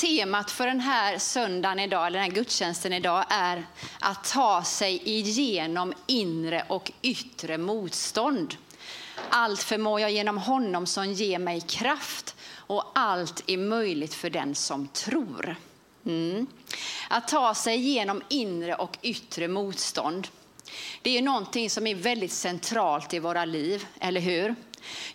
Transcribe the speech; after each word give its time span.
Temat 0.00 0.50
för 0.50 0.66
den 0.66 0.80
här 0.80 1.18
söndagen 1.18 1.78
idag, 1.78 2.06
eller 2.06 2.18
den 2.18 2.28
här 2.28 2.34
gudstjänsten 2.34 2.92
idag, 2.92 3.24
är 3.28 3.66
att 4.00 4.24
ta 4.24 4.64
sig 4.64 5.02
igenom 5.04 5.92
inre 6.06 6.64
och 6.68 6.92
yttre 7.02 7.58
motstånd. 7.58 8.56
Allt 9.30 9.62
förmår 9.62 10.00
jag 10.00 10.10
genom 10.10 10.38
honom 10.38 10.86
som 10.86 11.12
ger 11.12 11.38
mig 11.38 11.60
kraft 11.60 12.36
och 12.54 12.84
allt 12.94 13.42
är 13.46 13.56
möjligt 13.56 14.14
för 14.14 14.30
den 14.30 14.54
som 14.54 14.88
tror. 14.88 15.56
Mm. 16.06 16.46
Att 17.10 17.28
ta 17.28 17.54
sig 17.54 17.76
igenom 17.76 18.22
inre 18.28 18.74
och 18.74 18.98
yttre 19.02 19.48
motstånd. 19.48 20.28
Det 21.02 21.18
är 21.18 21.22
någonting 21.22 21.70
som 21.70 21.86
är 21.86 21.94
väldigt 21.94 22.32
centralt 22.32 23.14
i 23.14 23.18
våra 23.18 23.44
liv, 23.44 23.86
eller 24.00 24.20
hur? 24.20 24.54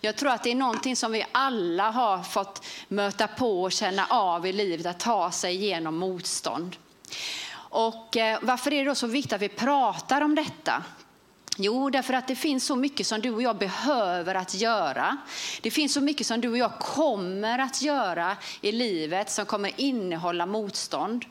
Jag 0.00 0.16
tror 0.16 0.30
att 0.30 0.42
det 0.42 0.50
är 0.50 0.54
någonting 0.54 0.96
som 0.96 1.12
vi 1.12 1.24
alla 1.32 1.90
har 1.90 2.22
fått 2.22 2.66
möta 2.88 3.26
på 3.28 3.62
och 3.62 3.72
känna 3.72 4.06
av 4.06 4.46
i 4.46 4.52
livet, 4.52 4.86
att 4.86 5.00
ta 5.00 5.30
sig 5.30 5.54
igenom 5.54 5.96
motstånd. 5.96 6.76
Och 7.56 8.16
eh, 8.16 8.38
varför 8.42 8.72
är 8.72 8.84
det 8.84 8.90
då 8.90 8.94
så 8.94 9.06
viktigt 9.06 9.32
att 9.32 9.42
vi 9.42 9.48
pratar 9.48 10.20
om 10.20 10.34
detta? 10.34 10.82
Jo, 11.56 11.90
därför 11.90 12.14
att 12.14 12.28
det 12.28 12.36
finns 12.36 12.66
så 12.66 12.76
mycket 12.76 13.06
som 13.06 13.20
du 13.20 13.30
och 13.30 13.42
jag 13.42 13.58
behöver 13.58 14.34
att 14.34 14.54
göra. 14.54 15.16
Det 15.62 15.70
finns 15.70 15.94
så 15.94 16.00
mycket 16.00 16.26
som 16.26 16.40
du 16.40 16.48
och 16.48 16.58
jag 16.58 16.78
kommer 16.78 17.58
att 17.58 17.82
göra 17.82 18.36
i 18.60 18.72
livet 18.72 19.30
som 19.30 19.46
kommer 19.46 19.72
innehålla 19.76 20.46
motstånd. 20.46 21.24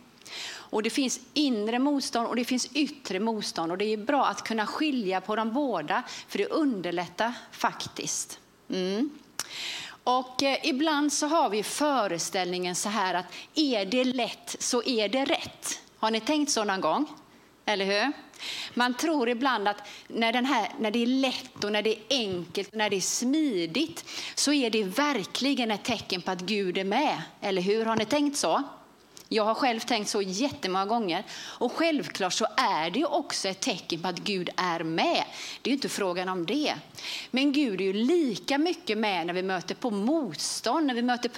Och 0.74 0.84
det 0.84 0.90
finns 0.90 1.20
inre 1.34 1.80
motstånd 1.80 2.28
och 2.28 2.36
det 2.36 2.46
finns 2.46 2.70
yttre 2.74 3.20
motstånd 3.20 3.72
och 3.72 3.78
det 3.78 3.86
är 3.86 3.98
bra 3.98 4.26
att 4.26 4.44
kunna 4.44 4.68
skilja 4.68 5.22
på 5.22 5.36
de 5.36 5.54
båda 5.54 6.04
för 6.28 6.38
det 6.38 6.46
underlättar 6.46 7.34
faktiskt. 7.52 8.40
Mm. 8.70 9.10
Och 10.04 10.44
eh, 10.44 10.58
ibland 10.64 11.14
så 11.14 11.28
har 11.28 11.50
vi 11.50 11.64
föreställningen 11.64 12.76
så 12.76 12.90
här 12.90 13.14
att 13.14 13.26
är 13.56 13.86
det 13.86 14.04
lätt 14.04 14.56
så 14.60 14.84
är 14.84 15.10
det 15.10 15.26
rätt. 15.26 15.80
Har 15.98 16.12
ni 16.12 16.20
tänkt 16.20 16.52
så 16.52 16.64
någon 16.64 16.82
gång? 16.82 17.06
Eller 17.66 17.86
hur? 17.86 18.12
Man 18.74 18.94
tror 18.94 19.30
ibland 19.30 19.68
att 19.68 19.88
när, 20.08 20.34
den 20.34 20.46
här, 20.46 20.70
när 20.80 20.92
det 20.92 21.04
är 21.04 21.08
lätt 21.08 21.64
och 21.64 21.72
när 21.72 21.82
det 21.82 21.96
är 21.96 22.04
enkelt 22.10 22.70
och 22.70 22.78
när 22.78 22.90
det 22.90 22.96
är 22.96 23.02
smidigt 23.02 24.06
så 24.36 24.54
är 24.54 24.70
det 24.70 24.84
verkligen 24.84 25.72
ett 25.72 25.84
tecken 25.84 26.22
på 26.22 26.32
att 26.32 26.42
Gud 26.42 26.78
är 26.78 26.84
med. 26.84 27.22
Eller 27.42 27.62
hur? 27.62 27.86
Har 27.86 27.96
ni 27.96 28.06
tänkt 28.06 28.38
så? 28.38 28.64
Jag 29.34 29.46
har 29.46 29.54
själv 29.56 29.80
tänkt 29.80 30.10
så 30.10 30.22
jättemånga 30.22 30.86
gånger. 30.86 31.24
Och 31.34 31.72
självklart 31.72 32.34
så 32.34 32.46
är 32.58 32.90
det 32.90 33.06
också 33.06 33.48
ett 33.48 33.60
tecken 33.60 34.02
på 34.02 34.08
att 34.08 34.20
Gud 34.20 34.50
är 34.58 34.84
med. 34.84 35.24
Det 35.62 35.70
är 35.70 35.72
ju 35.72 35.74
inte 35.74 35.90
frågan 35.90 36.30
om 36.30 36.46
det. 36.46 36.76
Men 37.32 37.52
Gud 37.52 37.82
är 37.82 37.86
ju 37.86 37.94
lika 37.94 38.58
mycket 38.58 38.98
med 38.98 39.28
när 39.28 39.34
vi 39.34 39.44
möter 39.44 39.76
på 39.76 39.92
motstånd, 39.92 40.88
när 40.88 40.94
vi 40.94 41.02
möter 41.02 41.30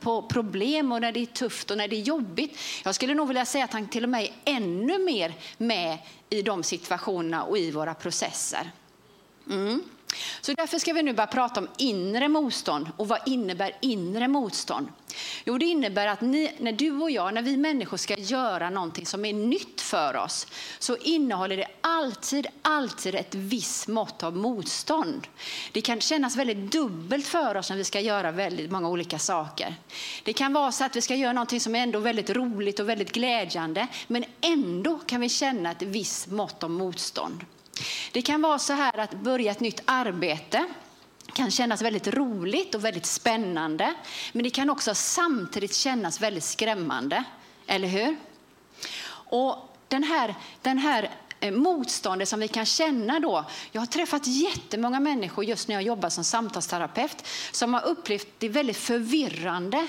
på 0.00 0.22
problem 0.22 0.92
och 0.92 1.00
när 1.00 1.12
det 1.12 1.20
är 1.20 1.26
tufft 1.26 1.70
och 1.70 1.78
när 1.78 1.88
det 1.88 1.96
är 1.96 2.02
jobbigt. 2.02 2.58
Jag 2.84 2.94
skulle 2.94 3.14
nog 3.14 3.28
vilja 3.28 3.44
säga 3.44 3.64
att 3.64 3.72
han 3.72 3.88
till 3.88 4.04
och 4.04 4.10
med 4.10 4.22
är 4.22 4.32
ännu 4.44 4.98
mer 4.98 5.34
med 5.58 5.98
i 6.30 6.42
de 6.42 6.62
situationerna 6.62 7.42
och 7.42 7.58
i 7.58 7.70
våra 7.70 7.94
processer. 7.94 8.70
Mm. 9.50 9.82
Så 10.40 10.52
därför 10.52 10.78
ska 10.78 10.92
vi 10.92 11.02
nu 11.02 11.12
börja 11.12 11.26
prata 11.26 11.60
om 11.60 11.68
inre 11.78 12.28
motstånd. 12.28 12.90
Och 12.96 13.08
vad 13.08 13.18
innebär 13.26 13.76
inre 13.80 14.28
motstånd? 14.28 14.88
Jo, 15.44 15.58
det 15.58 15.64
innebär 15.64 16.06
att 16.06 16.20
ni, 16.20 16.52
när 16.58 16.72
du 16.72 17.00
och 17.00 17.10
jag, 17.10 17.34
när 17.34 17.42
vi 17.42 17.56
människor 17.56 17.96
ska 17.96 18.18
göra 18.18 18.70
någonting 18.70 19.06
som 19.06 19.24
är 19.24 19.32
nytt 19.32 19.80
för 19.80 20.16
oss, 20.16 20.46
så 20.78 20.96
innehåller 20.96 21.56
det 21.56 21.66
alltid, 21.80 22.46
alltid 22.62 23.14
ett 23.14 23.34
visst 23.34 23.88
mått 23.88 24.22
av 24.22 24.36
motstånd. 24.36 25.26
Det 25.72 25.80
kan 25.80 26.00
kännas 26.00 26.36
väldigt 26.36 26.72
dubbelt 26.72 27.26
för 27.26 27.56
oss 27.56 27.70
när 27.70 27.76
vi 27.76 27.84
ska 27.84 28.00
göra 28.00 28.30
väldigt 28.30 28.70
många 28.70 28.88
olika 28.88 29.18
saker. 29.18 29.74
Det 30.22 30.32
kan 30.32 30.52
vara 30.52 30.72
så 30.72 30.84
att 30.84 30.96
vi 30.96 31.00
ska 31.00 31.14
göra 31.14 31.32
någonting 31.32 31.60
som 31.60 31.74
är 31.74 31.82
ändå 31.82 31.98
väldigt 31.98 32.30
roligt 32.30 32.80
och 32.80 32.88
väldigt 32.88 33.12
glädjande, 33.12 33.86
men 34.06 34.24
ändå 34.40 34.98
kan 34.98 35.20
vi 35.20 35.28
känna 35.28 35.70
ett 35.70 35.82
visst 35.82 36.26
mått 36.26 36.62
av 36.62 36.70
motstånd. 36.70 37.44
Det 38.12 38.22
kan 38.22 38.42
vara 38.42 38.58
så 38.58 38.72
här 38.72 38.98
att 38.98 39.14
börja 39.14 39.50
ett 39.50 39.60
nytt 39.60 39.82
arbete 39.84 40.66
kan 41.32 41.50
kännas 41.50 41.82
väldigt 41.82 42.06
roligt 42.06 42.74
och 42.74 42.84
väldigt 42.84 43.06
spännande. 43.06 43.94
Men 44.32 44.42
det 44.42 44.50
kan 44.50 44.70
också 44.70 44.94
samtidigt 44.94 45.74
kännas 45.74 46.20
väldigt 46.20 46.44
skrämmande. 46.44 47.24
Eller 47.66 47.88
hur? 47.88 48.16
Och 49.12 49.76
den 49.88 50.02
här, 50.02 50.34
den 50.62 50.78
här 50.78 51.10
eh, 51.40 51.52
motståndet 51.52 52.28
som 52.28 52.40
vi 52.40 52.48
kan 52.48 52.66
känna 52.66 53.20
då. 53.20 53.44
Jag 53.72 53.80
har 53.80 53.86
träffat 53.86 54.26
jättemånga 54.26 55.00
människor 55.00 55.44
just 55.44 55.68
när 55.68 55.74
jag 55.74 55.82
jobbar 55.82 56.08
som 56.08 56.24
samtalsterapeut 56.24 57.26
som 57.52 57.74
har 57.74 57.84
upplevt 57.84 58.26
det 58.38 58.48
väldigt 58.48 58.76
förvirrande 58.76 59.88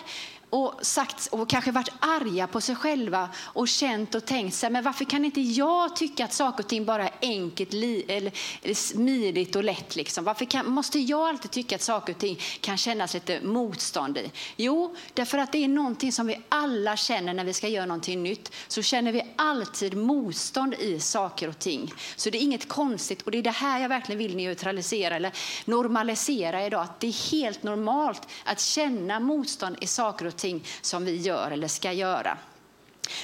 och, 0.53 0.73
sagt, 0.81 1.27
och 1.31 1.49
kanske 1.49 1.71
varit 1.71 1.89
arga 1.99 2.47
på 2.47 2.61
sig 2.61 2.75
själva 2.75 3.29
och 3.43 3.67
känt 3.67 4.15
och 4.15 4.25
tänkt 4.25 4.55
sig, 4.55 4.69
men 4.69 4.83
varför 4.83 5.05
kan 5.05 5.25
inte 5.25 5.41
jag 5.41 5.95
tycka 5.95 6.25
att 6.25 6.33
saker 6.33 6.63
och 6.63 6.69
ting 6.69 6.85
bara 6.85 7.03
är 7.03 7.13
enkelt, 7.21 7.73
li, 7.73 8.05
eller, 8.07 8.31
eller 8.61 8.73
smidigt 8.73 9.55
och 9.55 9.63
lätt? 9.63 9.95
Liksom? 9.95 10.23
Varför 10.23 10.45
kan, 10.45 10.69
måste 10.69 10.99
jag 10.99 11.29
alltid 11.29 11.51
tycka 11.51 11.75
att 11.75 11.81
saker 11.81 12.13
och 12.13 12.19
ting 12.19 12.39
kan 12.61 12.77
kännas 12.77 13.13
lite 13.13 13.41
motstånd 13.41 14.17
i? 14.17 14.31
Jo, 14.55 14.95
därför 15.13 15.37
att 15.37 15.51
det 15.51 15.63
är 15.63 15.67
någonting 15.67 16.11
som 16.11 16.27
vi 16.27 16.39
alla 16.49 16.97
känner 16.97 17.33
när 17.33 17.43
vi 17.43 17.53
ska 17.53 17.67
göra 17.67 17.85
någonting 17.85 18.23
nytt. 18.23 18.51
Så 18.67 18.81
känner 18.81 19.11
vi 19.11 19.21
alltid 19.35 19.97
motstånd 19.97 20.73
i 20.73 20.99
saker 20.99 21.49
och 21.49 21.59
ting. 21.59 21.93
Så 22.15 22.29
det 22.29 22.37
är 22.37 22.41
inget 22.41 22.67
konstigt 22.67 23.21
och 23.21 23.31
det 23.31 23.37
är 23.37 23.43
det 23.43 23.49
här 23.49 23.79
jag 23.81 23.89
verkligen 23.89 24.19
vill 24.19 24.35
neutralisera 24.35 25.15
eller 25.15 25.31
normalisera 25.65 26.65
idag. 26.65 26.81
Att 26.81 26.99
det 26.99 27.07
är 27.07 27.31
helt 27.31 27.63
normalt 27.63 28.27
att 28.45 28.61
känna 28.61 29.19
motstånd 29.19 29.77
i 29.81 29.87
saker 29.87 30.25
och 30.25 30.35
ting 30.35 30.42
någonting 30.43 30.69
som 30.81 31.05
vi 31.05 31.17
gör 31.17 31.51
eller 31.51 31.67
ska 31.67 31.91
göra. 31.91 32.37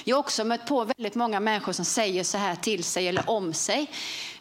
Jag 0.04 0.16
har 0.16 0.20
också 0.20 0.44
mött 0.44 0.66
på 0.66 0.84
väldigt 0.84 1.14
många 1.14 1.40
människor 1.40 1.72
som 1.72 1.84
säger 1.84 2.24
så 2.24 2.38
här 2.38 2.56
till 2.56 2.84
sig 2.84 3.08
eller 3.08 3.30
om 3.30 3.54
sig. 3.54 3.90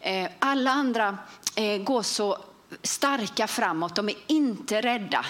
Eh, 0.01 0.29
alla 0.39 0.71
andra 0.71 1.17
eh, 1.55 1.77
går 1.77 2.03
så 2.03 2.37
starka 2.83 3.47
framåt, 3.47 3.95
de 3.95 4.09
är 4.09 4.15
inte 4.27 4.81
rädda. 4.81 5.25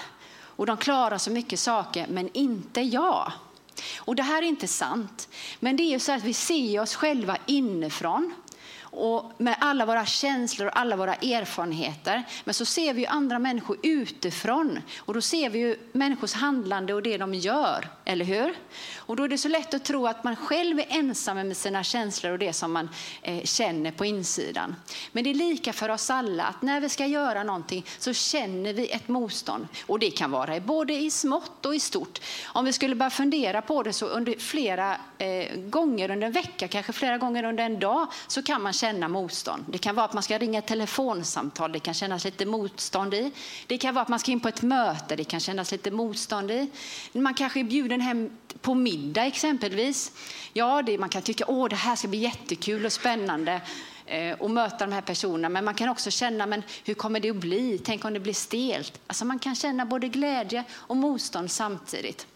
Och 0.58 0.66
de 0.66 0.78
klarar 0.78 1.18
så 1.18 1.32
mycket 1.32 1.60
saker, 1.60 2.08
men 2.10 2.30
inte 2.34 2.82
jag. 2.82 3.32
Och 3.98 4.16
det 4.16 4.24
här 4.24 4.42
är 4.42 4.48
inte 4.48 4.68
sant. 4.68 5.30
Men 5.60 5.78
det 5.78 5.84
är 5.84 5.92
ju 5.92 6.00
så 6.00 6.12
att 6.12 6.24
vi 6.24 6.34
ser 6.34 6.82
oss 6.82 6.96
själva 6.96 7.38
inifrån 7.48 8.34
och 8.92 9.32
med 9.38 9.56
alla 9.60 9.86
våra 9.86 10.06
känslor 10.06 10.68
och 10.68 10.80
alla 10.80 10.96
våra 10.96 11.16
erfarenheter. 11.16 12.24
Men 12.44 12.54
så 12.54 12.66
ser 12.66 12.94
vi 12.94 13.02
ju 13.02 13.08
andra 13.08 13.40
människor 13.40 13.78
utifrån 13.84 14.80
och 14.98 15.14
då 15.14 15.22
ser 15.22 15.50
vi 15.50 15.60
ju 15.60 15.78
människors 15.92 16.34
handlande 16.34 16.94
och 16.94 17.04
det 17.04 17.18
de 17.18 17.34
gör, 17.34 17.88
eller 18.06 18.26
hur? 18.26 18.56
Och 19.10 19.16
då 19.16 19.24
är 19.24 19.28
det 19.28 19.38
så 19.38 19.48
lätt 19.48 19.74
att 19.74 19.86
tro 19.86 20.08
att 20.08 20.24
man 20.24 20.36
själv 20.36 20.80
är 20.80 20.86
ensam 20.90 21.38
med 21.38 21.58
sina 21.58 21.84
känslor 21.84 22.32
och 22.32 22.40
det 22.40 22.54
som 22.54 22.72
man 22.72 22.90
eh, 23.22 23.44
känner 23.44 23.92
på 23.92 24.06
insidan. 24.06 24.76
Men 25.12 25.24
det 25.24 25.30
är 25.30 25.34
lika 25.34 25.74
för 25.74 25.90
oss 25.90 26.10
alla 26.10 26.44
att 26.44 26.62
när 26.62 26.82
vi 26.82 26.90
ska 26.90 27.06
göra 27.06 27.44
någonting 27.44 27.86
så 27.98 28.14
känner 28.14 28.74
vi 28.74 28.90
ett 28.92 29.08
motstånd. 29.08 29.68
Och 29.86 30.00
det 30.00 30.12
kan 30.12 30.32
vara 30.32 30.60
både 30.60 30.94
i 30.94 31.12
smått 31.12 31.66
och 31.66 31.76
i 31.76 31.80
stort. 31.80 32.20
Om 32.46 32.66
vi 32.66 32.74
skulle 32.74 32.96
bara 32.96 33.10
fundera 33.10 33.62
på 33.62 33.84
det 33.84 33.94
så 33.94 34.06
under 34.06 34.40
flera 34.40 34.98
eh, 35.18 35.56
gånger 35.56 36.12
under 36.12 36.28
en 36.28 36.34
vecka, 36.34 36.68
kanske 36.68 36.94
flera 36.94 37.18
gånger 37.18 37.44
under 37.44 37.64
en 37.64 37.80
dag, 37.80 38.08
så 38.28 38.44
kan 38.44 38.62
man 38.62 38.74
känna 38.74 39.08
motstånd. 39.08 39.66
Det 39.68 39.78
kan 39.78 39.96
vara 39.96 40.06
att 40.06 40.14
man 40.14 40.24
ska 40.24 40.38
ringa 40.38 40.60
ett 40.60 40.68
telefonsamtal, 40.68 41.72
det 41.72 41.80
kan 41.80 41.94
kännas 41.94 42.26
lite 42.26 42.46
motstånd 42.46 43.14
i. 43.14 43.32
Det 43.68 43.78
kan 43.78 43.94
vara 43.94 44.02
att 44.02 44.10
man 44.10 44.20
ska 44.20 44.32
in 44.32 44.40
på 44.40 44.48
ett 44.48 44.62
möte, 44.62 45.16
det 45.16 45.24
kan 45.24 45.40
kännas 45.40 45.72
lite 45.72 45.92
motstånd 45.92 46.52
i. 46.52 46.70
Man 47.12 47.34
kanske 47.34 47.60
är 47.60 47.64
bjuden 47.64 48.02
hem 48.02 48.30
på 48.62 48.76
middag 48.76 48.99
exempelvis. 49.26 50.12
Ja, 50.54 50.82
det, 50.82 50.98
man 50.98 51.10
kan 51.10 51.22
tycka 51.22 51.46
att 51.46 51.70
det 51.70 51.76
här 51.76 51.96
ska 51.96 52.08
bli 52.08 52.20
jättekul 52.20 52.86
och 52.86 52.92
spännande 52.92 53.62
eh, 54.06 54.34
och 54.42 54.52
möta 54.52 54.86
de 54.86 54.94
här 54.94 55.02
personerna. 55.02 55.50
Men 55.50 55.66
man 55.66 55.74
kan 55.74 55.90
också 55.90 56.12
känna, 56.12 56.46
men 56.46 56.64
hur 56.86 56.94
kommer 56.94 57.20
det 57.20 57.30
att 57.30 57.36
bli? 57.36 57.82
Tänk 57.84 58.06
om 58.06 58.14
det 58.14 58.20
blir 58.20 58.34
stelt? 58.34 59.02
Alltså 59.08 59.26
man 59.26 59.40
kan 59.40 59.56
känna 59.56 59.86
både 59.86 60.08
glädje 60.08 60.64
och 60.72 60.98
motstånd 60.98 61.52
samtidigt. 61.52 62.28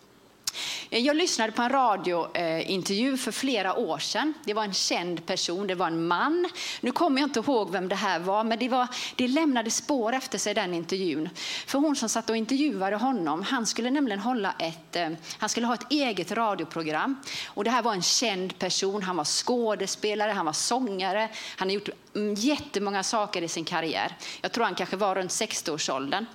Eh, 0.90 1.00
jag 1.00 1.16
lyssnade 1.16 1.52
på 1.52 1.62
en 1.62 1.70
radiointervju 1.70 3.12
eh, 3.12 3.18
för 3.18 3.32
flera 3.32 3.76
år 3.76 3.98
sedan. 3.98 4.34
Det 4.44 4.54
var 4.54 4.64
en 4.64 4.74
känd 4.74 5.26
person, 5.26 5.68
det 5.68 5.76
var 5.76 5.88
en 5.88 6.08
man. 6.08 6.50
Nu 6.82 6.92
kommer 6.92 7.22
jag 7.22 7.28
inte 7.28 7.40
ihåg 7.40 7.72
vem 7.72 7.88
det 7.88 7.96
här 7.96 8.20
var, 8.20 8.44
men 8.44 8.60
det, 8.60 8.70
var, 8.70 8.88
det 9.16 9.28
lämnade 9.28 9.72
spår 9.72 10.14
efter 10.14 10.38
sig 10.38 10.54
den 10.54 10.74
intervjun. 10.74 11.30
För 11.68 11.80
hon 11.80 11.96
som 11.96 12.10
satt 12.10 12.30
och 12.30 12.38
intervjuade 12.38 12.96
honom, 12.96 13.44
han 13.44 13.66
skulle 13.66 13.92
nämligen 13.92 14.20
hålla 14.20 14.56
ett, 14.60 14.96
eh, 14.96 15.10
han 15.38 15.50
skulle 15.50 15.68
ha 15.68 15.74
ett 15.74 15.92
eget 15.92 16.32
radioprogram. 16.32 17.16
Och 17.48 17.64
det 17.64 17.70
här 17.70 17.82
var 17.82 17.94
en 17.94 18.02
känd 18.02 18.60
person, 18.60 19.04
han 19.04 19.16
var 19.16 19.26
skådespelare, 19.26 20.32
han 20.32 20.46
var 20.46 20.54
sångare, 20.54 21.30
han 21.58 21.68
har 21.68 21.74
gjort 21.74 21.90
mm, 22.16 22.34
jättemånga 22.34 23.04
saker 23.04 23.42
i 23.42 23.48
sin 23.48 23.66
karriär. 23.66 24.16
Jag 24.42 24.52
tror 24.52 24.66
han 24.66 24.76
kanske 24.76 24.98
var 24.98 25.16
runt 25.16 25.32
60-årsåldern. 25.32 26.26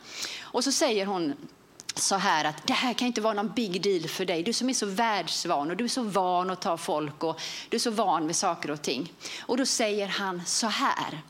Och 0.40 0.64
så 0.64 0.72
säger 0.72 1.06
hon 1.06 1.36
så 2.00 2.16
här 2.16 2.44
att 2.44 2.66
det 2.66 2.72
här 2.72 2.94
kan 2.94 3.06
inte 3.06 3.20
vara 3.20 3.34
någon 3.34 3.52
big 3.52 3.82
deal 3.82 4.08
för 4.08 4.24
dig. 4.24 4.42
Du 4.42 4.52
som 4.52 4.68
är 4.68 4.74
så 4.74 4.86
världsvan 4.86 5.70
och 5.70 5.76
du 5.76 5.84
är 5.84 5.88
så 5.88 6.02
van 6.02 6.50
att 6.50 6.60
ta 6.60 6.76
folk 6.76 7.24
och 7.24 7.40
du 7.68 7.76
är 7.76 7.80
så 7.80 7.90
van 7.90 8.26
vid 8.26 8.36
saker 8.36 8.70
och 8.70 8.82
ting. 8.82 9.12
Och 9.40 9.56
då 9.56 9.66
säger 9.66 10.08
han 10.08 10.42
så 10.46 10.66
här. 10.66 11.22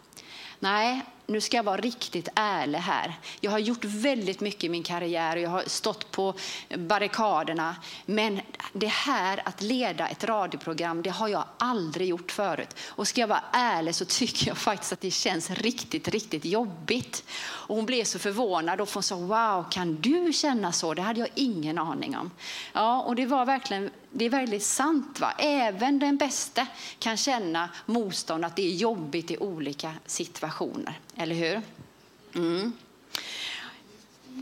Nej, 0.58 1.02
nu 1.28 1.40
ska 1.40 1.56
jag 1.56 1.64
vara 1.64 1.76
riktigt 1.76 2.28
ärlig 2.34 2.78
här. 2.78 3.14
Jag 3.40 3.50
har 3.50 3.58
gjort 3.58 3.84
väldigt 3.84 4.40
mycket 4.40 4.64
i 4.64 4.68
min 4.68 4.82
karriär 4.82 5.36
och 5.36 5.42
jag 5.42 5.50
har 5.50 5.62
stått 5.66 6.10
på 6.10 6.34
barrikaderna. 6.76 7.76
Men 8.06 8.40
det 8.72 8.86
här 8.86 9.42
att 9.44 9.62
leda 9.62 10.08
ett 10.08 10.24
radioprogram, 10.24 11.02
det 11.02 11.10
har 11.10 11.28
jag 11.28 11.44
aldrig 11.58 12.08
gjort 12.08 12.30
förut. 12.30 12.76
Och 12.88 13.08
ska 13.08 13.20
jag 13.20 13.28
vara 13.28 13.44
ärlig 13.52 13.94
så 13.94 14.04
tycker 14.04 14.48
jag 14.48 14.58
faktiskt 14.58 14.92
att 14.92 15.00
det 15.00 15.10
känns 15.10 15.50
riktigt, 15.50 16.08
riktigt 16.08 16.44
jobbigt. 16.44 17.24
Och 17.40 17.76
hon 17.76 17.86
blev 17.86 18.04
så 18.04 18.18
förvånad 18.18 18.80
och 18.80 18.90
hon 18.94 19.02
sa, 19.02 19.16
wow, 19.16 19.70
kan 19.70 20.00
du 20.00 20.32
känna 20.32 20.72
så? 20.72 20.94
Det 20.94 21.02
hade 21.02 21.20
jag 21.20 21.28
ingen 21.34 21.78
aning 21.78 22.16
om. 22.16 22.30
Ja, 22.72 23.02
och 23.02 23.16
det 23.16 23.26
var 23.26 23.46
verkligen 23.46 23.90
det 24.10 24.24
är 24.24 24.30
väldigt 24.30 24.62
sant. 24.62 25.20
Va? 25.20 25.32
Även 25.38 25.98
den 25.98 26.16
bästa 26.16 26.66
kan 26.98 27.16
känna 27.16 27.68
motstånd, 27.86 28.44
att 28.44 28.56
det 28.56 28.62
är 28.62 28.74
jobbigt 28.74 29.30
i 29.30 29.38
olika 29.38 29.94
situationer. 30.06 30.98
Eller 31.18 31.34
hur? 31.34 31.62
Mm. 32.34 32.72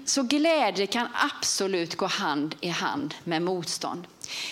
Så 0.05 0.23
glädje 0.23 0.87
kan 0.87 1.09
absolut 1.15 1.97
gå 1.97 2.07
hand 2.07 2.55
i 2.61 2.69
hand 2.69 3.15
med 3.25 3.43
motstånd. 3.43 4.07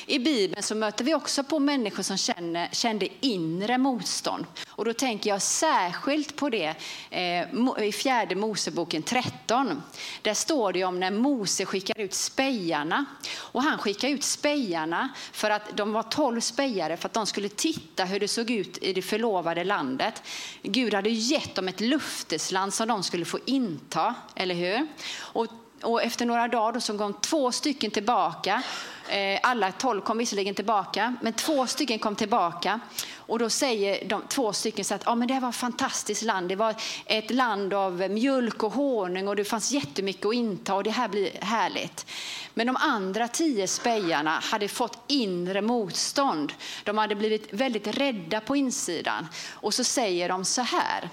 I 0.06 0.18
Bibeln 0.18 0.62
så 0.62 0.74
möter 0.74 1.04
vi 1.04 1.14
också 1.14 1.44
på 1.44 1.58
människor 1.58 2.02
som 2.02 2.16
känner, 2.16 2.68
kände 2.72 3.08
inre 3.20 3.78
motstånd. 3.78 4.46
Och 4.68 4.84
då 4.84 4.92
tänker 4.92 5.30
jag 5.30 5.42
särskilt 5.42 6.36
på 6.36 6.50
det 6.50 6.74
eh, 7.10 7.84
i 7.84 7.92
fjärde 7.92 8.34
Moseboken 8.34 9.02
13. 9.02 9.82
Där 10.22 10.34
står 10.34 10.72
det 10.72 10.84
om 10.84 11.00
när 11.00 11.10
Mose 11.10 11.64
skickar 11.64 12.00
ut 12.00 12.14
spejarna. 12.14 13.04
Och 13.36 13.62
han 13.62 13.78
skickar 13.78 14.08
ut 14.08 14.24
spejarna 14.24 15.08
för 15.32 15.50
att 15.50 15.76
de 15.76 15.92
var 15.92 16.02
tolv 16.02 16.40
spejare 16.40 16.96
för 16.96 17.08
att 17.08 17.14
de 17.14 17.26
skulle 17.26 17.48
titta 17.48 18.04
hur 18.04 18.20
det 18.20 18.28
såg 18.28 18.50
ut 18.50 18.78
i 18.82 18.92
det 18.92 19.02
förlovade 19.02 19.64
landet. 19.64 20.22
Gud 20.62 20.94
hade 20.94 21.10
gett 21.10 21.54
dem 21.54 21.68
ett 21.68 21.80
luftesland 21.80 22.74
som 22.74 22.88
de 22.88 23.02
skulle 23.02 23.24
få 23.24 23.38
inta, 23.46 24.14
eller 24.36 24.54
hur? 24.54 24.86
Och 25.18 25.46
och 25.84 26.02
efter 26.02 26.26
några 26.26 26.48
dagar 26.48 26.80
så 26.80 26.98
kom 26.98 27.14
två 27.14 27.52
stycken 27.52 27.90
tillbaka 27.90 28.62
eh, 29.08 29.40
alla 29.42 29.72
tolv 29.72 30.00
kom 30.00 30.18
visserligen 30.18 30.54
tillbaka, 30.54 31.14
men 31.20 31.32
två 31.32 31.66
stycken 31.66 31.98
kom 31.98 32.16
tillbaka. 32.16 32.80
Och 33.16 33.38
då 33.38 33.50
säger 33.50 34.08
de 34.08 34.22
två 34.28 34.52
stycken 34.52 34.84
så 34.84 34.94
att 34.94 35.02
ja, 35.06 35.14
men 35.14 35.28
det 35.28 35.40
var 35.40 35.48
ett 35.48 35.56
fantastiskt 35.56 36.22
land. 36.22 36.48
Det 36.48 36.56
var 36.56 36.74
ett 37.06 37.30
land 37.30 37.74
av 37.74 38.10
mjölk 38.10 38.62
och 38.62 38.72
honung 38.72 39.28
och 39.28 39.36
det 39.36 39.44
fanns 39.44 39.72
jättemycket 39.72 40.26
att 40.26 40.34
inta 40.34 40.74
och 40.74 40.84
det 40.84 40.90
här 40.90 41.08
blir 41.08 41.30
härligt. 41.40 42.06
Men 42.54 42.66
de 42.66 42.76
andra 42.76 43.28
tio 43.28 43.68
spejarna 43.68 44.30
hade 44.30 44.68
fått 44.68 44.98
inre 45.06 45.62
motstånd. 45.62 46.52
De 46.84 46.98
hade 46.98 47.14
blivit 47.14 47.52
väldigt 47.52 47.86
rädda 47.86 48.40
på 48.40 48.56
insidan. 48.56 49.26
Och 49.50 49.74
så 49.74 49.84
säger 49.84 50.28
de 50.28 50.44
så 50.44 50.62
här. 50.62 51.10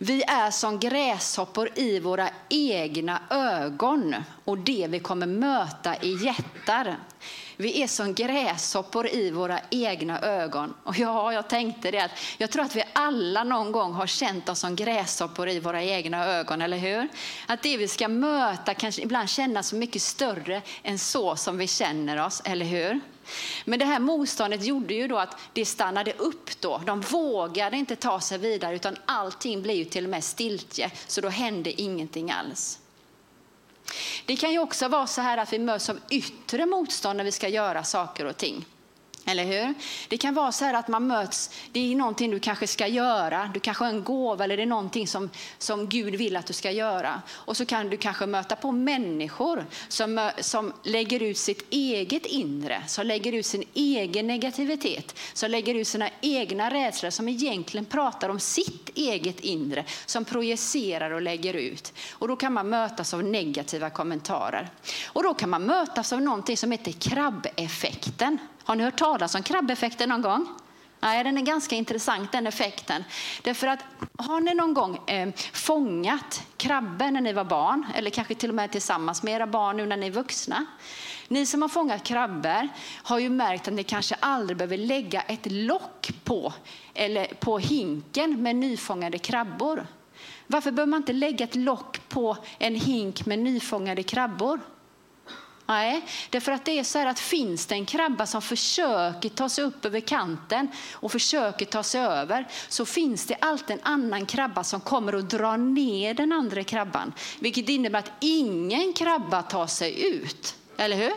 Vi 0.00 0.22
är 0.22 0.50
som 0.50 0.78
gräshoppor 0.78 1.70
i 1.74 2.00
våra 2.00 2.30
egna 2.48 3.20
ögon 3.30 4.14
och 4.44 4.58
det 4.58 4.86
vi 4.88 5.00
kommer 5.00 5.26
möta 5.26 5.94
är 5.94 6.24
jättar. 6.24 6.96
Vi 7.56 7.82
är 7.82 7.86
som 7.86 8.14
gräshoppor 8.14 9.08
i 9.08 9.30
våra 9.30 9.60
egna 9.70 10.20
ögon. 10.20 10.74
Och 10.84 10.96
ja, 10.96 11.32
jag 11.32 11.48
tänkte 11.48 11.90
det 11.90 12.00
att 12.00 12.10
jag 12.38 12.50
tror 12.50 12.64
att 12.64 12.76
vi 12.76 12.84
alla 12.92 13.44
någon 13.44 13.72
gång 13.72 13.92
har 13.92 14.06
känt 14.06 14.48
oss 14.48 14.58
som 14.58 14.76
gräshoppor 14.76 15.48
i 15.48 15.60
våra 15.60 15.82
egna 15.82 16.26
ögon, 16.26 16.62
eller 16.62 16.78
hur? 16.78 17.08
Att 17.46 17.62
det 17.62 17.76
vi 17.76 17.88
ska 17.88 18.08
möta 18.08 18.74
kanske 18.74 19.02
ibland 19.02 19.28
kännas 19.28 19.68
så 19.68 19.76
mycket 19.76 20.02
större 20.02 20.62
än 20.82 20.98
så 20.98 21.36
som 21.36 21.58
vi 21.58 21.66
känner 21.66 22.26
oss, 22.26 22.42
eller 22.44 22.66
hur? 22.66 23.00
Men 23.64 23.78
det 23.78 23.84
här 23.84 23.98
motståndet 23.98 24.64
gjorde 24.64 24.94
ju 24.94 25.08
då 25.08 25.18
att 25.18 25.36
det 25.52 25.64
stannade 25.64 26.12
upp 26.12 26.60
då. 26.60 26.78
De 26.86 27.00
vågade 27.00 27.76
inte 27.76 27.96
ta 27.96 28.20
sig 28.20 28.38
vidare 28.38 28.76
utan 28.76 28.96
allting 29.06 29.62
blev 29.62 29.76
ju 29.76 29.84
till 29.84 30.04
och 30.04 30.10
med 30.10 30.24
stiltje, 30.24 30.90
så 31.06 31.20
då 31.20 31.28
hände 31.28 31.80
ingenting 31.80 32.30
alls. 32.30 32.78
Det 34.26 34.36
kan 34.36 34.52
ju 34.52 34.58
också 34.58 34.88
vara 34.88 35.06
så 35.06 35.20
här 35.20 35.38
att 35.38 35.52
vi 35.52 35.58
möts 35.58 35.90
av 35.90 36.00
yttre 36.10 36.66
motstånd 36.66 37.16
när 37.16 37.24
vi 37.24 37.32
ska 37.32 37.48
göra 37.48 37.84
saker 37.84 38.24
och 38.24 38.36
ting. 38.36 38.64
Eller 39.28 39.44
hur? 39.44 39.74
Det 40.08 40.16
kan 40.16 40.34
vara 40.34 40.52
så 40.52 40.64
här 40.64 40.74
att 40.74 40.88
man 40.88 41.06
möts, 41.06 41.50
det 41.72 41.92
är 41.92 41.96
någonting 41.96 42.30
du 42.30 42.40
kanske 42.40 42.66
ska 42.66 42.86
göra, 42.86 43.50
du 43.54 43.60
kanske 43.60 43.84
har 43.84 43.90
en 43.90 44.04
gåva 44.04 44.44
eller 44.44 44.56
det 44.56 44.62
är 44.62 44.66
någonting 44.66 45.06
som, 45.06 45.30
som 45.58 45.88
Gud 45.88 46.14
vill 46.14 46.36
att 46.36 46.46
du 46.46 46.52
ska 46.52 46.70
göra. 46.70 47.22
Och 47.30 47.56
så 47.56 47.66
kan 47.66 47.90
du 47.90 47.96
kanske 47.96 48.26
möta 48.26 48.56
på 48.56 48.72
människor 48.72 49.66
som, 49.88 50.30
som 50.40 50.72
lägger 50.82 51.22
ut 51.22 51.38
sitt 51.38 51.66
eget 51.70 52.26
inre, 52.26 52.82
som 52.86 53.06
lägger 53.06 53.32
ut 53.32 53.46
sin 53.46 53.64
egen 53.74 54.26
negativitet, 54.26 55.18
som 55.32 55.50
lägger 55.50 55.74
ut 55.74 55.88
sina 55.88 56.10
egna 56.20 56.70
rädslor, 56.70 57.10
som 57.10 57.28
egentligen 57.28 57.84
pratar 57.84 58.28
om 58.28 58.40
sitt 58.40 58.90
eget 58.94 59.40
inre, 59.40 59.84
som 60.06 60.24
projicerar 60.24 61.10
och 61.10 61.22
lägger 61.22 61.54
ut. 61.54 61.92
Och 62.12 62.28
då 62.28 62.36
kan 62.36 62.52
man 62.52 62.68
mötas 62.68 63.14
av 63.14 63.24
negativa 63.24 63.90
kommentarer. 63.90 64.70
Och 65.06 65.22
då 65.22 65.34
kan 65.34 65.50
man 65.50 65.62
mötas 65.62 66.12
av 66.12 66.20
någonting 66.20 66.56
som 66.56 66.72
heter 66.72 66.92
krabbeffekten. 66.92 68.38
Har 68.68 68.76
ni 68.76 68.84
hört 68.84 68.98
talas 68.98 69.34
om 69.34 69.42
krabbeffekten 69.42 70.08
någon 70.08 70.22
gång? 70.22 70.48
Nej, 71.00 71.24
den 71.24 71.38
är 71.38 71.42
ganska 71.42 71.76
intressant 71.76 72.32
den 72.32 72.46
effekten. 72.46 73.04
Därför 73.42 73.66
att, 73.66 73.84
har 74.16 74.40
ni 74.40 74.54
någon 74.54 74.74
gång 74.74 75.08
eh, 75.08 75.28
fångat 75.52 76.42
krabbor 76.56 77.10
när 77.10 77.20
ni 77.20 77.32
var 77.32 77.44
barn? 77.44 77.86
Eller 77.94 78.10
kanske 78.10 78.34
till 78.34 78.48
och 78.48 78.54
med 78.54 78.72
tillsammans 78.72 79.22
med 79.22 79.34
era 79.34 79.46
barn 79.46 79.76
nu 79.76 79.86
när 79.86 79.96
ni 79.96 80.06
är 80.06 80.10
vuxna? 80.10 80.66
Ni 81.28 81.46
som 81.46 81.62
har 81.62 81.68
fångat 81.68 82.04
krabbor 82.04 82.68
har 83.02 83.18
ju 83.18 83.30
märkt 83.30 83.68
att 83.68 83.74
ni 83.74 83.84
kanske 83.84 84.16
aldrig 84.20 84.56
behöver 84.56 84.76
lägga 84.76 85.20
ett 85.20 85.52
lock 85.52 86.10
på, 86.24 86.52
eller 86.94 87.26
på 87.26 87.58
hinken 87.58 88.42
med 88.42 88.56
nyfångade 88.56 89.18
krabbor. 89.18 89.86
Varför 90.46 90.70
behöver 90.70 90.90
man 90.90 91.00
inte 91.00 91.12
lägga 91.12 91.44
ett 91.44 91.54
lock 91.54 92.08
på 92.08 92.36
en 92.58 92.74
hink 92.74 93.26
med 93.26 93.38
nyfångade 93.38 94.02
krabbor? 94.02 94.60
Nej, 95.68 96.04
därför 96.30 96.52
att 96.52 96.64
det 96.64 96.78
är 96.78 96.84
så 96.84 96.98
här 96.98 97.06
att 97.06 97.20
finns 97.20 97.66
det 97.66 97.74
en 97.74 97.86
krabba 97.86 98.26
som 98.26 98.42
försöker 98.42 99.28
ta 99.28 99.48
sig 99.48 99.64
upp 99.64 99.84
över 99.84 100.00
kanten 100.00 100.68
och 100.92 101.12
försöker 101.12 101.66
ta 101.66 101.82
sig 101.82 102.00
över 102.00 102.48
så 102.68 102.86
finns 102.86 103.26
det 103.26 103.36
alltid 103.40 103.76
en 103.76 103.82
annan 103.82 104.26
krabba 104.26 104.64
som 104.64 104.80
kommer 104.80 105.14
och 105.14 105.24
drar 105.24 105.56
ner 105.56 106.14
den 106.14 106.32
andra 106.32 106.64
krabban. 106.64 107.12
Vilket 107.38 107.68
innebär 107.68 107.98
att 107.98 108.12
ingen 108.20 108.92
krabba 108.92 109.42
tar 109.42 109.66
sig 109.66 110.06
ut. 110.06 110.54
Eller 110.76 110.96
hur? 110.96 111.12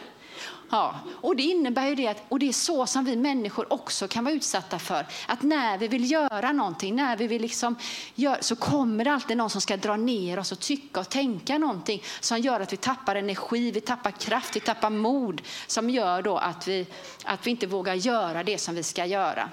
Ja, 0.71 1.00
och 1.21 1.35
det 1.35 1.44
innebär 1.44 1.88
ju 1.88 1.95
det 1.95 2.07
att, 2.07 2.23
och 2.29 2.39
det 2.39 2.47
är 2.47 2.53
så 2.53 2.85
som 2.85 3.06
vi 3.06 3.15
människor 3.15 3.73
också 3.73 4.07
kan 4.07 4.23
vara 4.23 4.33
utsatta 4.33 4.79
för. 4.79 5.06
Att 5.27 5.41
när 5.41 5.77
vi 5.77 5.88
vill 5.88 6.12
göra 6.12 6.51
någonting, 6.51 6.95
när 6.95 7.18
vi 7.18 7.27
vill 7.27 7.41
liksom 7.41 7.75
gör, 8.15 8.38
så 8.41 8.56
kommer 8.56 9.06
det 9.06 9.12
alltid 9.13 9.38
någon 9.38 9.50
som 9.50 9.62
ska 9.62 9.77
dra 9.77 9.95
ner 9.95 10.39
oss 10.39 10.51
och 10.51 10.59
tycka 10.59 11.00
och 11.00 11.09
tänka 11.09 11.57
någonting 11.57 12.03
som 12.19 12.39
gör 12.39 12.59
att 12.59 12.73
vi 12.73 12.77
tappar 12.77 13.15
energi, 13.15 13.71
vi 13.71 13.81
tappar 13.81 14.12
kraft, 14.12 14.56
vi 14.56 14.59
tappar 14.59 14.89
mod. 14.89 15.41
Som 15.68 15.89
gör 15.89 16.21
då 16.21 16.38
att 16.38 16.68
vi, 16.68 16.88
att 17.24 17.48
vi 17.48 17.51
inte 17.51 17.67
vågar 17.67 17.93
göra 17.93 18.43
det 18.43 18.57
som 18.57 18.75
vi 18.75 18.84
ska 18.84 19.05
göra. 19.05 19.50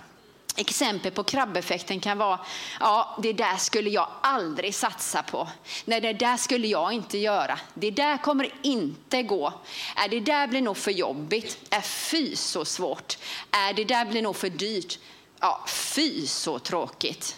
Exempel 0.61 1.12
på 1.12 1.25
krabbeffekten 1.25 2.00
kan 2.00 2.19
vara, 2.19 2.41
ja 2.81 3.19
det 3.23 3.33
där 3.33 3.57
skulle 3.57 3.91
jag 3.91 4.09
aldrig 4.21 4.75
satsa 4.75 5.23
på. 5.23 5.49
Nej 5.85 6.00
det 6.00 6.12
där 6.12 6.37
skulle 6.37 6.67
jag 6.67 6.93
inte 6.93 7.19
göra. 7.19 7.59
Det 7.75 7.91
där 7.91 8.19
kommer 8.19 8.55
inte 8.62 9.23
gå. 9.23 9.53
Är 9.97 10.09
det 10.09 10.21
där 10.21 10.47
blir 10.47 10.62
nog 10.62 10.77
för 10.77 10.91
jobbigt. 10.91 11.59
Är 11.71 11.81
fy 11.81 12.37
så 12.37 12.65
svårt. 12.65 13.19
Är 13.50 13.73
det 13.73 13.85
där 13.85 14.05
blir 14.05 14.23
nog 14.23 14.37
för 14.37 14.50
dyrt. 14.50 14.99
Ja 15.41 15.65
fy 15.69 16.27
så 16.27 16.59
tråkigt. 16.59 17.37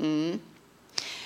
Mm. 0.00 0.40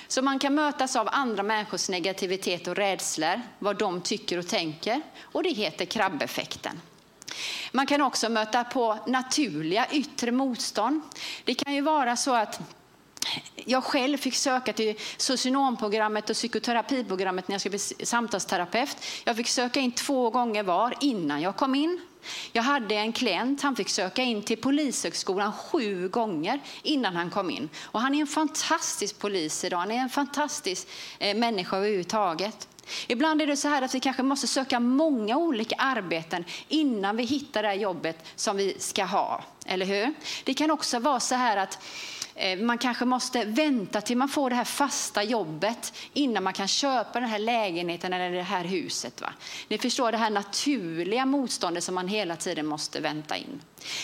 Så 0.09 0.23
man 0.23 0.39
kan 0.39 0.55
mötas 0.55 0.97
av 0.97 1.09
andra 1.13 1.43
människors 1.43 1.89
negativitet 1.89 2.67
och 2.67 2.77
rädslor, 2.77 3.43
vad 3.59 3.79
de 3.79 4.01
tycker 4.01 4.39
och 4.39 4.49
tänker. 4.49 5.01
Och 5.21 5.43
det 5.43 5.51
heter 5.51 5.85
krabbeffekten. 5.85 6.81
Man 7.73 7.87
kan 7.87 8.01
också 8.01 8.29
möta 8.29 8.65
på 8.65 8.99
naturliga 9.07 9.87
yttre 9.93 10.33
motstånd. 10.33 11.01
Det 11.45 11.55
kan 11.55 11.75
ju 11.75 11.81
vara 11.81 12.17
så 12.17 12.35
att 12.35 12.61
jag 13.55 13.85
själv 13.85 14.17
fick 14.17 14.35
söka 14.35 14.73
till 14.73 14.95
socionomprogrammet 15.17 16.31
och 16.31 16.37
psykoterapiprogrammet 16.37 17.49
när 17.49 17.55
jag 17.55 17.61
skulle 17.61 17.71
bli 17.71 18.07
samtalsterapeut. 18.07 18.97
Jag 19.25 19.37
fick 19.37 19.49
söka 19.49 19.81
in 19.81 19.93
två 19.93 20.31
gånger 20.31 20.63
var 20.63 20.95
innan 21.01 21.41
jag 21.41 21.57
kom 21.57 21.75
in. 21.75 22.01
Jag 22.53 22.63
hade 22.63 22.95
en 22.95 23.13
klient, 23.13 23.63
han 23.63 23.77
fick 23.77 23.89
söka 23.89 24.23
in 24.23 24.43
till 24.43 24.59
Polishögskolan 24.59 25.53
sju 25.53 26.09
gånger 26.09 26.61
innan 26.83 27.17
han 27.17 27.31
kom 27.31 27.51
in. 27.51 27.69
Och 27.83 28.01
han 28.01 28.15
är 28.15 28.21
en 28.21 28.27
fantastisk 28.27 29.19
polis 29.19 29.65
idag, 29.65 29.79
han 29.79 29.91
är 29.91 29.99
en 29.99 30.11
fantastisk 30.11 30.89
eh, 31.19 31.37
människa 31.37 31.77
överhuvudtaget. 31.77 32.69
Ibland 33.11 33.43
är 33.43 33.47
det 33.47 33.57
så 33.57 33.69
här 33.69 33.83
att 33.83 33.95
vi 33.95 34.01
kanske 34.01 34.23
måste 34.23 34.47
söka 34.47 34.81
många 34.81 35.37
olika 35.37 35.75
arbeten 35.79 36.45
innan 36.69 37.17
vi 37.17 37.23
hittar 37.23 37.63
det 37.63 37.75
jobbet 37.75 38.25
som 38.37 38.57
vi 38.57 38.77
ska 38.79 39.05
ha. 39.05 39.45
Eller 39.67 39.87
hur? 39.87 40.15
Det 40.45 40.55
kan 40.55 40.71
också 40.71 40.99
vara 40.99 41.21
så 41.21 41.35
här 41.35 41.57
att 41.57 41.79
Eh, 42.35 42.59
man 42.59 42.79
kanske 42.79 43.05
måste 43.05 43.45
vänta 43.45 44.01
till 44.01 44.17
man 44.17 44.29
får 44.29 44.51
det 44.51 44.57
här 44.57 44.65
fasta 44.65 45.23
jobbet 45.23 45.93
innan 46.13 46.43
man 46.43 46.53
kan 46.53 46.69
köpa 46.69 47.21
den 47.21 47.29
här 47.29 47.39
lägenheten 47.39 48.13
eller 48.13 48.31
det 48.31 48.43
här 48.43 48.65
huset. 48.65 49.21
Va? 49.21 49.33
Ni 49.69 49.79
förstår 49.79 50.13
det 50.13 50.19
här 50.19 50.31
naturliga 50.31 51.27
motståndet 51.27 51.85
som 51.85 51.95
man 51.95 52.09
hela 52.09 52.37
tiden 52.37 52.67
måste 52.67 53.01
vänta 53.01 53.37
in. 53.37 53.61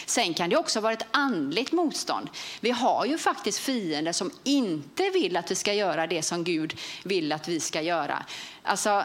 Sen 0.07 0.35
kan 0.35 0.51
det 0.51 0.57
också 0.57 0.81
vara 0.81 0.93
ett 0.93 1.07
andligt 1.11 1.73
motstånd. 1.73 2.31
Vi 2.61 2.71
har 2.71 3.07
ju 3.07 3.19
faktiskt 3.19 3.59
fiender 3.59 4.13
som 4.13 4.31
inte 4.45 5.11
vill 5.11 5.37
att 5.37 5.51
vi 5.51 5.55
ska 5.55 5.73
göra 5.73 6.07
det 6.07 6.23
som 6.23 6.45
Gud 6.45 6.79
vill 7.05 7.33
att 7.33 7.49
vi 7.49 7.61
ska 7.61 7.83
göra. 7.83 8.25
Alltså, 8.63 9.05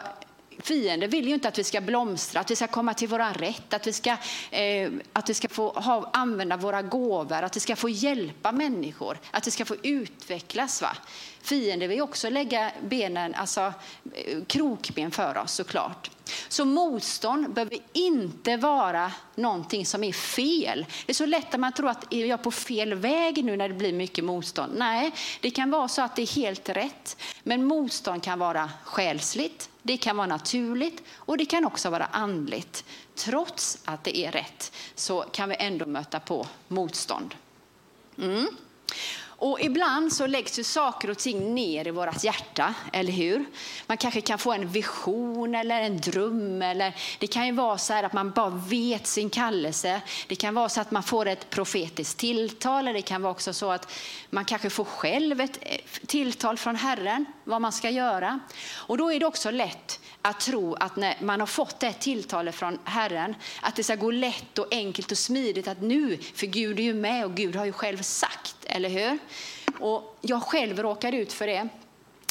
Fienden 0.58 1.10
vill 1.10 1.28
ju 1.28 1.34
inte 1.34 1.48
att 1.48 1.58
vi 1.58 1.64
ska 1.64 1.80
blomstra, 1.80 2.40
att 2.40 2.50
vi 2.50 2.56
ska 2.56 2.66
komma 2.66 2.94
till 2.94 3.08
våran 3.08 3.34
rätt, 3.34 3.74
att 3.74 3.86
vi 3.86 3.92
ska, 3.92 4.16
eh, 4.50 4.90
att 5.12 5.30
vi 5.30 5.34
ska 5.34 5.48
få 5.48 5.72
ha, 5.72 6.10
använda 6.12 6.56
våra 6.56 6.82
gåvor, 6.82 7.42
att 7.42 7.56
vi 7.56 7.60
ska 7.60 7.76
få 7.76 7.88
hjälpa 7.88 8.52
människor, 8.52 9.18
att 9.30 9.46
vi 9.46 9.50
ska 9.50 9.64
få 9.64 9.76
utvecklas. 9.82 10.82
Va? 10.82 10.96
Fienden 11.42 11.88
vill 11.88 12.00
också 12.00 12.30
lägga 12.30 12.72
benen, 12.82 13.34
alltså 13.34 13.72
eh, 14.14 14.44
krokben 14.46 15.10
för 15.10 15.38
oss 15.38 15.52
såklart. 15.52 16.10
Så 16.48 16.64
motstånd 16.64 17.52
behöver 17.52 17.78
inte 17.92 18.56
vara 18.56 19.12
någonting 19.34 19.86
som 19.86 20.04
är 20.04 20.12
fel. 20.12 20.86
Det 21.06 21.12
är 21.12 21.14
så 21.14 21.26
lätt 21.26 21.54
att 21.54 21.60
man 21.60 21.72
tror 21.72 21.88
att 21.88 22.06
jag 22.08 22.28
är 22.28 22.36
på 22.36 22.50
fel 22.50 22.94
väg 22.94 23.44
nu 23.44 23.56
när 23.56 23.68
det 23.68 23.74
blir 23.74 23.92
mycket 23.92 24.24
motstånd. 24.24 24.72
Nej, 24.76 25.12
det 25.40 25.50
kan 25.50 25.70
vara 25.70 25.88
så 25.88 26.02
att 26.02 26.16
det 26.16 26.22
är 26.22 26.26
helt 26.26 26.68
rätt. 26.68 27.16
Men 27.42 27.64
motstånd 27.64 28.22
kan 28.22 28.38
vara 28.38 28.70
själsligt, 28.84 29.70
det 29.82 29.96
kan 29.96 30.16
vara 30.16 30.26
naturligt 30.26 31.02
och 31.14 31.36
det 31.36 31.44
kan 31.44 31.64
också 31.64 31.90
vara 31.90 32.04
andligt. 32.04 32.84
Trots 33.14 33.78
att 33.84 34.04
det 34.04 34.18
är 34.18 34.32
rätt 34.32 34.72
så 34.94 35.20
kan 35.20 35.48
vi 35.48 35.56
ändå 35.58 35.86
möta 35.86 36.20
på 36.20 36.46
motstånd. 36.68 37.34
Mm. 38.18 38.46
Och 39.42 39.60
ibland 39.60 40.12
så 40.12 40.26
läggs 40.26 40.58
ju 40.58 40.64
saker 40.64 41.10
och 41.10 41.18
ting 41.18 41.54
ner 41.54 41.86
i 41.86 41.90
vårt 41.90 42.24
hjärta, 42.24 42.74
eller 42.92 43.12
hur? 43.12 43.44
Man 43.86 43.96
kanske 43.96 44.20
kan 44.20 44.38
få 44.38 44.52
en 44.52 44.68
vision 44.68 45.54
eller 45.54 45.80
en 45.80 46.00
dröm. 46.00 46.62
Eller 46.62 46.94
det 47.18 47.26
kan 47.26 47.46
ju 47.46 47.52
vara 47.52 47.78
så 47.78 47.94
att 47.94 48.12
man 48.12 48.30
bara 48.30 48.50
vet 48.50 49.06
sin 49.06 49.30
kallelse. 49.30 50.00
Det 50.28 50.36
kan 50.36 50.54
vara 50.54 50.68
så 50.68 50.80
att 50.80 50.90
man 50.90 51.02
får 51.02 51.26
ett 51.26 51.50
profetiskt 51.50 52.18
tilltal. 52.18 52.88
Eller 52.88 52.92
det 52.92 53.02
kan 53.02 53.22
vara 53.22 53.30
också 53.30 53.52
så 53.52 53.70
att 53.70 53.92
man 54.30 54.44
kanske 54.44 54.70
får 54.70 54.84
själv 54.84 55.40
ett 55.40 55.58
eh, 55.60 55.78
tilltal 56.06 56.58
från 56.58 56.76
Herren, 56.76 57.24
vad 57.44 57.60
man 57.60 57.72
ska 57.72 57.90
göra. 57.90 58.40
Och 58.76 58.98
då 58.98 59.12
är 59.12 59.20
det 59.20 59.26
också 59.26 59.50
lätt 59.50 60.00
att 60.22 60.40
tro 60.40 60.74
att 60.74 60.96
när 60.96 61.16
man 61.20 61.40
har 61.40 61.46
fått 61.46 61.80
det 61.80 61.92
tilltalet 61.92 62.54
från 62.54 62.78
Herren, 62.84 63.34
att 63.60 63.76
det 63.76 63.84
ska 63.84 63.94
gå 63.94 64.10
lätt 64.10 64.58
och 64.58 64.66
enkelt 64.70 65.12
och 65.12 65.18
smidigt 65.18 65.68
att 65.68 65.82
nu, 65.82 66.18
för 66.34 66.46
Gud 66.46 66.78
är 66.78 66.82
ju 66.82 66.94
med 66.94 67.24
och 67.24 67.34
Gud 67.34 67.56
har 67.56 67.64
ju 67.64 67.72
själv 67.72 68.02
sagt, 68.02 68.61
eller 68.74 68.88
hur? 68.88 69.18
Och 69.78 70.18
jag 70.20 70.42
själv 70.42 70.82
råkade 70.82 71.16
ut 71.16 71.32
för 71.32 71.46
det 71.46 71.68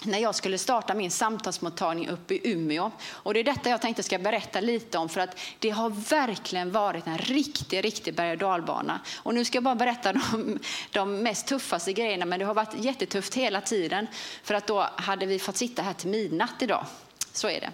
när 0.05 0.19
jag 0.19 0.35
skulle 0.35 0.57
starta 0.57 0.93
min 0.93 1.11
samtalsmottagning 1.11 2.09
uppe 2.09 2.33
i 2.33 2.51
Umeå. 2.51 2.91
Och 3.09 3.33
det 3.33 3.39
är 3.39 3.43
detta 3.43 3.69
jag 3.69 3.81
tänkte 3.81 4.03
ska 4.03 4.19
berätta 4.19 4.59
lite 4.59 4.97
om 4.97 5.09
för 5.09 5.21
att 5.21 5.39
det 5.59 5.69
har 5.69 5.89
verkligen 5.89 6.71
varit 6.71 7.07
en 7.07 7.17
riktig, 7.17 7.85
riktig 7.85 8.15
berg 8.15 8.31
och 8.31 8.37
dalbana. 8.37 8.99
Och 9.15 9.33
nu 9.33 9.45
ska 9.45 9.55
jag 9.55 9.63
bara 9.63 9.75
berätta 9.75 10.13
de, 10.31 10.59
de 10.91 11.17
mest 11.17 11.47
tuffaste 11.47 11.93
grejerna 11.93 12.25
men 12.25 12.39
det 12.39 12.45
har 12.45 12.53
varit 12.53 12.75
jättetufft 12.75 13.35
hela 13.35 13.61
tiden 13.61 14.07
för 14.43 14.53
att 14.53 14.67
då 14.67 14.89
hade 14.95 15.25
vi 15.25 15.39
fått 15.39 15.57
sitta 15.57 15.81
här 15.81 15.93
till 15.93 16.09
midnatt 16.09 16.61
idag. 16.61 16.85
Så 17.33 17.49
är 17.49 17.61
det. 17.61 17.69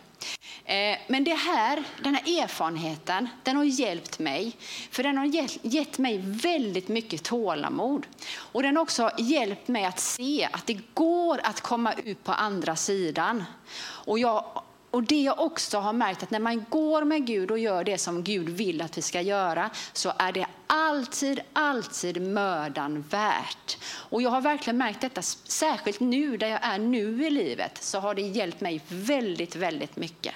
Eh, 0.67 0.97
men 1.07 1.23
det 1.23 1.33
här, 1.33 1.83
den 2.03 2.15
här 2.15 2.43
erfarenheten 2.43 3.29
den 3.43 3.55
har 3.55 3.63
hjälpt 3.63 4.19
mig. 4.19 4.57
För 4.91 5.03
den 5.03 5.17
har 5.17 5.25
gett 5.61 5.97
mig 5.97 6.17
väldigt 6.23 6.87
mycket 6.87 7.23
tålamod. 7.23 8.07
Och 8.35 8.63
den 8.63 8.75
har 8.75 8.83
också 8.83 9.11
hjälpt 9.17 9.67
mig 9.67 9.85
att 9.85 9.99
se 9.99 10.49
att 10.51 10.67
det 10.67 10.79
går 10.93 11.39
att 11.43 11.61
komma 11.61 11.93
ut 11.93 12.23
på 12.23 12.31
andra 12.31 12.75
sidan. 12.75 13.43
Och 13.79 14.19
jag 14.19 14.63
och 14.91 15.03
det 15.03 15.21
jag 15.21 15.39
också 15.39 15.77
har 15.77 15.93
märkt 15.93 16.23
att 16.23 16.31
när 16.31 16.39
man 16.39 16.65
går 16.69 17.03
med 17.03 17.25
Gud 17.25 17.51
och 17.51 17.59
gör 17.59 17.83
det 17.83 17.97
som 17.97 18.23
Gud 18.23 18.49
vill 18.49 18.81
att 18.81 18.97
vi 18.97 19.01
ska 19.01 19.21
göra 19.21 19.69
så 19.93 20.13
är 20.17 20.31
det 20.31 20.45
alltid, 20.67 21.39
alltid 21.53 22.21
mödan 22.21 23.01
värt. 23.01 23.77
Och 23.85 24.21
jag 24.21 24.29
har 24.29 24.41
verkligen 24.41 24.77
märkt 24.77 25.01
detta, 25.01 25.21
särskilt 25.21 25.99
nu 25.99 26.37
där 26.37 26.47
jag 26.47 26.59
är 26.61 26.79
nu 26.79 27.27
i 27.27 27.29
livet 27.29 27.83
så 27.83 27.99
har 27.99 28.15
det 28.15 28.21
hjälpt 28.21 28.61
mig 28.61 28.81
väldigt, 28.87 29.55
väldigt 29.55 29.95
mycket. 29.95 30.33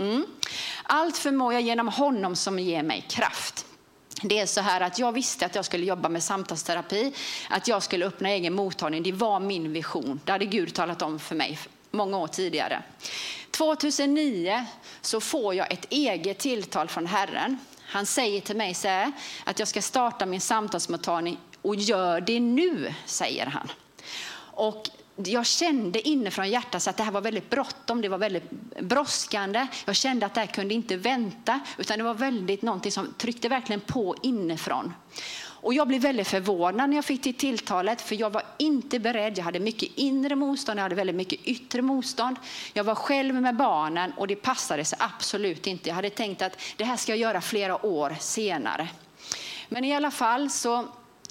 Mm. 0.00 0.26
Allt 0.82 1.18
förmår 1.18 1.52
jag 1.52 1.62
genom 1.62 1.88
honom 1.88 2.36
som 2.36 2.58
ger 2.58 2.82
mig 2.82 3.06
kraft. 3.08 3.66
Det 4.22 4.38
är 4.38 4.46
så 4.46 4.60
här 4.60 4.80
att 4.80 4.98
jag 4.98 5.12
visste 5.12 5.46
att 5.46 5.54
jag 5.54 5.64
skulle 5.64 5.84
jobba 5.84 6.08
med 6.08 6.22
samtalsterapi, 6.22 7.12
att 7.50 7.68
jag 7.68 7.82
skulle 7.82 8.06
öppna 8.06 8.28
egen 8.30 8.54
mottagning. 8.54 9.02
Det 9.02 9.12
var 9.12 9.40
min 9.40 9.72
vision. 9.72 10.20
Det 10.24 10.32
hade 10.32 10.44
Gud 10.44 10.74
talat 10.74 11.02
om 11.02 11.18
för 11.18 11.34
mig 11.34 11.58
många 11.90 12.18
år 12.18 12.26
tidigare. 12.26 12.82
2009 13.50 14.64
så 15.00 15.20
får 15.20 15.54
jag 15.54 15.72
ett 15.72 15.86
eget 15.90 16.38
tilltal 16.38 16.88
från 16.88 17.06
Herren. 17.06 17.58
Han 17.80 18.06
säger 18.06 18.40
till 18.40 18.56
mig 18.56 18.74
så 18.74 18.88
här, 18.88 19.12
att 19.44 19.58
jag 19.58 19.68
ska 19.68 19.82
starta 19.82 20.26
min 20.26 20.40
samtalsmottagning 20.40 21.38
och 21.62 21.76
gör 21.76 22.20
det 22.20 22.40
nu, 22.40 22.94
säger 23.06 23.46
han. 23.46 23.72
Och 24.52 24.90
jag 25.26 25.46
kände 25.46 26.08
inifrån 26.08 26.50
hjärtat 26.50 26.88
att 26.88 26.96
det 26.96 27.02
här 27.02 27.12
var 27.12 27.20
väldigt 27.20 27.50
bråttom, 27.50 28.00
det 28.00 28.08
var 28.08 28.18
väldigt 28.18 28.50
brådskande. 28.80 29.66
Jag 29.84 29.96
kände 29.96 30.26
att 30.26 30.34
det 30.34 30.40
här 30.40 30.46
kunde 30.46 30.74
inte 30.74 30.96
vänta, 30.96 31.60
utan 31.78 31.98
det 31.98 32.04
var 32.04 32.14
väldigt 32.14 32.62
någonting 32.62 32.92
som 32.92 33.14
tryckte 33.18 33.48
verkligen 33.48 33.80
på 33.80 34.16
inifrån. 34.22 34.92
Och 35.62 35.74
jag 35.74 35.88
blev 35.88 36.00
väldigt 36.00 36.28
förvånad 36.28 36.90
när 36.90 36.96
jag 36.96 37.04
fick 37.04 37.22
till 37.22 37.34
tilltalet, 37.34 38.00
för 38.00 38.14
jag 38.14 38.30
var 38.30 38.42
inte 38.58 38.98
beredd. 38.98 39.38
Jag 39.38 39.44
hade 39.44 39.60
mycket 39.60 39.88
inre 39.94 40.36
motstånd, 40.36 40.78
jag 40.78 40.82
hade 40.82 40.94
väldigt 40.94 41.16
mycket 41.16 41.40
yttre 41.44 41.82
motstånd. 41.82 42.36
Jag 42.72 42.84
var 42.84 42.94
själv 42.94 43.34
med 43.34 43.56
barnen 43.56 44.12
och 44.16 44.26
det 44.26 44.36
passade 44.36 44.84
sig 44.84 44.98
absolut 45.02 45.66
inte. 45.66 45.88
Jag 45.88 45.96
hade 45.96 46.10
tänkt 46.10 46.42
att 46.42 46.60
det 46.76 46.84
här 46.84 46.96
ska 46.96 47.12
jag 47.12 47.18
göra 47.18 47.40
flera 47.40 47.86
år 47.86 48.16
senare. 48.20 48.88
Men 49.68 49.84
i 49.84 49.94
alla 49.94 50.10
fall 50.10 50.50
så 50.50 50.88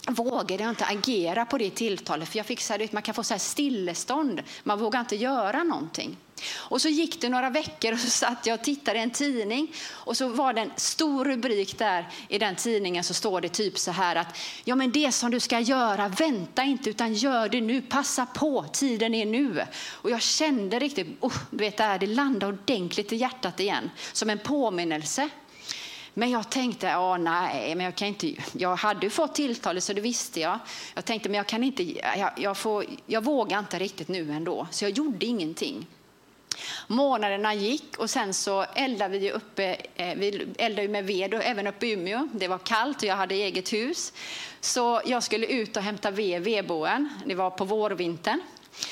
vågade 0.07 0.63
jag 0.63 0.69
inte 0.69 0.85
agera 0.85 1.45
på 1.45 1.57
det 1.57 1.69
tilltalet, 1.69 2.29
för 2.29 2.37
jag 2.37 2.45
fick 2.45 2.61
så 2.61 2.73
här, 2.73 2.89
man 2.91 3.01
kan 3.01 3.15
få 3.15 3.23
så 3.23 3.33
här 3.33 3.39
stillestånd. 3.39 4.43
Man 4.63 4.79
vågar 4.79 4.99
inte 4.99 5.15
göra 5.15 5.63
någonting. 5.63 6.17
Och 6.55 6.81
så 6.81 6.89
gick 6.89 7.21
det 7.21 7.29
några 7.29 7.49
veckor 7.49 7.93
och 7.93 7.99
så 7.99 8.09
satt 8.09 8.45
jag 8.45 8.59
och 8.59 8.65
tittade 8.65 8.99
i 8.99 9.01
en 9.01 9.11
tidning 9.11 9.73
och 9.89 10.17
så 10.17 10.27
var 10.27 10.53
det 10.53 10.61
en 10.61 10.71
stor 10.75 11.25
rubrik 11.25 11.79
där 11.79 12.09
i 12.27 12.37
den 12.37 12.55
tidningen 12.55 13.03
så 13.03 13.13
står 13.13 13.41
det 13.41 13.49
typ 13.49 13.77
så 13.77 13.91
här 13.91 14.15
att 14.15 14.37
ja 14.63 14.75
men 14.75 14.91
det 14.91 15.11
som 15.11 15.31
du 15.31 15.39
ska 15.39 15.59
göra, 15.59 16.07
vänta 16.07 16.63
inte 16.63 16.89
utan 16.89 17.13
gör 17.13 17.49
det 17.49 17.61
nu, 17.61 17.81
passa 17.81 18.25
på, 18.25 18.65
tiden 18.73 19.13
är 19.13 19.25
nu. 19.25 19.63
Och 19.91 20.09
jag 20.09 20.21
kände 20.21 20.79
riktigt, 20.79 21.07
oh, 21.19 21.37
du 21.51 21.57
vet 21.57 21.77
det, 21.77 21.83
här, 21.83 21.99
det 21.99 22.07
landade 22.07 22.53
ordentligt 22.53 23.13
i 23.13 23.15
hjärtat 23.15 23.59
igen 23.59 23.89
som 24.13 24.29
en 24.29 24.39
påminnelse. 24.39 25.29
Men 26.19 26.31
jag 26.31 26.49
tänkte, 26.49 26.87
ja, 26.87 27.17
nej, 27.17 27.75
men 27.75 27.85
jag 27.85 27.95
kan 27.95 28.07
inte. 28.07 28.33
Jag 28.51 28.75
hade 28.75 29.05
ju 29.05 29.09
fått 29.09 29.35
tilltalet 29.35 29.83
så 29.83 29.93
det 29.93 30.01
visste 30.01 30.39
jag. 30.39 30.59
Jag 30.95 31.05
tänkte, 31.05 31.29
men 31.29 31.37
jag 31.37 31.47
kan 31.47 31.63
inte. 31.63 31.83
Jag, 32.17 32.31
jag, 32.37 32.57
får, 32.57 32.85
jag 33.05 33.23
vågar 33.23 33.59
inte 33.59 33.79
riktigt 33.79 34.07
nu 34.07 34.31
ändå, 34.31 34.67
så 34.71 34.85
jag 34.85 34.91
gjorde 34.91 35.25
ingenting. 35.25 35.87
Månaderna 36.87 37.53
gick 37.53 37.97
och 37.97 38.09
sen 38.09 38.33
så 38.33 38.65
eldade 38.75 39.19
vi 39.19 39.31
uppe, 39.31 39.77
eh, 39.95 40.15
vi 40.15 40.47
eldade 40.57 40.87
med 40.87 41.05
ved 41.05 41.33
och 41.33 41.43
även 41.43 41.67
uppe 41.67 41.87
i 41.87 41.91
Umeå. 41.91 42.27
Det 42.33 42.47
var 42.47 42.57
kallt 42.57 42.97
och 42.97 43.03
jag 43.03 43.15
hade 43.15 43.35
eget 43.35 43.73
hus. 43.73 44.13
Så 44.61 45.01
jag 45.05 45.23
skulle 45.23 45.45
ut 45.45 45.77
och 45.77 45.83
hämta 45.83 46.11
ved 46.11 46.41
i 46.41 46.43
vedboen. 46.43 47.09
Det 47.25 47.35
var 47.35 47.49
på 47.49 47.65
vårvintern. 47.65 48.41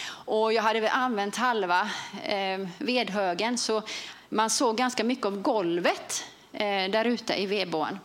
Och 0.09 0.53
jag 0.53 0.63
hade 0.63 0.91
använt 0.91 1.35
halva 1.35 1.89
eh, 2.23 2.67
vedhögen 2.77 3.57
så 3.57 3.81
man 4.29 4.49
såg 4.49 4.77
ganska 4.77 5.03
mycket 5.03 5.25
av 5.25 5.41
golvet 5.41 6.23
eh, 6.59 6.91
där 6.91 7.05
ute 7.05 7.41
i 7.41 7.45
vedboan. 7.45 7.99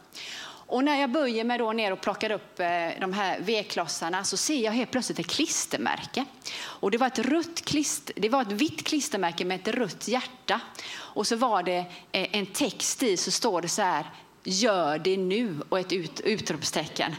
Och 0.72 0.84
när 0.84 1.00
jag 1.00 1.10
böjer 1.10 1.44
mig 1.44 1.58
då 1.58 1.72
ner 1.72 1.92
och 1.92 2.00
plockar 2.00 2.30
upp 2.30 2.60
eh, 2.60 2.66
de 3.00 3.12
här 3.12 3.40
vedklossarna 3.40 4.24
så 4.24 4.36
ser 4.36 4.64
jag 4.64 4.72
helt 4.72 4.90
plötsligt 4.90 5.18
ett 5.18 5.26
klistermärke. 5.26 6.24
Och 6.62 6.90
det 6.90 6.98
var 6.98 7.06
ett, 7.06 7.18
rött 7.18 7.64
klister, 7.64 8.14
det 8.18 8.28
var 8.28 8.42
ett 8.42 8.52
vitt 8.52 8.86
klistermärke 8.86 9.44
med 9.44 9.60
ett 9.60 9.74
rött 9.74 10.08
hjärta. 10.08 10.60
Och 10.94 11.26
så 11.26 11.36
var 11.36 11.62
det 11.62 11.78
eh, 12.12 12.28
en 12.32 12.46
text 12.46 13.02
i 13.02 13.16
så 13.16 13.30
står 13.30 13.62
det 13.62 13.68
så 13.68 13.82
här 13.82 14.06
gör 14.44 14.98
det 14.98 15.16
nu 15.16 15.62
och 15.68 15.78
ett 15.78 15.92
ut, 15.92 16.20
utropstecken. 16.20 17.14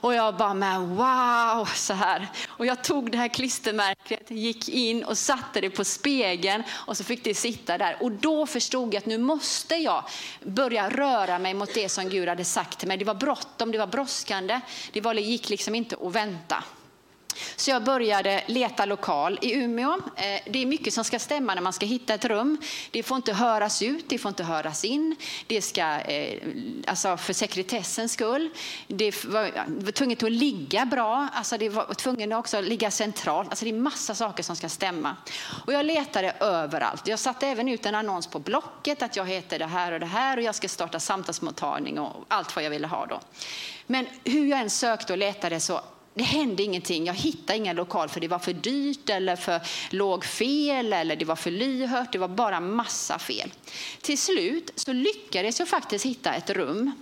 Och 0.00 0.14
jag 0.14 0.36
bara, 0.36 0.54
men 0.54 0.96
wow, 0.96 1.64
så 1.74 1.94
här. 1.94 2.28
Och 2.48 2.66
jag 2.66 2.84
tog 2.84 3.10
det 3.12 3.18
här 3.18 3.28
klistermärket, 3.28 4.30
gick 4.30 4.68
in 4.68 5.04
och 5.04 5.18
satte 5.18 5.60
det 5.60 5.70
på 5.70 5.84
spegeln 5.84 6.62
och 6.70 6.96
så 6.96 7.04
fick 7.04 7.24
det 7.24 7.34
sitta 7.34 7.78
där. 7.78 7.96
Och 8.00 8.12
då 8.12 8.46
förstod 8.46 8.94
jag 8.94 8.98
att 8.98 9.06
nu 9.06 9.18
måste 9.18 9.74
jag 9.74 10.04
börja 10.42 10.90
röra 10.90 11.38
mig 11.38 11.54
mot 11.54 11.74
det 11.74 11.88
som 11.88 12.08
Gud 12.08 12.28
hade 12.28 12.44
sagt 12.44 12.78
till 12.78 12.88
mig. 12.88 12.96
Det 12.96 13.04
var 13.04 13.14
bråttom, 13.14 13.72
det 13.72 13.78
var 13.78 13.86
brådskande. 13.86 14.60
Det 14.92 15.00
var, 15.00 15.14
gick 15.14 15.48
liksom 15.48 15.74
inte 15.74 15.96
att 16.02 16.12
vänta. 16.12 16.64
Så 17.56 17.70
jag 17.70 17.84
började 17.84 18.44
leta 18.46 18.84
lokal 18.84 19.38
i 19.42 19.54
Umeå. 19.54 19.92
Eh, 19.92 20.40
det 20.50 20.62
är 20.62 20.66
mycket 20.66 20.94
som 20.94 21.04
ska 21.04 21.18
stämma 21.18 21.54
när 21.54 21.62
man 21.62 21.72
ska 21.72 21.86
hitta 21.86 22.14
ett 22.14 22.24
rum. 22.24 22.58
Det 22.90 23.02
får 23.02 23.16
inte 23.16 23.32
höras 23.32 23.82
ut, 23.82 24.08
det 24.08 24.18
får 24.18 24.28
inte 24.28 24.44
höras 24.44 24.84
in. 24.84 25.16
Det 25.46 25.62
ska, 25.62 26.00
eh, 26.00 26.42
alltså 26.86 27.16
för 27.16 27.32
sekretessens 27.32 28.12
skull. 28.12 28.50
Det 28.86 29.24
var 29.24 29.90
tvunget 29.90 30.22
att 30.22 30.32
ligga 30.32 30.86
bra, 30.86 31.28
alltså 31.32 31.58
det 31.58 31.68
var 31.68 31.94
tvungen 31.94 32.32
också 32.32 32.56
att 32.56 32.64
ligga 32.64 32.90
centralt. 32.90 33.48
Alltså 33.48 33.64
det 33.64 33.70
är 33.70 33.78
massa 33.78 34.14
saker 34.14 34.42
som 34.42 34.56
ska 34.56 34.68
stämma. 34.68 35.16
Och 35.66 35.72
jag 35.72 35.86
letade 35.86 36.30
överallt. 36.40 37.08
Jag 37.08 37.18
satte 37.18 37.46
även 37.46 37.68
ut 37.68 37.86
en 37.86 37.94
annons 37.94 38.26
på 38.26 38.38
Blocket 38.38 39.02
att 39.02 39.16
jag 39.16 39.26
heter 39.26 39.58
det 39.58 39.66
här 39.66 39.92
och 39.92 40.00
det 40.00 40.06
här 40.06 40.36
och 40.36 40.42
jag 40.42 40.54
ska 40.54 40.68
starta 40.68 41.00
samtalsmottagning 41.00 41.98
och 41.98 42.24
allt 42.28 42.56
vad 42.56 42.64
jag 42.64 42.70
ville 42.70 42.86
ha 42.86 43.06
då. 43.06 43.20
Men 43.86 44.06
hur 44.24 44.46
jag 44.46 44.60
än 44.60 44.70
sökte 44.70 45.12
och 45.12 45.18
letade 45.18 45.60
så 45.60 45.80
det 46.16 46.24
hände 46.24 46.62
ingenting. 46.62 47.06
Jag 47.06 47.14
hittade 47.14 47.56
ingen 47.56 47.76
lokal 47.76 48.08
för 48.08 48.20
det 48.20 48.28
var 48.28 48.38
för 48.38 48.52
dyrt 48.52 49.10
eller 49.10 49.36
för 49.36 49.60
låg 49.90 50.24
fel 50.24 50.92
eller 50.92 51.16
det 51.16 51.24
var 51.24 51.36
för 51.36 51.50
lyhört. 51.50 52.12
Det 52.12 52.18
var 52.18 52.28
bara 52.28 52.60
massa 52.60 53.18
fel. 53.18 53.52
Till 54.00 54.18
slut 54.18 54.72
så 54.74 54.92
lyckades 54.92 55.58
jag 55.58 55.68
faktiskt 55.68 56.06
hitta 56.06 56.34
ett 56.34 56.50
rum 56.50 56.92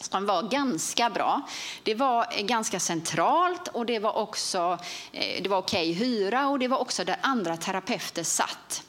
som 0.00 0.26
var 0.26 0.42
ganska 0.42 1.10
bra. 1.10 1.42
Det 1.82 1.94
var 1.94 2.42
ganska 2.42 2.80
centralt 2.80 3.68
och 3.68 3.86
det 3.86 3.98
var 3.98 4.16
också 4.16 4.78
eh, 5.12 5.42
det 5.42 5.48
var 5.48 5.58
okej 5.58 5.92
hyra 5.92 6.48
och 6.48 6.58
det 6.58 6.68
var 6.68 6.78
också 6.78 7.04
där 7.04 7.16
andra 7.20 7.56
terapeuter 7.56 8.22
satt. 8.22 8.82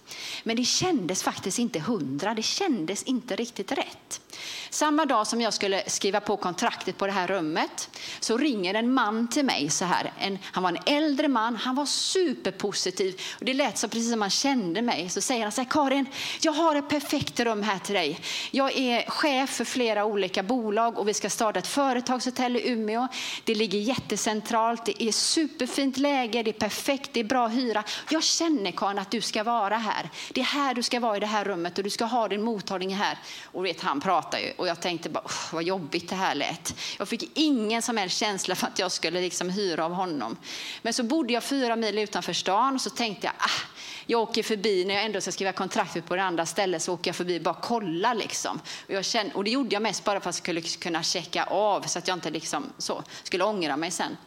Men 0.44 0.56
det 0.56 0.66
kändes 0.66 1.24
faktiskt 1.24 1.60
inte 1.60 1.80
hundra, 1.80 2.34
det 2.34 2.44
kändes 2.44 3.04
inte 3.04 3.36
riktigt 3.36 3.72
rätt. 3.72 4.22
Samma 4.70 5.06
dag 5.06 5.28
som 5.28 5.42
jag 5.42 5.54
skulle 5.54 5.84
skriva 5.88 6.20
på 6.20 6.38
kontraktet 6.38 6.98
på 6.98 7.08
det 7.08 7.14
här 7.14 7.28
rummet 7.28 7.90
så 8.20 8.38
ringer 8.38 8.74
en 8.74 8.94
man 8.94 9.28
till 9.28 9.46
mig 9.46 9.70
så 9.70 9.86
här. 9.86 10.14
En, 10.20 10.40
han 10.44 10.64
var 10.64 10.70
en 10.70 10.96
äldre 10.96 11.28
man, 11.28 11.56
han 11.56 11.76
var 11.76 11.86
superpositiv. 11.86 13.22
Och 13.40 13.46
det 13.46 13.54
lät 13.54 13.78
så 13.78 13.88
precis 13.88 14.12
som 14.12 14.22
han 14.22 14.30
kände 14.30 14.82
mig. 14.82 15.10
Så 15.10 15.22
säger 15.22 15.44
han 15.44 15.52
så 15.52 15.62
här, 15.62 15.70
Karin, 15.70 16.06
jag 16.42 16.52
har 16.52 16.76
ett 16.76 16.90
perfekt 16.90 17.40
rum 17.40 17.64
här 17.64 17.80
till 17.80 17.96
dig. 17.96 18.20
Jag 18.52 18.78
är 18.78 19.10
chef 19.10 19.50
för 19.50 19.66
flera 19.66 20.06
olika 20.06 20.44
bolag 20.44 21.00
och 21.00 21.08
vi 21.08 21.14
ska 21.14 21.30
starta 21.30 21.60
ett 21.60 21.68
företagshotell 21.68 22.58
i 22.58 22.70
Umeå. 22.70 23.08
Det 23.44 23.56
ligger 23.56 23.80
jättecentralt, 23.80 24.86
det 24.86 25.04
är 25.04 25.12
superfint 25.12 25.98
läge, 25.98 26.44
det 26.44 26.52
är 26.52 26.60
perfekt, 26.60 27.10
det 27.14 27.20
är 27.20 27.24
bra 27.24 27.48
hyra. 27.48 27.84
Jag 28.10 28.24
känner 28.24 28.72
Karin 28.72 29.00
att 29.00 29.12
du 29.12 29.22
ska 29.22 29.44
vara 29.44 29.78
här. 29.78 30.10
Det 30.32 30.42
är 30.42 30.46
här 30.46 30.74
du 30.74 30.84
ska 30.84 31.00
vara 31.00 31.18
i 31.18 31.20
det 31.20 31.26
här 31.26 31.46
rummet 31.46 31.78
och 31.78 31.84
du 31.84 31.90
ska 31.90 32.06
ha 32.06 32.28
din 32.28 32.42
mottagning 32.42 32.96
här. 32.96 33.18
Och 33.46 33.66
vet, 33.66 33.82
han 33.82 34.02
pratar 34.02 34.31
ju 34.40 34.52
och 34.58 34.68
jag 34.68 34.82
tänkte 34.82 35.10
bara, 35.10 35.24
vad 35.52 35.64
jobbigt 35.64 36.10
det 36.10 36.16
här 36.16 36.36
lät. 36.36 36.76
Jag 37.00 37.08
fick 37.08 37.32
ingen 37.34 37.82
som 37.82 37.98
helst 37.98 38.18
känsla 38.18 38.56
för 38.56 38.68
att 38.68 38.80
jag 38.80 38.92
skulle 38.92 39.22
liksom 39.22 39.50
hyra 39.50 39.86
av 39.86 39.94
honom. 39.94 40.38
Men 40.82 40.94
så 40.94 41.04
bodde 41.04 41.34
jag 41.34 41.44
fyra 41.44 41.76
mil 41.76 41.98
utanför 41.98 42.34
stan 42.34 42.76
och 42.76 42.82
så 42.82 42.90
tänkte 42.90 43.28
jag, 43.28 43.34
ah, 43.38 43.81
jag 44.12 44.22
åker 44.22 44.44
förbi 44.44 44.86
när 44.86 44.94
jag 44.94 45.04
ändå 45.04 45.22
ska 45.22 45.32
skriva 45.32 45.52
kontraktet 45.52 46.06
på 46.06 46.16
det 46.16 46.24
andra 46.24 46.46
stället 46.46 46.82
så 46.82 46.94
åker 46.94 47.10
jag 47.10 47.16
förbi 47.16 47.38
och 47.38 47.42
bara 47.42 47.58
kolla 47.62 48.14
liksom. 48.14 48.60
Och, 48.88 48.94
jag 48.94 49.06
kände, 49.06 49.34
och 49.34 49.44
det 49.44 49.52
gjorde 49.52 49.76
jag 49.76 49.82
mest 49.82 50.04
bara 50.04 50.20
för 50.20 50.30
att 50.30 50.36
jag 50.36 50.44
skulle 50.44 50.62
kunna 50.62 51.04
checka 51.04 51.44
av 51.44 51.82
så 51.82 52.00
att 52.00 52.08
jag 52.08 52.18
inte 52.18 52.30
liksom 52.30 52.66
så 52.78 53.04
skulle 53.24 53.44
ångra 53.44 53.78
mig 53.78 53.92
sen. 53.92 54.18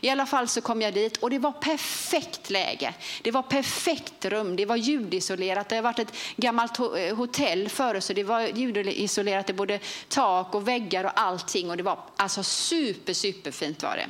I 0.00 0.10
alla 0.10 0.26
fall 0.26 0.48
så 0.48 0.60
kom 0.60 0.82
jag 0.82 0.94
dit 0.94 1.16
och 1.16 1.30
det 1.30 1.38
var 1.38 1.52
perfekt 1.52 2.50
läge. 2.50 2.94
Det 3.22 3.30
var 3.30 3.42
perfekt 3.42 4.24
rum, 4.24 4.56
det 4.56 4.66
var 4.66 4.76
ljudisolerat. 4.76 5.68
Det 5.68 5.76
har 5.76 5.82
varit 5.82 5.98
ett 5.98 6.14
gammalt 6.36 6.78
eh, 6.78 7.16
hotell 7.16 7.68
förut 7.68 8.04
så 8.04 8.12
det 8.12 8.24
var 8.24 8.40
ljudisolerat 8.40 9.50
i 9.50 9.52
både 9.52 9.80
tak 10.08 10.54
och 10.54 10.68
väggar 10.68 11.04
och 11.04 11.20
allting. 11.20 11.70
Och 11.70 11.76
det 11.76 11.82
var 11.82 11.98
alltså 12.16 12.42
super, 12.42 13.12
superfint 13.12 13.82
var 13.82 13.96
det. 13.96 14.06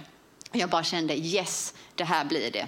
Jag 0.59 0.71
bara 0.71 0.85
kände 0.85 1.15
yes, 1.15 1.75
det 1.95 2.05
här 2.05 2.25
blir 2.25 2.51
det. 2.51 2.67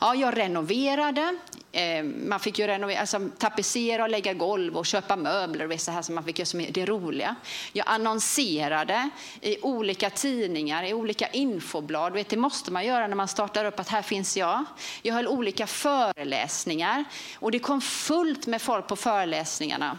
Ja, 0.00 0.14
jag 0.14 0.38
renoverade. 0.38 1.38
Eh, 1.72 2.04
man 2.04 2.40
fick 2.40 2.58
ju 2.58 2.66
renovera, 2.66 3.00
alltså, 3.00 3.28
tapetsera 3.38 4.02
och 4.02 4.10
lägga 4.10 4.34
golv 4.34 4.76
och 4.76 4.86
köpa 4.86 5.16
möbler 5.16 5.72
och 5.72 5.80
så 5.80 5.90
här 5.90 6.02
som 6.02 6.14
man 6.14 6.24
fick 6.24 6.38
göra 6.38 6.46
som 6.46 6.66
det 6.70 6.86
roliga. 6.86 7.36
Jag 7.72 7.86
annonserade 7.88 9.10
i 9.40 9.60
olika 9.62 10.10
tidningar, 10.10 10.84
i 10.84 10.94
olika 10.94 11.28
infoblad. 11.28 12.12
Vet, 12.12 12.28
det 12.28 12.36
måste 12.36 12.72
man 12.72 12.86
göra 12.86 13.06
när 13.06 13.16
man 13.16 13.28
startar 13.28 13.64
upp 13.64 13.80
att 13.80 13.88
här 13.88 14.02
finns 14.02 14.36
jag. 14.36 14.64
Jag 15.02 15.14
höll 15.14 15.28
olika 15.28 15.66
föreläsningar 15.66 17.04
och 17.34 17.50
det 17.50 17.58
kom 17.58 17.80
fullt 17.80 18.46
med 18.46 18.62
folk 18.62 18.88
på 18.88 18.96
föreläsningarna. 18.96 19.98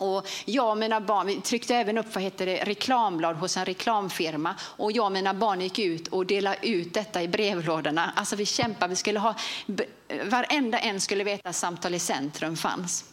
Och 0.00 0.28
jag 0.44 0.70
och 0.70 0.78
mina 0.78 1.00
barn 1.00 1.26
vi 1.26 1.40
tryckte 1.40 1.76
även 1.76 1.98
upp 1.98 2.14
vad 2.14 2.24
heter 2.24 2.46
det, 2.46 2.64
reklamblad 2.64 3.36
hos 3.36 3.56
en 3.56 3.64
reklamfirma. 3.64 4.54
Och 4.60 4.92
jag 4.92 5.04
och 5.04 5.12
mina 5.12 5.34
barn 5.34 5.60
gick 5.60 5.78
ut 5.78 6.08
och 6.08 6.26
delade 6.26 6.68
ut 6.68 6.94
detta 6.94 7.22
i 7.22 7.28
brevlådorna. 7.28 8.12
Alltså 8.16 8.36
vi 8.36 8.46
kämpade, 8.46 8.90
vi 8.90 8.96
skulle 8.96 9.18
ha, 9.18 9.34
varenda 10.24 10.78
en 10.78 11.00
skulle 11.00 11.24
veta 11.24 11.48
att 11.48 11.56
Samtal 11.56 11.94
i 11.94 11.98
centrum 11.98 12.56
fanns. 12.56 13.04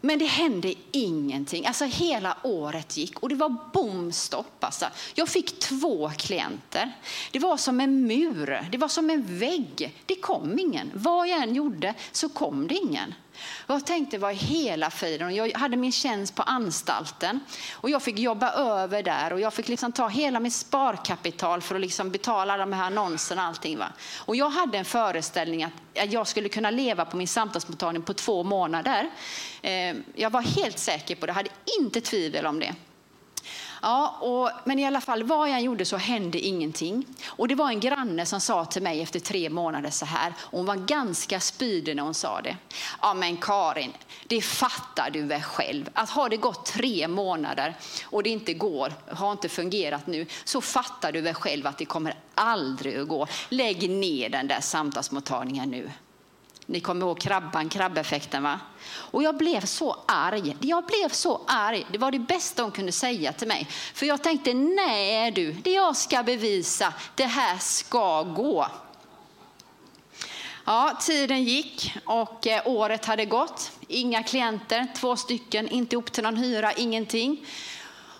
Men 0.00 0.18
det 0.18 0.24
hände 0.24 0.74
ingenting. 0.92 1.66
Alltså 1.66 1.84
hela 1.84 2.36
året 2.42 2.96
gick 2.96 3.18
och 3.18 3.28
det 3.28 3.34
var 3.34 3.56
bomstopp. 3.72 4.64
Alltså. 4.64 4.86
Jag 5.14 5.28
fick 5.28 5.58
två 5.58 6.10
klienter. 6.16 6.92
Det 7.30 7.38
var 7.38 7.56
som 7.56 7.80
en 7.80 8.06
mur, 8.06 8.68
det 8.72 8.78
var 8.78 8.88
som 8.88 9.10
en 9.10 9.38
vägg. 9.38 10.02
Det 10.06 10.14
kom 10.14 10.58
ingen. 10.58 10.90
Vad 10.94 11.28
jag 11.28 11.42
än 11.42 11.54
gjorde 11.54 11.94
så 12.12 12.28
kom 12.28 12.68
det 12.68 12.74
ingen. 12.74 13.14
Jag 13.66 13.86
tänkte 13.86 14.18
vad 14.18 14.34
hela 14.34 14.90
friden. 14.90 15.34
Jag 15.34 15.58
hade 15.58 15.76
min 15.76 15.92
tjänst 15.92 16.34
på 16.34 16.42
anstalten 16.42 17.40
och 17.72 17.90
jag 17.90 18.02
fick 18.02 18.18
jobba 18.18 18.50
över 18.50 19.02
där 19.02 19.32
och 19.32 19.40
jag 19.40 19.54
fick 19.54 19.68
liksom 19.68 19.92
ta 19.92 20.08
hela 20.08 20.40
mitt 20.40 20.52
sparkapital 20.52 21.62
för 21.62 21.74
att 21.74 21.80
liksom 21.80 22.10
betala 22.10 22.56
de 22.56 22.72
här 22.72 22.84
annonserna 22.84 23.42
och 23.42 23.48
allting. 23.48 23.78
Va? 23.78 23.92
Och 24.18 24.36
jag 24.36 24.50
hade 24.50 24.78
en 24.78 24.84
föreställning 24.84 25.64
att 25.64 25.72
jag 26.12 26.26
skulle 26.26 26.48
kunna 26.48 26.70
leva 26.70 27.04
på 27.04 27.16
min 27.16 27.28
samtalsmottagning 27.28 28.02
på 28.02 28.14
två 28.14 28.42
månader. 28.42 29.10
Eh, 29.62 29.96
jag 30.14 30.30
var 30.30 30.42
helt 30.42 30.78
säker 30.78 31.14
på 31.14 31.26
det, 31.26 31.32
hade 31.32 31.50
inte 31.80 32.00
tvivel 32.00 32.46
om 32.46 32.60
det. 32.60 32.74
Ja, 33.82 34.16
och, 34.20 34.50
men 34.64 34.78
i 34.78 34.86
alla 34.86 35.00
fall, 35.00 35.22
vad 35.22 35.50
jag 35.50 35.60
gjorde 35.60 35.84
så 35.84 35.96
hände 35.96 36.38
ingenting. 36.38 37.04
Och 37.26 37.48
det 37.48 37.54
var 37.54 37.68
en 37.68 37.80
granne 37.80 38.26
som 38.26 38.40
sa 38.40 38.64
till 38.64 38.82
mig 38.82 39.02
efter 39.02 39.20
tre 39.20 39.50
månader 39.50 39.90
så 39.90 40.06
här, 40.06 40.34
hon 40.40 40.66
var 40.66 40.76
ganska 40.76 41.40
spydig 41.40 41.96
när 41.96 42.02
hon 42.02 42.14
sa 42.14 42.40
det. 42.40 42.56
Ja 43.02 43.14
men 43.14 43.36
Karin, 43.36 43.92
det 44.26 44.40
fattar 44.40 45.10
du 45.10 45.22
väl 45.22 45.42
själv, 45.42 45.88
att 45.94 46.10
har 46.10 46.28
det 46.28 46.36
gått 46.36 46.66
tre 46.66 47.08
månader 47.08 47.74
och 48.04 48.22
det 48.22 48.30
inte 48.30 48.54
går, 48.54 48.92
har 49.08 49.32
inte 49.32 49.48
fungerat 49.48 50.06
nu, 50.06 50.26
så 50.44 50.60
fattar 50.60 51.12
du 51.12 51.20
väl 51.20 51.34
själv 51.34 51.66
att 51.66 51.78
det 51.78 51.84
kommer 51.84 52.14
aldrig 52.34 52.98
att 52.98 53.08
gå. 53.08 53.26
Lägg 53.48 53.90
ner 53.90 54.28
den 54.28 54.48
där 54.48 54.60
samtalsmottagningen 54.60 55.70
nu. 55.70 55.90
Ni 56.70 56.80
kommer 56.80 57.06
ihåg 57.06 57.20
krabban, 57.20 57.68
krabbeffekten 57.68 58.42
va? 58.42 58.60
Och 58.90 59.22
jag 59.22 59.36
blev 59.36 59.60
så 59.60 59.96
arg. 60.06 60.56
Jag 60.60 60.84
blev 60.84 61.08
så 61.08 61.40
arg. 61.46 61.86
Det 61.92 61.98
var 61.98 62.10
det 62.10 62.18
bästa 62.18 62.62
hon 62.62 62.72
kunde 62.72 62.92
säga 62.92 63.32
till 63.32 63.48
mig. 63.48 63.68
För 63.94 64.06
jag 64.06 64.22
tänkte, 64.22 64.54
nej 64.54 65.30
du, 65.30 65.52
det 65.52 65.72
jag 65.72 65.96
ska 65.96 66.22
bevisa, 66.22 66.94
det 67.14 67.24
här 67.24 67.58
ska 67.58 68.22
gå. 68.22 68.66
Ja, 70.64 70.98
tiden 71.00 71.44
gick 71.44 71.96
och 72.04 72.46
eh, 72.46 72.62
året 72.64 73.04
hade 73.04 73.24
gått. 73.24 73.72
Inga 73.88 74.22
klienter, 74.22 74.86
två 74.96 75.16
stycken, 75.16 75.68
inte 75.68 75.96
upp 75.96 76.12
till 76.12 76.22
någon 76.22 76.36
hyra, 76.36 76.72
ingenting. 76.72 77.46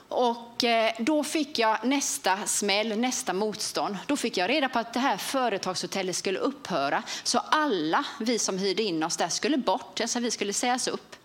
Och 0.08 0.36
Eh, 0.64 0.92
då 0.98 1.24
fick 1.24 1.58
jag 1.58 1.78
nästa 1.84 2.46
smäll, 2.46 2.98
nästa 2.98 3.32
motstånd. 3.32 3.96
Då 4.06 4.16
fick 4.16 4.36
jag 4.36 4.50
reda 4.50 4.68
på 4.68 4.78
att 4.78 4.94
det 4.94 5.00
här 5.00 5.16
företagshotellet 5.16 6.16
skulle 6.16 6.38
upphöra. 6.38 7.02
Så 7.22 7.38
alla 7.38 8.04
vi 8.20 8.38
som 8.38 8.58
hyrde 8.58 8.82
in 8.82 9.02
oss 9.02 9.16
där 9.16 9.28
skulle 9.28 9.56
bort, 9.56 10.00
alltså 10.00 10.20
vi 10.20 10.30
skulle 10.30 10.52
sägas 10.52 10.88
upp. 10.88 11.16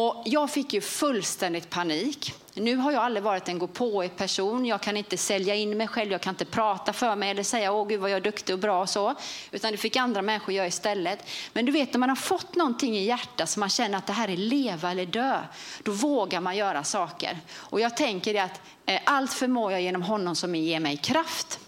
Och 0.00 0.22
jag 0.24 0.50
fick 0.50 0.72
ju 0.72 0.80
fullständigt 0.80 1.70
panik. 1.70 2.34
Nu 2.54 2.76
har 2.76 2.92
jag 2.92 3.02
aldrig 3.02 3.22
varit 3.22 3.48
en 3.48 3.58
gå 3.58 3.66
på 3.66 4.08
person. 4.16 4.66
Jag 4.66 4.80
kan 4.80 4.96
inte 4.96 5.16
sälja 5.16 5.54
in 5.54 5.76
mig 5.76 5.88
själv, 5.88 6.12
jag 6.12 6.20
kan 6.20 6.34
inte 6.34 6.44
prata 6.44 6.92
för 6.92 7.16
mig 7.16 7.30
eller 7.30 7.42
säga 7.42 7.72
åh 7.72 7.88
gud 7.88 8.00
vad 8.00 8.10
jag 8.10 8.16
är 8.16 8.20
duktig 8.20 8.54
och 8.54 8.58
bra 8.58 8.80
och 8.80 8.88
så. 8.88 9.14
Utan 9.50 9.72
det 9.72 9.78
fick 9.78 9.96
andra 9.96 10.22
människor 10.22 10.54
göra 10.54 10.66
istället. 10.66 11.18
Men 11.52 11.66
du 11.66 11.72
vet 11.72 11.92
när 11.92 11.98
man 11.98 12.08
har 12.08 12.16
fått 12.16 12.56
någonting 12.56 12.96
i 12.96 13.04
hjärtat 13.04 13.50
som 13.50 13.60
man 13.60 13.68
känner 13.68 13.98
att 13.98 14.06
det 14.06 14.12
här 14.12 14.28
är 14.28 14.36
leva 14.36 14.90
eller 14.90 15.06
dö. 15.06 15.40
Då 15.82 15.92
vågar 15.92 16.40
man 16.40 16.56
göra 16.56 16.84
saker. 16.84 17.38
Och 17.54 17.80
jag 17.80 17.96
tänker 17.96 18.42
att 18.42 18.60
eh, 18.86 19.00
allt 19.04 19.32
förmår 19.32 19.72
jag 19.72 19.82
genom 19.82 20.02
honom 20.02 20.36
som 20.36 20.54
ger 20.54 20.80
mig 20.80 20.96
kraft. 20.96 21.60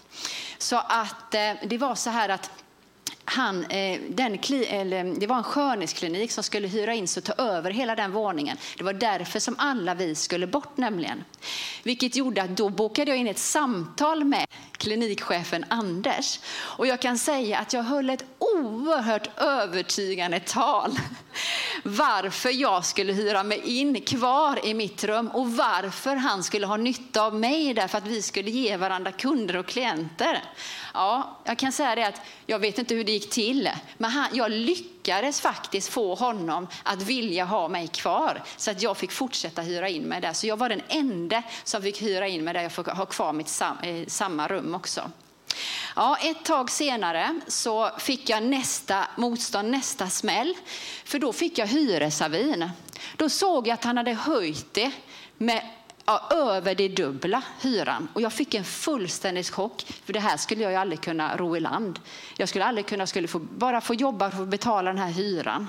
Så 0.57 0.77
att 0.77 1.33
eh, 1.33 1.53
det 1.63 1.77
var 1.77 1.95
så 1.95 2.09
här 2.09 2.29
att 2.29 2.51
han, 3.31 3.65
eh, 3.65 3.99
den, 4.09 4.39
eller, 4.67 5.19
det 5.19 5.27
var 5.27 5.37
en 5.37 5.43
skönhetsklinik 5.43 6.31
som 6.31 6.43
skulle 6.43 6.67
hyra 6.67 6.93
in 6.93 7.07
sig 7.07 7.21
och 7.21 7.37
ta 7.37 7.43
över 7.43 7.71
hela 7.71 7.95
den 7.95 8.11
våningen. 8.11 8.57
Det 8.77 8.83
var 8.83 8.93
därför 8.93 9.39
som 9.39 9.55
alla 9.57 9.93
vi 9.93 10.15
skulle 10.15 10.47
bort 10.47 10.77
nämligen. 10.77 11.23
Vilket 11.83 12.15
gjorde 12.15 12.43
att 12.43 12.57
då 12.57 12.69
bokade 12.69 13.11
jag 13.11 13.17
in 13.17 13.27
ett 13.27 13.39
samtal 13.39 14.23
med 14.23 14.47
klinikchefen 14.81 15.65
Anders. 15.69 16.39
Och 16.59 16.87
jag 16.87 17.01
kan 17.01 17.17
säga 17.17 17.57
att 17.57 17.73
jag 17.73 17.83
höll 17.83 18.09
ett 18.09 18.23
oerhört 18.37 19.41
övertygande 19.41 20.39
tal. 20.39 20.91
varför 21.83 22.49
jag 22.49 22.85
skulle 22.85 23.13
hyra 23.13 23.43
mig 23.43 23.61
in 23.79 24.01
kvar 24.01 24.65
i 24.65 24.73
mitt 24.73 25.03
rum 25.03 25.27
och 25.27 25.51
varför 25.51 26.15
han 26.15 26.43
skulle 26.43 26.65
ha 26.65 26.77
nytta 26.77 27.21
av 27.21 27.35
mig 27.35 27.73
där 27.73 27.87
för 27.87 27.97
att 27.97 28.07
vi 28.07 28.21
skulle 28.21 28.51
ge 28.51 28.77
varandra 28.77 29.11
kunder 29.11 29.55
och 29.55 29.65
klienter. 29.65 30.43
Ja, 30.93 31.39
jag 31.43 31.57
kan 31.57 31.71
säga 31.71 31.95
det 31.95 32.07
att 32.07 32.21
jag 32.45 32.59
vet 32.59 32.77
inte 32.77 32.95
hur 32.95 33.03
det 33.03 33.11
gick 33.11 33.29
till, 33.29 33.69
men 33.97 34.11
han, 34.11 34.27
jag 34.33 34.51
lyckades 34.51 35.00
faktiskt 35.41 35.89
få 35.89 36.15
honom 36.15 36.67
att 36.83 37.01
vilja 37.01 37.45
ha 37.45 37.67
mig 37.67 37.87
kvar 37.87 38.43
så 38.57 38.71
att 38.71 38.81
jag 38.81 38.97
fick 38.97 39.11
fortsätta 39.11 39.61
hyra 39.61 39.89
in 39.89 40.03
mig 40.03 40.21
där. 40.21 40.33
Så 40.33 40.47
jag 40.47 40.57
var 40.57 40.69
den 40.69 40.81
enda 40.87 41.43
som 41.63 41.81
fick 41.81 42.01
hyra 42.01 42.27
in 42.27 42.43
mig 42.43 42.53
där 42.53 42.61
jag 42.61 42.71
fick 42.71 42.87
ha 42.87 43.05
kvar 43.05 43.33
mitt 43.33 43.49
sam, 43.49 43.77
eh, 43.83 44.05
samma 44.07 44.47
rum 44.47 44.75
också. 44.75 45.11
Ja, 45.95 46.17
ett 46.17 46.45
tag 46.45 46.71
senare 46.71 47.39
så 47.47 47.89
fick 47.99 48.29
jag 48.29 48.43
nästa 48.43 49.07
motstånd, 49.17 49.69
nästa 49.69 50.09
smäll. 50.09 50.53
För 51.05 51.19
då 51.19 51.33
fick 51.33 51.57
jag 51.57 51.67
hyresavin. 51.67 52.69
Då 53.15 53.29
såg 53.29 53.67
jag 53.67 53.73
att 53.73 53.83
han 53.83 53.97
hade 53.97 54.13
höjt 54.13 54.73
det 54.73 54.91
med 55.37 55.61
ja, 56.11 56.35
över 56.35 56.75
det 56.75 56.87
dubbla 56.87 57.43
hyran. 57.61 58.07
Och 58.13 58.21
jag 58.21 58.33
fick 58.33 58.53
en 58.53 58.63
fullständig 58.63 59.45
chock, 59.45 59.85
för 60.05 60.13
det 60.13 60.19
här 60.19 60.37
skulle 60.37 60.63
jag 60.63 60.71
ju 60.71 60.77
aldrig 60.77 61.01
kunna 61.01 61.37
ro 61.37 61.57
i 61.57 61.59
land. 61.59 61.99
Jag 62.37 62.49
skulle 62.49 62.65
aldrig 62.65 62.85
kunna, 62.85 63.07
skulle 63.07 63.27
få, 63.27 63.39
bara 63.39 63.81
få 63.81 63.93
jobba 63.93 64.31
för 64.31 64.43
att 64.43 64.47
betala 64.47 64.93
den 64.93 65.01
här 65.01 65.11
hyran. 65.11 65.67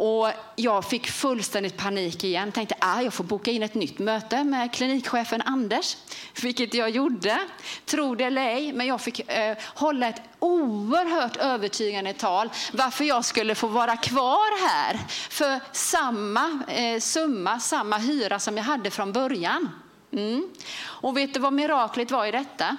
Och 0.00 0.30
jag 0.56 0.84
fick 0.84 1.10
fullständigt 1.10 1.76
panik 1.76 2.24
igen. 2.24 2.52
Tänkte 2.52 2.74
att 2.74 2.96
ah, 2.96 3.02
jag 3.02 3.14
får 3.14 3.24
boka 3.24 3.50
in 3.50 3.62
ett 3.62 3.74
nytt 3.74 3.98
möte 3.98 4.44
med 4.44 4.74
klinikchefen 4.74 5.42
Anders, 5.42 5.96
vilket 6.42 6.74
jag 6.74 6.90
gjorde. 6.90 7.38
Tro 7.86 8.14
det 8.14 8.24
eller 8.24 8.42
ej, 8.42 8.72
men 8.72 8.86
jag 8.86 9.00
fick 9.00 9.30
eh, 9.30 9.56
hålla 9.74 10.08
ett 10.08 10.22
oerhört 10.38 11.36
övertygande 11.36 12.12
tal 12.12 12.50
varför 12.72 13.04
jag 13.04 13.24
skulle 13.24 13.54
få 13.54 13.66
vara 13.66 13.96
kvar 13.96 14.68
här 14.68 14.98
för 15.30 15.60
samma 15.72 16.62
eh, 16.68 17.00
summa, 17.00 17.60
samma 17.60 17.98
hyra 17.98 18.38
som 18.38 18.56
jag 18.56 18.64
hade 18.64 18.90
från 18.90 19.12
början. 19.12 19.68
Mm. 20.12 20.48
Och 20.80 21.16
vet 21.16 21.34
du 21.34 21.40
vad 21.40 21.52
miraklet 21.52 22.10
var 22.10 22.26
i 22.26 22.30
detta? 22.30 22.76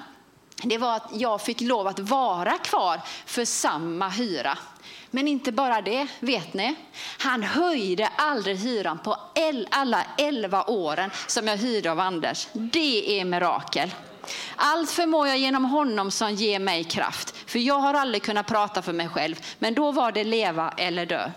Det 0.63 0.77
var 0.77 0.95
att 0.95 1.09
jag 1.13 1.41
fick 1.41 1.61
lov 1.61 1.87
att 1.87 1.99
vara 1.99 2.57
kvar 2.57 3.01
för 3.25 3.45
samma 3.45 4.09
hyra. 4.09 4.57
Men 5.11 5.27
inte 5.27 5.51
bara 5.51 5.81
det, 5.81 6.07
vet 6.19 6.53
ni? 6.53 6.75
Han 7.17 7.43
höjde 7.43 8.09
aldrig 8.15 8.57
hyran 8.57 8.99
på 8.99 9.17
alla 9.71 10.03
elva 10.17 10.63
åren 10.63 11.11
som 11.27 11.47
jag 11.47 11.57
hyrde 11.57 11.91
av 11.91 11.99
Anders. 11.99 12.47
Det 12.53 13.19
är 13.19 13.25
mirakel. 13.25 13.93
Allt 14.55 14.91
förmår 14.91 15.27
jag 15.27 15.37
genom 15.37 15.65
honom 15.65 16.11
som 16.11 16.33
ger 16.33 16.59
mig 16.59 16.83
kraft. 16.83 17.35
För 17.45 17.59
jag 17.59 17.79
har 17.79 17.93
aldrig 17.93 18.23
kunnat 18.23 18.47
prata 18.47 18.81
för 18.81 18.93
mig 18.93 19.09
själv, 19.09 19.35
men 19.59 19.73
då 19.73 19.91
var 19.91 20.11
det 20.11 20.23
leva 20.23 20.73
eller 20.77 21.05
dö. 21.05 21.31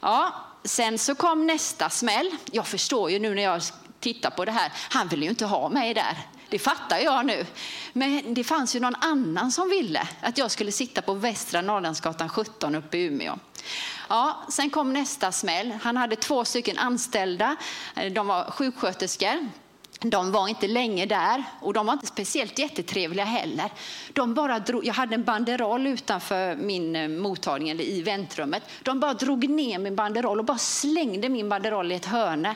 Ja, 0.00 0.34
sen 0.64 0.98
så 0.98 1.14
kom 1.14 1.46
nästa 1.46 1.90
smäll. 1.90 2.30
Jag 2.52 2.66
förstår 2.66 3.10
ju 3.10 3.18
nu 3.18 3.34
när 3.34 3.42
jag 3.42 3.62
tittar 4.00 4.30
på 4.30 4.44
det 4.44 4.52
här, 4.52 4.72
han 4.90 5.08
vill 5.08 5.22
ju 5.22 5.28
inte 5.28 5.46
ha 5.46 5.68
mig 5.68 5.94
där. 5.94 6.16
Det 6.54 6.58
fattar 6.58 6.98
jag 6.98 7.26
nu. 7.26 7.46
Men 7.92 8.34
det 8.34 8.44
fanns 8.44 8.76
ju 8.76 8.80
någon 8.80 8.94
annan 8.94 9.52
som 9.52 9.68
ville 9.68 10.08
att 10.20 10.38
jag 10.38 10.50
skulle 10.50 10.72
sitta 10.72 11.02
på 11.02 11.14
Västra 11.14 11.60
Norrlandsgatan 11.60 12.28
17 12.28 12.74
uppe 12.74 12.98
i 12.98 13.04
Umeå. 13.04 13.38
Ja, 14.08 14.44
sen 14.48 14.70
kom 14.70 14.92
nästa 14.92 15.32
smäll. 15.32 15.72
Han 15.82 15.96
hade 15.96 16.16
två 16.16 16.44
stycken 16.44 16.78
anställda. 16.78 17.56
De 18.12 18.26
var 18.26 18.50
sjuksköterskor. 18.50 19.48
De 20.00 20.32
var 20.32 20.48
inte 20.48 20.68
länge 20.68 21.06
där 21.06 21.44
och 21.60 21.72
de 21.72 21.86
var 21.86 21.92
inte 21.92 22.06
speciellt 22.06 22.58
jättetrevliga 22.58 23.24
heller. 23.24 23.70
De 24.12 24.34
bara 24.34 24.58
drog, 24.58 24.86
jag 24.86 24.94
hade 24.94 25.14
en 25.14 25.24
banderoll 25.24 25.86
utanför 25.86 26.56
min 26.56 26.96
eh, 26.96 27.08
mottagning 27.08 27.70
eller 27.70 27.84
i 27.84 28.02
väntrummet. 28.02 28.62
De 28.82 29.00
bara 29.00 29.14
drog 29.14 29.48
ner 29.48 29.78
min 29.78 29.96
banderoll 29.96 30.38
och 30.38 30.44
bara 30.44 30.58
slängde 30.58 31.28
min 31.28 31.48
banderoll 31.48 31.92
i 31.92 31.94
ett 31.94 32.06
hörne. 32.06 32.54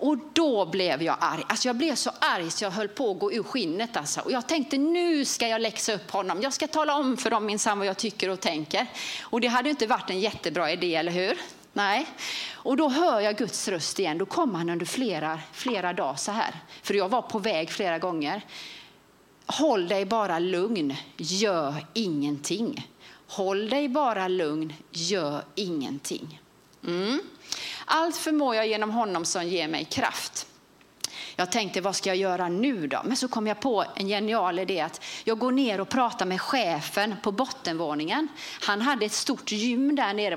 Och 0.00 0.18
då 0.32 0.66
blev 0.66 1.02
jag 1.02 1.16
arg. 1.20 1.42
Alltså 1.48 1.68
jag 1.68 1.76
blev 1.76 1.94
så 1.94 2.10
arg 2.18 2.50
så 2.50 2.64
jag 2.64 2.70
höll 2.70 2.88
på 2.88 3.10
att 3.10 3.18
gå 3.18 3.32
ur 3.32 3.42
skinnet. 3.42 3.96
Alltså. 3.96 4.20
Och 4.20 4.32
jag 4.32 4.46
tänkte 4.46 4.78
nu 4.78 5.24
ska 5.24 5.48
jag 5.48 5.60
läxa 5.60 5.94
upp 5.94 6.10
honom. 6.10 6.42
Jag 6.42 6.52
ska 6.52 6.66
tala 6.66 6.94
om 6.94 7.16
för 7.16 7.30
dem 7.30 7.46
minsann 7.46 7.78
vad 7.78 7.88
jag 7.88 7.96
tycker 7.96 8.28
och 8.28 8.40
tänker. 8.40 8.86
Och 9.22 9.40
det 9.40 9.48
hade 9.48 9.70
inte 9.70 9.86
varit 9.86 10.10
en 10.10 10.20
jättebra 10.20 10.72
idé, 10.72 10.94
eller 10.94 11.12
hur? 11.12 11.38
Nej. 11.72 12.06
Och 12.52 12.76
då 12.76 12.88
hör 12.88 13.20
jag 13.20 13.36
Guds 13.36 13.68
röst 13.68 13.98
igen. 13.98 14.18
Då 14.18 14.26
kom 14.26 14.54
han 14.54 14.70
under 14.70 14.86
flera, 14.86 15.40
flera 15.52 15.92
dagar 15.92 16.16
så 16.16 16.32
här. 16.32 16.54
För 16.82 16.94
jag 16.94 17.08
var 17.08 17.22
på 17.22 17.38
väg 17.38 17.70
flera 17.70 17.98
gånger. 17.98 18.42
Håll 19.46 19.88
dig 19.88 20.04
bara 20.04 20.38
lugn, 20.38 20.94
gör 21.16 21.74
ingenting. 21.94 22.88
Håll 23.26 23.68
dig 23.68 23.88
bara 23.88 24.28
lugn, 24.28 24.74
gör 24.90 25.44
ingenting. 25.54 26.40
Mm. 26.86 27.20
Allt 27.90 28.16
förmår 28.16 28.54
jag 28.54 28.66
genom 28.66 28.90
honom 28.90 29.24
som 29.24 29.46
ger 29.46 29.68
mig 29.68 29.84
kraft. 29.84 30.46
Jag 31.36 31.52
tänkte, 31.52 31.80
vad 31.80 31.96
ska 31.96 32.10
jag 32.10 32.16
göra 32.16 32.48
nu 32.48 32.86
då? 32.86 33.00
Men 33.04 33.16
så 33.16 33.28
kom 33.28 33.46
jag 33.46 33.60
på 33.60 33.84
en 33.96 34.08
genial 34.08 34.58
idé 34.58 34.80
att 34.80 35.04
jag 35.24 35.38
går 35.38 35.52
ner 35.52 35.80
och 35.80 35.88
pratar 35.88 36.26
med 36.26 36.40
chefen 36.40 37.14
på 37.22 37.32
bottenvåningen. 37.32 38.28
Han 38.60 38.80
hade 38.80 39.06
ett 39.06 39.12
stort 39.12 39.52
gym 39.52 39.96
där 39.96 40.14
nere 40.14 40.36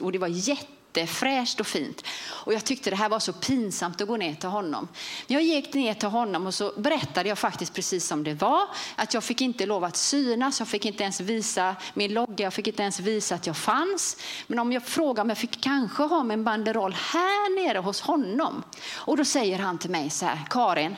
och 0.00 0.12
det 0.12 0.18
var 0.18 0.28
jätte 0.28 0.79
jättefräscht 0.94 1.60
och 1.60 1.66
fint. 1.66 2.04
Och 2.28 2.54
jag 2.54 2.64
tyckte 2.64 2.90
det 2.90 2.96
här 2.96 3.08
var 3.08 3.18
så 3.18 3.32
pinsamt 3.32 4.00
att 4.00 4.08
gå 4.08 4.16
ner 4.16 4.34
till 4.34 4.48
honom. 4.48 4.88
Men 5.26 5.34
jag 5.34 5.42
gick 5.42 5.74
ner 5.74 5.94
till 5.94 6.08
honom 6.08 6.46
och 6.46 6.54
så 6.54 6.72
berättade 6.76 7.28
jag 7.28 7.38
faktiskt 7.38 7.74
precis 7.74 8.06
som 8.06 8.24
det 8.24 8.34
var. 8.34 8.68
Att 8.96 9.14
jag 9.14 9.24
fick 9.24 9.40
inte 9.40 9.66
lov 9.66 9.84
att 9.84 9.96
synas, 9.96 10.58
jag 10.58 10.68
fick 10.68 10.84
inte 10.84 11.02
ens 11.02 11.20
visa 11.20 11.76
min 11.94 12.14
logga, 12.14 12.44
jag 12.44 12.54
fick 12.54 12.66
inte 12.66 12.82
ens 12.82 13.00
visa 13.00 13.34
att 13.34 13.46
jag 13.46 13.56
fanns. 13.56 14.16
Men 14.46 14.58
om 14.58 14.72
jag 14.72 14.84
frågar 14.84 15.22
om 15.22 15.28
jag 15.28 15.38
fick 15.38 15.60
kanske 15.60 16.02
ha 16.02 16.24
min 16.24 16.44
banderoll 16.44 16.92
här 16.92 17.66
nere 17.66 17.78
hos 17.78 18.00
honom. 18.00 18.62
Och 18.92 19.16
då 19.16 19.24
säger 19.24 19.58
han 19.58 19.78
till 19.78 19.90
mig 19.90 20.10
så 20.10 20.26
här, 20.26 20.38
Karin, 20.50 20.96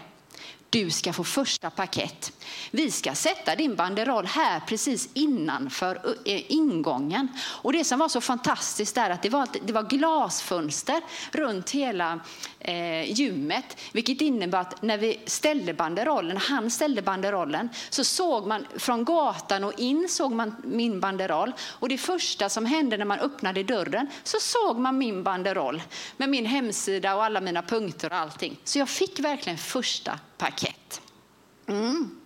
du 0.70 0.90
ska 0.90 1.12
få 1.12 1.24
första 1.24 1.70
paket. 1.70 2.32
Vi 2.70 2.90
ska 2.90 3.14
sätta 3.14 3.56
din 3.56 3.74
banderoll 3.74 4.26
här 4.26 4.60
precis 4.60 5.08
innanför 5.14 6.16
eh, 6.24 6.52
ingången. 6.52 7.28
Och 7.42 7.72
det 7.72 7.84
som 7.84 7.98
var 7.98 8.08
så 8.08 8.20
fantastiskt 8.20 8.96
är 8.96 9.10
att 9.10 9.22
det 9.22 9.28
var, 9.28 9.48
det 9.64 9.72
var 9.72 9.82
glasfönster 9.82 11.00
runt 11.32 11.70
hela 11.70 12.20
eh, 12.58 13.12
gymmet, 13.12 13.76
vilket 13.92 14.20
innebar 14.20 14.58
att 14.58 14.82
när 14.82 14.98
vi 14.98 15.20
ställde 15.26 15.74
banderollen, 15.74 16.36
han 16.36 16.70
ställde 16.70 17.02
banderollen, 17.02 17.68
så 17.90 18.04
såg 18.04 18.46
man 18.46 18.66
från 18.76 19.04
gatan 19.04 19.64
och 19.64 19.80
in 19.80 20.08
såg 20.08 20.32
man 20.32 20.56
min 20.64 21.00
banderoll. 21.00 21.52
Och 21.60 21.88
det 21.88 21.98
första 21.98 22.48
som 22.48 22.66
hände 22.66 22.96
när 22.96 23.04
man 23.04 23.18
öppnade 23.18 23.62
dörren 23.62 24.06
så 24.24 24.38
såg 24.40 24.78
man 24.78 24.98
min 24.98 25.22
banderoll 25.22 25.82
med 26.16 26.28
min 26.28 26.46
hemsida 26.46 27.14
och 27.14 27.24
alla 27.24 27.40
mina 27.40 27.62
punkter 27.62 28.10
och 28.10 28.16
allting. 28.16 28.60
Så 28.64 28.78
jag 28.78 28.88
fick 28.88 29.20
verkligen 29.20 29.58
första 29.58 30.18
paket. 30.38 31.00
Mm. 31.66 32.21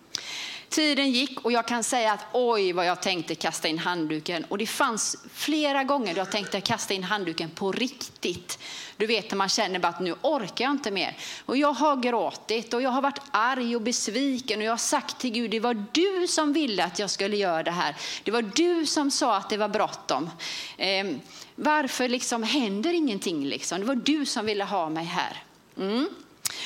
Tiden 0.77 1.11
gick 1.11 1.45
och 1.45 1.51
jag 1.51 1.67
kan 1.67 1.83
säga 1.83 2.13
att 2.13 2.25
oj 2.33 2.71
vad 2.71 2.85
jag 2.85 3.01
tänkte 3.01 3.35
kasta 3.35 3.67
in 3.67 3.79
handduken. 3.79 4.43
Och 4.43 4.57
det 4.57 4.67
fanns 4.67 5.17
flera 5.33 5.83
gånger 5.83 6.13
då 6.13 6.19
jag 6.19 6.31
tänkte 6.31 6.61
kasta 6.61 6.93
in 6.93 7.03
handduken 7.03 7.49
på 7.49 7.71
riktigt. 7.71 8.59
Du 8.97 9.05
vet 9.05 9.31
när 9.31 9.37
man 9.37 9.49
känner 9.49 9.79
bara 9.79 9.87
att 9.87 9.99
nu 9.99 10.15
orkar 10.21 10.65
jag 10.65 10.71
inte 10.71 10.91
mer. 10.91 11.17
Och 11.45 11.57
jag 11.57 11.73
har 11.73 11.95
gråtit 11.95 12.73
och 12.73 12.81
jag 12.81 12.89
har 12.89 13.01
varit 13.01 13.21
arg 13.31 13.75
och 13.75 13.81
besviken 13.81 14.59
och 14.59 14.65
jag 14.65 14.71
har 14.71 14.77
sagt 14.77 15.19
till 15.19 15.31
Gud, 15.31 15.51
det 15.51 15.59
var 15.59 15.85
du 15.91 16.27
som 16.27 16.53
ville 16.53 16.83
att 16.83 16.99
jag 16.99 17.09
skulle 17.09 17.37
göra 17.37 17.63
det 17.63 17.71
här. 17.71 17.95
Det 18.23 18.31
var 18.31 18.41
du 18.41 18.85
som 18.85 19.11
sa 19.11 19.35
att 19.35 19.49
det 19.49 19.57
var 19.57 19.69
bråttom. 19.69 20.29
Eh, 20.77 21.07
varför 21.55 22.09
liksom 22.09 22.43
händer 22.43 22.93
ingenting 22.93 23.45
liksom? 23.45 23.79
Det 23.79 23.85
var 23.85 23.95
du 23.95 24.25
som 24.25 24.45
ville 24.45 24.63
ha 24.63 24.89
mig 24.89 25.05
här. 25.05 25.43
Mm. 25.77 26.09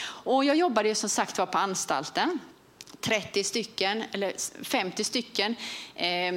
Och 0.04 0.46
jag 0.46 0.56
jobbade 0.56 0.90
ju 0.90 0.96
som 0.96 1.10
sagt 1.10 1.38
var 1.38 1.46
på 1.46 1.58
anstalten. 1.58 2.40
30 3.02 3.44
stycken, 3.44 4.04
eller 4.12 4.64
50 4.64 5.04
stycken 5.04 5.56
eh, 5.96 6.34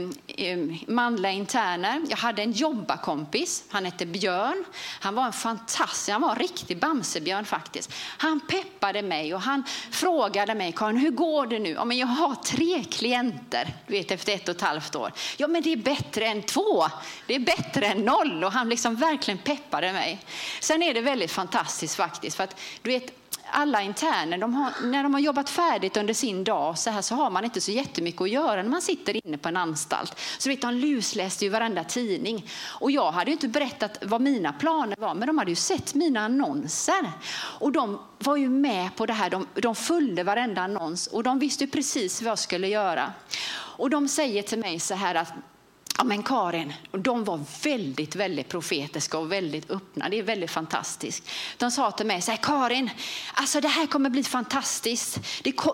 manliga 0.86 1.32
interner. 1.32 2.02
Jag 2.08 2.16
hade 2.16 2.42
en 2.42 2.52
jobbarkompis, 2.52 3.64
han 3.68 3.84
hette 3.84 4.06
Björn. 4.06 4.64
Han 5.00 5.14
var 5.14 5.24
en 5.24 5.32
fantastisk, 5.32 6.10
han 6.10 6.22
var 6.22 6.30
en 6.30 6.38
riktig 6.38 6.78
Bamsebjörn 6.78 7.44
faktiskt. 7.44 7.92
Han 8.18 8.40
peppade 8.40 9.02
mig 9.02 9.34
och 9.34 9.40
han 9.40 9.64
frågade 9.90 10.54
mig, 10.54 10.72
Karin 10.76 10.96
hur 10.96 11.10
går 11.10 11.46
det 11.46 11.58
nu? 11.58 11.70
Ja, 11.70 11.84
men 11.84 11.96
jag 11.96 12.06
har 12.06 12.34
tre 12.34 12.84
klienter, 12.84 13.74
du 13.86 13.92
vet 13.92 14.10
efter 14.10 14.34
ett 14.34 14.48
och 14.48 14.54
ett 14.54 14.62
halvt 14.62 14.96
år. 14.96 15.12
Ja 15.36 15.48
men 15.48 15.62
det 15.62 15.72
är 15.72 15.76
bättre 15.76 16.26
än 16.26 16.42
två, 16.42 16.84
det 17.26 17.34
är 17.34 17.40
bättre 17.40 17.86
än 17.86 17.98
noll 17.98 18.44
och 18.44 18.52
han 18.52 18.68
liksom 18.68 18.96
verkligen 18.96 19.38
peppade 19.38 19.92
mig. 19.92 20.18
Sen 20.60 20.82
är 20.82 20.94
det 20.94 21.00
väldigt 21.00 21.30
fantastiskt 21.30 21.96
faktiskt 21.96 22.36
för 22.36 22.44
att 22.44 22.60
du 22.82 22.90
vet 22.90 23.23
alla 23.54 23.82
interner, 23.82 24.38
de 24.38 24.54
har, 24.54 24.72
när 24.82 25.02
de 25.02 25.14
har 25.14 25.20
jobbat 25.20 25.50
färdigt 25.50 25.96
under 25.96 26.14
sin 26.14 26.44
dag 26.44 26.78
så, 26.78 26.90
här, 26.90 27.02
så 27.02 27.14
har 27.14 27.30
man 27.30 27.44
inte 27.44 27.60
så 27.60 27.70
jättemycket 27.70 28.20
att 28.20 28.30
göra 28.30 28.62
när 28.62 28.70
man 28.70 28.82
sitter 28.82 29.26
inne 29.26 29.38
på 29.38 29.48
en 29.48 29.56
anstalt. 29.56 30.20
Så 30.38 30.48
vet, 30.48 30.62
de 30.62 30.74
lusläste 30.74 31.44
ju 31.44 31.50
varenda 31.50 31.84
tidning. 31.84 32.50
Och 32.80 32.90
jag 32.90 33.12
hade 33.12 33.30
inte 33.30 33.48
berättat 33.48 33.98
vad 34.02 34.20
mina 34.20 34.52
planer 34.52 34.96
var, 34.98 35.14
men 35.14 35.26
de 35.26 35.38
hade 35.38 35.50
ju 35.50 35.56
sett 35.56 35.94
mina 35.94 36.20
annonser. 36.20 37.12
Och 37.60 37.72
de 37.72 37.98
var 38.18 38.36
ju 38.36 38.48
med 38.48 38.96
på 38.96 39.06
det 39.06 39.12
här, 39.12 39.30
de, 39.30 39.46
de 39.54 39.74
följde 39.74 40.24
varenda 40.24 40.60
annons 40.60 41.06
och 41.06 41.22
de 41.22 41.38
visste 41.38 41.66
precis 41.66 42.22
vad 42.22 42.30
jag 42.30 42.38
skulle 42.38 42.68
göra. 42.68 43.12
Och 43.76 43.90
de 43.90 44.08
säger 44.08 44.42
till 44.42 44.58
mig 44.58 44.80
så 44.80 44.94
här 44.94 45.14
att 45.14 45.32
Ja, 45.98 46.04
men 46.04 46.22
Karin, 46.22 46.72
de 46.92 47.24
var 47.24 47.40
väldigt, 47.62 48.16
väldigt 48.16 48.48
profetiska 48.48 49.18
och 49.18 49.32
väldigt 49.32 49.70
öppna. 49.70 50.08
Det 50.08 50.18
är 50.18 50.22
väldigt 50.22 50.50
fantastiskt. 50.50 51.30
De 51.56 51.70
sa 51.70 51.90
till 51.90 52.06
mig 52.06 52.22
så 52.22 52.30
här, 52.30 52.38
Karin, 52.38 52.90
alltså 53.34 53.60
det 53.60 53.68
här 53.68 53.86
kommer 53.86 54.10
bli 54.10 54.22
fantastiskt. 54.22 55.18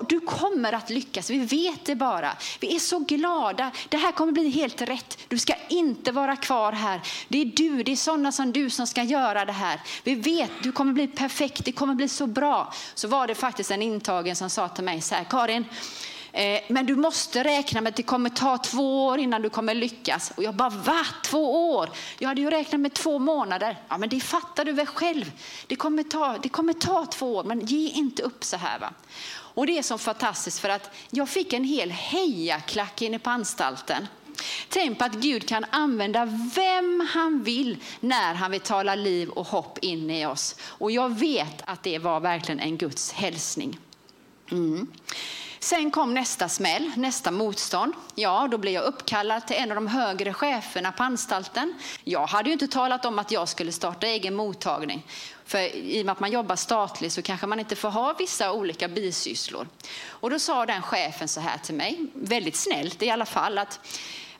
du 0.09 0.21
kommer 0.21 0.73
att 0.73 0.91
lyckas, 0.91 1.31
vi 1.31 1.39
vet 1.39 1.85
det 1.85 1.95
bara. 1.95 2.37
Vi 2.61 2.77
är 2.77 2.79
så 2.79 2.99
glada. 2.99 3.71
Det 3.89 3.97
här 3.97 4.13
kommer 4.13 4.33
bli 4.33 4.51
helt 4.51 4.83
rätt. 4.83 5.19
Du 5.29 5.39
ska 5.39 5.55
inte 5.69 6.13
vara 6.13 6.37
kvar 6.37 6.73
här. 6.73 7.01
Det 7.29 7.39
är 7.39 7.45
du, 7.45 7.83
det 7.83 7.93
är 7.93 7.97
sådana 7.97 8.33
som 8.33 8.53
du 8.53 8.71
som 8.71 8.87
ska 8.87 9.03
göra 9.03 9.45
det 9.45 9.53
här. 9.53 9.81
Vi 10.05 10.15
vet, 10.15 10.51
du 10.63 10.73
kommer 10.73 10.93
bli 10.93 11.07
perfekt, 11.07 11.65
det 11.65 11.73
kommer 11.73 11.95
bli 11.95 12.09
så 12.09 12.27
bra. 12.27 12.73
Så 12.95 13.09
var 13.09 13.27
det 13.27 13.35
faktiskt 13.35 13.71
en 13.71 13.83
intagen 13.83 14.37
som 14.37 14.51
sa 14.51 14.69
till 14.69 14.85
mig 14.85 15.01
så 15.01 15.15
här, 15.15 15.25
Karin, 15.25 15.65
Eh, 16.33 16.61
men 16.69 16.87
du 16.87 16.97
måste 16.97 17.45
räkna 17.45 17.81
med 17.81 17.91
att 17.91 17.97
det 17.97 18.03
kommer 18.03 18.31
ta 18.31 18.59
två 18.59 19.07
år 19.07 19.19
innan 19.19 19.43
du 19.43 19.51
kommer 19.51 19.75
lyckas. 19.75 20.33
Och 20.37 20.43
jag 20.43 20.55
bara, 20.55 20.69
va? 20.69 21.07
Två 21.25 21.73
år? 21.73 21.91
Jag 22.19 22.29
hade 22.29 22.41
ju 22.41 22.51
räknat 22.51 22.81
med 22.81 22.95
två 22.95 23.19
månader. 23.19 23.79
Ja, 23.89 23.99
men 23.99 24.09
det 24.09 24.21
fattar 24.21 24.65
du 24.65 24.73
väl 24.73 24.87
själv. 24.87 25.33
Det 25.67 25.77
kommer 25.77 26.03
ta, 26.03 26.39
det 26.43 26.49
kommer 26.49 26.73
ta 26.73 27.07
två 27.07 27.37
år, 27.37 27.45
men 27.45 27.61
ge 27.61 27.89
inte 27.89 28.23
upp 28.23 28.45
så 28.45 28.57
här. 28.57 28.79
Va? 28.79 28.93
Och 29.55 29.67
det 29.67 29.79
är 29.79 29.83
så 29.83 29.99
fantastiskt 29.99 30.59
för 30.59 30.69
att 30.69 30.95
jag 31.11 31.29
fick 31.29 31.53
en 31.53 31.65
hel 31.65 31.91
hejaklack 31.91 33.03
inne 33.03 33.19
på 33.19 33.31
anstalten. 33.31 34.07
Tänk 34.69 34.99
på 34.99 35.05
att 35.05 35.15
Gud 35.15 35.49
kan 35.49 35.65
använda 35.71 36.25
vem 36.55 37.09
han 37.13 37.43
vill 37.43 37.77
när 38.01 38.35
han 38.35 38.51
vill 38.51 38.61
tala 38.61 38.95
liv 38.95 39.29
och 39.29 39.47
hopp 39.47 39.79
in 39.79 40.11
i 40.11 40.27
oss. 40.27 40.57
Och 40.63 40.91
jag 40.91 41.19
vet 41.19 41.63
att 41.65 41.83
det 41.83 41.99
var 41.99 42.21
verkligen 42.21 42.61
en 42.61 42.77
Guds 42.77 43.13
hälsning. 43.13 43.79
Mm. 44.51 44.87
Sen 45.63 45.91
kom 45.91 46.15
nästa 46.15 46.49
smäll, 46.49 46.93
nästa 46.97 47.31
motstånd. 47.31 47.93
Ja, 48.15 48.49
då 48.51 48.59
blev 48.59 48.75
jag 48.75 48.85
uppkallad 48.85 49.47
till 49.47 49.57
en 49.57 49.71
av 49.71 49.75
de 49.75 49.87
högre 49.87 50.35
cheferna 50.35 50.93
på 50.93 51.03
anstalten. 51.03 51.75
Jag 52.05 52.27
hade 52.27 52.49
ju 52.49 52.53
inte 52.53 52.69
talat 52.69 53.05
om 53.05 53.19
att 53.19 53.31
jag 53.31 53.49
skulle 53.49 53.73
starta 53.73 54.07
egen 54.07 54.35
mottagning. 54.37 55.07
För 55.45 55.59
i 55.77 56.03
och 56.03 56.07
med 56.07 56.13
att 56.13 56.21
man 56.21 56.31
jobbar 56.31 56.57
statligt 56.57 57.13
så 57.13 57.23
kanske 57.23 57.47
man 57.47 57.61
inte 57.61 57.77
får 57.77 57.91
ha 57.91 58.13
vissa 58.19 58.53
olika 58.53 58.89
bisysslor. 58.89 59.69
Och 60.09 60.31
då 60.31 60.39
sa 60.39 60.67
den 60.67 60.83
chefen 60.83 61.29
så 61.29 61.41
här 61.41 61.59
till 61.59 61.75
mig, 61.75 62.07
väldigt 62.15 62.57
snällt 62.57 63.03
i 63.03 63.11
alla 63.11 63.27
fall, 63.27 63.59
att 63.59 63.81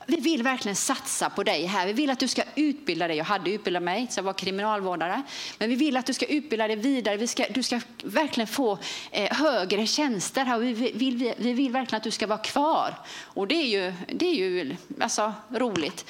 vi 0.07 0.15
vill 0.15 0.43
verkligen 0.43 0.75
satsa 0.75 1.29
på 1.29 1.43
dig 1.43 1.65
här. 1.65 1.87
Vi 1.87 1.93
vill 1.93 2.09
att 2.09 2.19
du 2.19 2.27
ska 2.27 2.43
utbilda 2.55 3.07
dig. 3.07 3.17
Jag 3.17 3.25
hade 3.25 3.51
utbildat 3.51 3.83
mig, 3.83 4.07
så 4.09 4.19
jag 4.19 4.23
var 4.23 4.33
kriminalvårdare. 4.33 5.21
Men 5.57 5.69
vi 5.69 5.75
vill 5.75 5.97
att 5.97 6.05
du 6.05 6.13
ska 6.13 6.25
utbilda 6.25 6.67
dig 6.67 6.75
vidare. 6.75 7.17
Vi 7.17 7.27
ska, 7.27 7.45
du 7.49 7.63
ska 7.63 7.81
verkligen 8.03 8.47
få 8.47 8.77
eh, 9.11 9.33
högre 9.37 9.87
tjänster 9.87 10.45
här. 10.45 10.59
Vi 10.59 10.73
vill, 10.73 11.17
vi, 11.17 11.33
vi 11.37 11.53
vill 11.53 11.71
verkligen 11.71 11.97
att 11.97 12.03
du 12.03 12.11
ska 12.11 12.27
vara 12.27 12.39
kvar. 12.39 12.95
Och 13.23 13.47
det 13.47 13.55
är 13.55 13.67
ju, 13.67 13.93
det 14.07 14.25
är 14.25 14.35
ju 14.35 14.75
alltså, 14.99 15.33
roligt. 15.49 16.05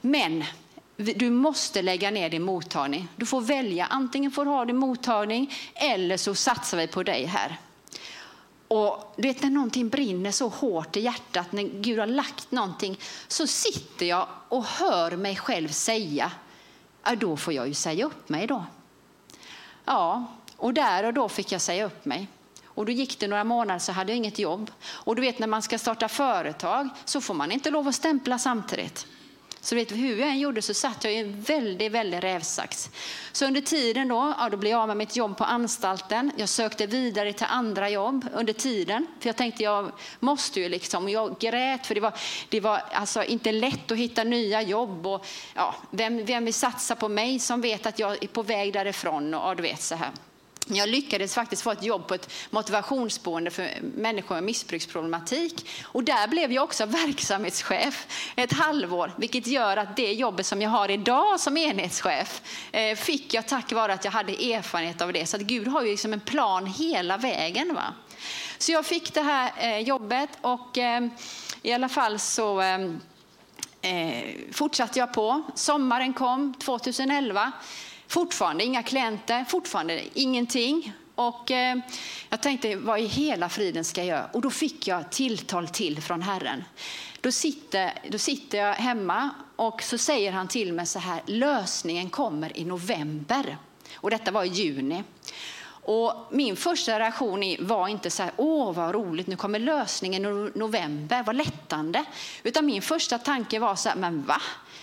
Men 0.00 0.44
du 0.96 1.30
måste 1.30 1.82
lägga 1.82 2.10
ner 2.10 2.30
din 2.30 2.42
mottagning. 2.42 3.08
Du 3.16 3.26
får 3.26 3.40
välja. 3.40 3.86
Antingen 3.86 4.30
får 4.30 4.44
du 4.44 4.50
ha 4.50 4.64
din 4.64 4.76
mottagning 4.76 5.54
eller 5.74 6.16
så 6.16 6.34
satsar 6.34 6.78
vi 6.78 6.86
på 6.86 7.02
dig 7.02 7.24
här. 7.24 7.58
Och 8.70 9.14
du 9.16 9.28
vet 9.28 9.42
när 9.42 9.50
någonting 9.50 9.88
brinner 9.88 10.30
så 10.30 10.48
hårt 10.48 10.96
i 10.96 11.00
hjärtat, 11.00 11.52
när 11.52 11.62
Gud 11.62 11.98
har 11.98 12.06
lagt 12.06 12.50
någonting, 12.50 13.00
så 13.28 13.46
sitter 13.46 14.06
jag 14.06 14.26
och 14.48 14.64
hör 14.64 15.16
mig 15.16 15.36
själv 15.36 15.68
säga, 15.68 16.32
ja, 17.04 17.14
då 17.14 17.36
får 17.36 17.52
jag 17.52 17.68
ju 17.68 17.74
säga 17.74 18.06
upp 18.06 18.28
mig 18.28 18.46
då. 18.46 18.64
Ja, 19.84 20.24
och 20.56 20.74
där 20.74 21.04
och 21.04 21.14
då 21.14 21.28
fick 21.28 21.52
jag 21.52 21.60
säga 21.60 21.86
upp 21.86 22.04
mig. 22.04 22.28
Och 22.64 22.86
då 22.86 22.92
gick 22.92 23.20
det 23.20 23.28
några 23.28 23.44
månader 23.44 23.78
så 23.78 23.92
hade 23.92 24.12
jag 24.12 24.16
inget 24.16 24.38
jobb. 24.38 24.70
Och 24.82 25.16
du 25.16 25.22
vet 25.22 25.38
när 25.38 25.46
man 25.46 25.62
ska 25.62 25.78
starta 25.78 26.08
företag 26.08 26.88
så 27.04 27.20
får 27.20 27.34
man 27.34 27.52
inte 27.52 27.70
lov 27.70 27.88
att 27.88 27.94
stämpla 27.94 28.38
samtidigt. 28.38 29.06
Så 29.62 29.74
vet, 29.74 29.92
hur 29.92 30.16
jag 30.16 30.28
än 30.28 30.38
gjorde 30.38 30.62
så 30.62 30.74
satt 30.74 31.04
jag 31.04 31.12
i 31.12 31.16
en 31.16 31.42
väldigt, 31.42 31.92
väldigt 31.92 32.24
rävsax. 32.24 32.90
Så 33.32 33.46
under 33.46 33.60
tiden 33.60 34.08
då, 34.08 34.34
ja, 34.38 34.48
då 34.48 34.56
blev 34.56 34.70
jag 34.70 34.80
av 34.80 34.88
med 34.88 34.96
mitt 34.96 35.16
jobb 35.16 35.36
på 35.36 35.44
anstalten. 35.44 36.32
Jag 36.36 36.48
sökte 36.48 36.86
vidare 36.86 37.32
till 37.32 37.46
andra 37.50 37.90
jobb 37.90 38.26
under 38.34 38.52
tiden. 38.52 39.06
För 39.20 39.28
jag 39.28 39.36
tänkte 39.36 39.62
jag 39.62 39.92
måste 40.20 40.60
ju 40.60 40.68
liksom, 40.68 41.08
jag 41.08 41.38
grät 41.38 41.86
för 41.86 41.94
det 41.94 42.00
var, 42.00 42.12
det 42.48 42.60
var 42.60 42.82
alltså 42.92 43.24
inte 43.24 43.52
lätt 43.52 43.90
att 43.90 43.98
hitta 43.98 44.24
nya 44.24 44.62
jobb. 44.62 45.06
Och, 45.06 45.26
ja, 45.54 45.74
vem, 45.90 46.24
vem 46.24 46.44
vill 46.44 46.54
satsa 46.54 46.96
på 46.96 47.08
mig 47.08 47.38
som 47.38 47.60
vet 47.60 47.86
att 47.86 47.98
jag 47.98 48.22
är 48.24 48.28
på 48.28 48.42
väg 48.42 48.72
därifrån? 48.72 49.34
Och, 49.34 49.50
ja, 49.50 49.54
du 49.54 49.62
vet 49.62 49.82
så 49.82 49.94
här. 49.94 50.10
Jag 50.66 50.88
lyckades 50.88 51.34
faktiskt 51.34 51.62
få 51.62 51.70
ett 51.70 51.82
jobb 51.82 52.06
på 52.06 52.14
ett 52.14 52.30
motivationsboende 52.50 53.50
för 53.50 53.70
människor 53.80 54.34
med 54.34 54.44
missbruksproblematik. 54.44 55.68
Och 55.84 56.04
där 56.04 56.28
blev 56.28 56.52
jag 56.52 56.64
också 56.64 56.86
verksamhetschef 57.06 58.06
ett 58.36 58.52
halvår, 58.52 59.12
vilket 59.16 59.46
gör 59.46 59.76
att 59.76 59.96
det 59.96 60.12
jobbet 60.12 60.46
som 60.46 60.62
jag 60.62 60.70
har 60.70 60.90
idag 60.90 61.40
som 61.40 61.56
enhetschef 61.56 62.42
eh, 62.72 62.96
fick 62.96 63.34
jag 63.34 63.48
tack 63.48 63.72
vare 63.72 63.92
att 63.92 64.04
jag 64.04 64.12
hade 64.12 64.32
erfarenhet 64.32 65.02
av 65.02 65.12
det. 65.12 65.26
Så 65.26 65.36
att 65.36 65.42
Gud 65.42 65.68
har 65.68 65.82
ju 65.82 65.90
liksom 65.90 66.12
en 66.12 66.20
plan 66.20 66.66
hela 66.66 67.16
vägen. 67.16 67.74
Va? 67.74 67.94
Så 68.58 68.72
jag 68.72 68.86
fick 68.86 69.14
det 69.14 69.22
här 69.22 69.52
eh, 69.58 69.78
jobbet 69.78 70.30
och 70.40 70.78
eh, 70.78 71.06
i 71.62 71.72
alla 71.72 71.88
fall 71.88 72.18
så 72.18 72.62
fortsatte 74.52 74.98
jag 74.98 75.12
på. 75.12 75.42
Sommaren 75.54 76.12
kom 76.12 76.54
2011. 76.54 77.52
Fortfarande 78.10 78.64
inga 78.64 78.82
klienter, 78.82 79.44
fortfarande 79.44 80.02
ingenting. 80.14 80.92
Och 81.14 81.50
eh, 81.50 81.76
jag 82.28 82.42
tänkte, 82.42 82.76
vad 82.76 83.00
i 83.00 83.06
hela 83.06 83.48
friden 83.48 83.84
ska 83.84 84.00
jag 84.00 84.08
göra? 84.08 84.26
Och 84.32 84.40
då 84.40 84.50
fick 84.50 84.86
jag 84.86 85.10
tilltal 85.10 85.68
till 85.68 86.02
från 86.02 86.22
Herren. 86.22 86.64
Då 87.20 87.32
sitter, 87.32 87.92
då 88.08 88.18
sitter 88.18 88.58
jag 88.58 88.74
hemma 88.74 89.30
och 89.56 89.82
så 89.82 89.98
säger 89.98 90.32
han 90.32 90.48
till 90.48 90.72
mig 90.72 90.86
så 90.86 90.98
här, 90.98 91.22
lösningen 91.26 92.10
kommer 92.10 92.58
i 92.58 92.64
november. 92.64 93.56
Och 93.94 94.10
detta 94.10 94.30
var 94.30 94.44
i 94.44 94.48
juni. 94.48 95.02
Och 95.82 96.28
min 96.30 96.56
första 96.56 97.00
reaktion 97.00 97.56
var 97.60 97.88
inte 97.88 98.10
så 98.10 98.22
här, 98.22 98.32
åh 98.36 98.72
vad 98.74 98.94
roligt, 98.94 99.26
nu 99.26 99.36
kommer 99.36 99.58
lösningen 99.58 100.24
i 100.24 100.58
november, 100.58 101.22
vad 101.22 101.36
lättande. 101.36 102.04
Utan 102.42 102.66
min 102.66 102.82
första 102.82 103.18
tanke 103.18 103.58
var 103.58 103.76
så 103.76 103.88
här, 103.88 103.96
men 103.96 104.22
va? 104.22 104.42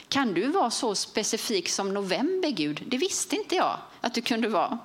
Kan 0.10 0.34
du 0.34 0.48
vara 0.48 0.72
så 0.72 0.96
specifik 0.96 1.70
som 1.70 1.94
november, 1.94 2.50
Gud? 2.50 2.84
Det 2.88 2.98
visste 2.98 3.36
inte 3.36 3.56
jag 3.56 3.80
att 4.02 4.14
du 4.14 4.22
kunde 4.22 4.48
vara. 4.48 4.80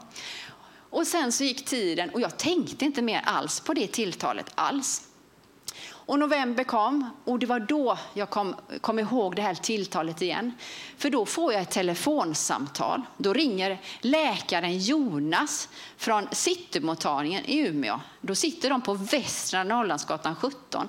Och 0.91 1.07
sen 1.07 1.33
så 1.33 1.45
gick 1.45 1.65
tiden 1.65 2.11
och 2.11 2.21
jag 2.21 2.39
tänkte 2.39 2.85
inte 2.85 3.03
mer 3.03 3.21
alls 3.25 3.61
på 3.61 3.75
det 3.75 3.87
tilltalet 3.87 4.51
alls. 4.55 5.09
Och 6.13 6.19
november 6.19 6.65
kom 6.65 7.11
och 7.25 7.39
det 7.39 7.47
var 7.47 7.61
då 7.61 7.99
jag 8.15 8.31
kom, 8.31 8.55
kom 8.81 8.99
ihåg 8.99 9.37
det 9.37 9.43
här 9.43 9.55
tilltalet 9.55 10.23
igen. 10.23 10.53
För 10.99 11.11
då 11.11 11.27
får 11.27 11.53
jag 11.53 11.63
ett 11.63 11.71
telefonsamtal. 11.71 13.03
Då 13.17 13.33
ringer 13.33 13.81
läkaren 14.01 14.79
Jonas 14.79 15.69
från 15.97 16.29
Citymottagningen 16.33 17.45
i 17.45 17.59
Umeå. 17.59 18.01
Då 18.21 18.35
sitter 18.35 18.71
de 18.71 18.81
på 18.81 18.95
Västra 18.95 19.65
Norrlandsgatan 19.65 20.37
17, 20.37 20.89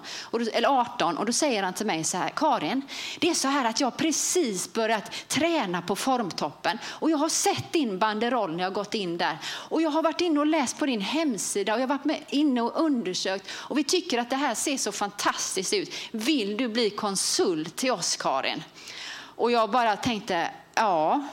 eller 0.54 0.80
18 0.80 1.18
och 1.18 1.26
då 1.26 1.34
säger 1.34 1.64
han 1.64 1.74
till 1.74 1.86
mig 1.86 2.04
så 2.04 2.18
här, 2.18 2.30
Karin, 2.30 2.82
det 3.20 3.30
är 3.30 3.34
så 3.34 3.48
här 3.48 3.70
att 3.70 3.80
jag 3.80 3.98
precis 3.98 4.74
börjat 4.74 5.12
träna 5.28 5.82
på 5.82 5.96
formtoppen 5.96 6.78
och 6.86 7.12
jag 7.12 7.18
har 7.18 7.30
sett 7.30 7.72
din 7.72 8.00
banderoll 8.00 8.56
när 8.56 8.64
jag 8.64 8.74
gått 8.74 8.94
in 8.94 9.18
där 9.18 9.38
och 9.46 9.82
jag 9.82 9.90
har 9.90 10.04
varit 10.04 10.22
inne 10.22 10.40
och 10.40 10.46
läst 10.46 10.80
på 10.80 10.86
din 10.86 11.02
hemsida 11.02 11.74
och 11.74 11.80
jag 11.80 11.88
har 11.88 11.98
varit 11.98 12.06
med 12.06 12.24
inne 12.30 12.62
och 12.62 12.82
undersökt 12.82 13.50
och 13.52 13.78
vi 13.78 13.84
tycker 13.84 14.20
att 14.20 14.30
det 14.30 14.36
här 14.36 14.56
ser 14.56 14.78
så 14.78 14.92
fantastiskt 14.92 15.13
fantastiskt 15.14 15.74
ut. 15.74 15.94
Vill 16.12 16.58
du 16.58 16.68
bli 16.68 16.90
konsult 16.90 17.76
till 17.76 17.92
oss 17.92 18.18
Karin? 18.18 18.64
Och 19.36 19.52
jag 19.52 19.72
bara 19.72 19.96
tänkte, 19.96 20.52
ja, 20.76 21.28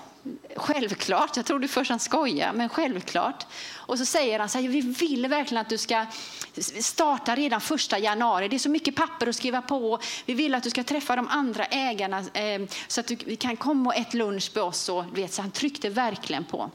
självklart. 0.57 1.37
Jag 1.37 1.47
trodde 1.47 1.69
först 1.69 1.91
han 1.91 2.01
skojade, 2.01 2.53
men 2.53 2.69
självklart. 2.69 3.47
Och 3.75 3.99
så 3.99 4.05
säger 4.05 4.39
han 4.39 4.49
så 4.49 4.59
här, 4.59 4.69
vi 4.69 4.81
vill 4.81 5.27
verkligen 5.27 5.61
att 5.61 5.69
du 5.69 5.79
ska 5.79 6.07
starta 6.81 7.35
redan 7.35 7.61
första 7.61 7.99
januari. 7.99 8.49
Det 8.49 8.57
är 8.57 8.59
så 8.59 8.71
mycket 8.71 8.97
papper 8.97 9.27
att 9.27 9.37
skriva 9.37 9.63
på. 9.63 9.99
Vi 10.27 10.35
vill 10.35 10.55
att 10.55 10.63
du 10.63 10.71
ska 10.71 10.85
träffa 10.85 11.17
de 11.17 11.29
andra 11.29 11.65
ägarna 11.65 12.19
eh, 12.19 12.61
så 12.89 13.01
att 13.01 13.07
du, 13.07 13.17
vi 13.25 13.37
kan 13.37 13.57
komma 13.57 13.91
och 13.91 13.97
äta 13.97 14.17
lunch 14.17 14.51
med 14.55 14.65
oss. 14.65 14.89
Och, 14.89 15.19
vet, 15.19 15.33
så 15.33 15.43
han 15.43 15.51
tryckte 15.51 15.89
verkligen 15.89 16.45
på. 16.45 16.71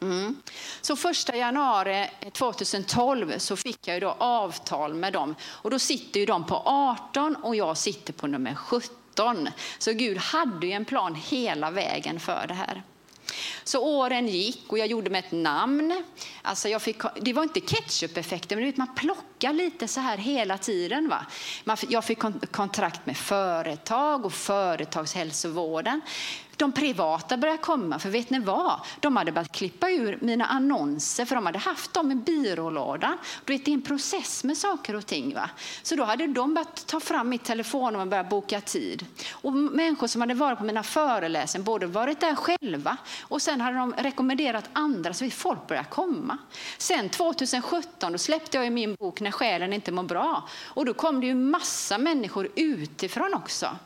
Mm. 0.00 0.42
Så 0.80 0.96
första 0.96 1.36
januari 1.36 2.08
eh, 2.20 2.30
2012 2.32 3.38
så 3.38 3.56
fick 3.56 3.88
jag 3.88 3.94
ju 3.94 4.00
då 4.00 4.16
avtal 4.18 4.94
med 4.94 5.12
dem 5.12 5.34
och 5.42 5.70
då 5.70 5.78
sitter 5.78 6.20
ju 6.20 6.26
de 6.26 6.46
på 6.46 6.62
18 6.64 7.36
och 7.36 7.56
jag 7.56 7.76
sitter 7.76 8.12
på 8.12 8.26
nummer 8.26 8.54
17. 8.54 9.48
Så 9.78 9.92
Gud 9.92 10.18
hade 10.18 10.66
ju 10.66 10.72
en 10.72 10.84
plan 10.84 11.14
hela 11.14 11.70
vägen 11.70 12.20
för 12.20 12.46
det 12.46 12.54
här. 12.54 12.82
Så 13.64 13.80
åren 13.80 14.28
gick 14.28 14.64
och 14.68 14.78
jag 14.78 14.86
gjorde 14.86 15.10
mig 15.10 15.18
ett 15.18 15.32
namn. 15.32 16.04
Alltså 16.42 16.68
jag 16.68 16.82
fick, 16.82 16.96
det 17.20 17.32
var 17.32 17.42
inte 17.42 17.60
ketchup-effekten, 17.60 18.60
men 18.60 18.72
man 18.76 18.94
plockar 18.94 19.52
lite 19.52 19.88
så 19.88 20.00
här 20.00 20.18
hela 20.18 20.58
tiden. 20.58 21.08
Va? 21.08 21.26
Jag 21.88 22.04
fick 22.04 22.18
kontrakt 22.50 23.06
med 23.06 23.16
företag 23.16 24.24
och 24.24 24.32
företagshälsovården. 24.32 26.00
De 26.56 26.72
privata 26.72 27.36
började 27.36 27.58
komma, 27.58 27.98
för 27.98 28.10
vet 28.10 28.30
ni 28.30 28.38
vad? 28.38 28.80
De 29.00 29.16
hade 29.16 29.32
börjat 29.32 29.52
klippa 29.52 29.90
ur 29.90 30.18
mina 30.20 30.46
annonser, 30.46 31.24
för 31.24 31.34
de 31.34 31.46
hade 31.46 31.58
haft 31.58 31.92
dem 31.92 32.12
i 32.12 32.14
byrålådan. 32.14 33.18
Du 33.44 33.52
vet, 33.52 33.64
det 33.64 33.70
är 33.70 33.74
en 33.74 33.82
process 33.82 34.44
med 34.44 34.56
saker 34.56 34.96
och 34.96 35.06
ting. 35.06 35.34
Va? 35.34 35.50
Så 35.82 35.96
då 35.96 36.04
hade 36.04 36.26
de 36.26 36.54
börjat 36.54 36.86
ta 36.86 37.00
fram 37.00 37.28
mitt 37.28 37.44
telefonnummer 37.44 38.00
och 38.04 38.08
börja 38.08 38.24
boka 38.24 38.60
tid. 38.60 39.06
Och 39.30 39.52
människor 39.52 40.06
som 40.06 40.20
hade 40.20 40.34
varit 40.34 40.58
på 40.58 40.64
mina 40.64 40.82
föreläsningar, 40.82 41.64
både 41.64 41.86
varit 41.86 42.20
där 42.20 42.34
själva 42.34 42.96
och 43.20 43.42
sen 43.42 43.60
hade 43.60 43.76
de 43.76 43.92
rekommenderat 43.92 44.70
andra, 44.72 45.14
så 45.14 45.30
folk 45.30 45.66
började 45.66 45.88
komma. 45.88 46.38
Sen 46.78 47.08
2017 47.08 48.12
då 48.12 48.18
släppte 48.18 48.58
jag 48.58 48.72
min 48.72 48.94
bok 48.94 49.20
När 49.20 49.30
själen 49.30 49.72
inte 49.72 49.92
mår 49.92 50.02
bra. 50.02 50.48
Och 50.64 50.84
då 50.84 50.94
kom 50.94 51.20
det 51.20 51.26
ju 51.26 51.34
massa 51.34 51.98
människor 51.98 52.48
utifrån 52.54 53.34
också. 53.34 53.76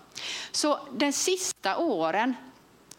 Så 0.53 0.79
de 0.93 1.13
sista 1.13 1.77
åren 1.77 2.35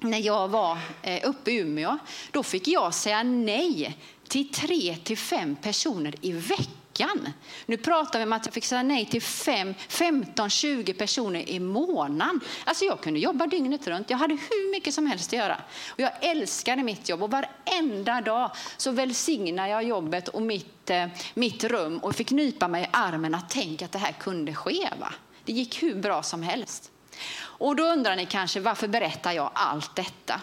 när 0.01 0.19
jag 0.19 0.47
var 0.47 0.77
eh, 1.01 1.29
uppe 1.29 1.51
i 1.51 1.57
Umeå, 1.57 1.97
då 2.31 2.43
fick 2.43 2.67
jag 2.67 2.93
säga 2.93 3.23
nej 3.23 3.97
till 4.27 4.51
tre 4.51 4.95
till 5.03 5.17
fem 5.17 5.55
personer 5.55 6.15
i 6.21 6.31
veckan. 6.31 7.29
Nu 7.65 7.77
pratar 7.77 8.19
vi 8.19 8.25
om 8.25 8.33
att 8.33 8.45
jag 8.45 8.53
fick 8.53 8.65
säga 8.65 8.83
nej 8.83 9.05
till 9.05 9.21
15-20 9.21 10.93
personer 10.93 11.49
i 11.49 11.59
månaden. 11.59 12.39
Alltså 12.63 12.85
jag 12.85 13.01
kunde 13.01 13.19
jobba 13.19 13.47
dygnet 13.47 13.87
runt. 13.87 14.09
Jag 14.09 14.17
hade 14.17 14.33
hur 14.33 14.71
mycket 14.71 14.93
som 14.93 15.07
helst 15.07 15.29
att 15.29 15.39
göra. 15.39 15.61
Och 15.89 15.99
jag 15.99 16.11
älskade 16.21 16.83
mitt 16.83 17.09
jobb 17.09 17.23
och 17.23 17.31
varenda 17.31 18.21
dag 18.21 18.51
så 18.77 18.91
välsignade 18.91 19.69
jag 19.69 19.83
jobbet 19.83 20.27
och 20.27 20.41
mitt, 20.41 20.89
eh, 20.89 21.07
mitt 21.33 21.63
rum 21.63 21.97
och 21.97 22.15
fick 22.15 22.31
nypa 22.31 22.67
mig 22.67 22.83
i 22.83 22.87
armen 22.91 23.35
att 23.35 23.49
tänka 23.49 23.85
att 23.85 23.91
det 23.91 23.99
här 23.99 24.11
kunde 24.11 24.53
ske. 24.53 24.89
Va? 24.99 25.13
Det 25.45 25.53
gick 25.53 25.83
hur 25.83 25.95
bra 25.95 26.23
som 26.23 26.43
helst. 26.43 26.91
Och 27.33 27.75
då 27.75 27.83
undrar 27.83 28.15
ni 28.15 28.25
kanske 28.25 28.59
varför 28.59 28.87
berättar 28.87 29.31
jag 29.31 29.51
allt 29.53 29.95
detta? 29.95 30.41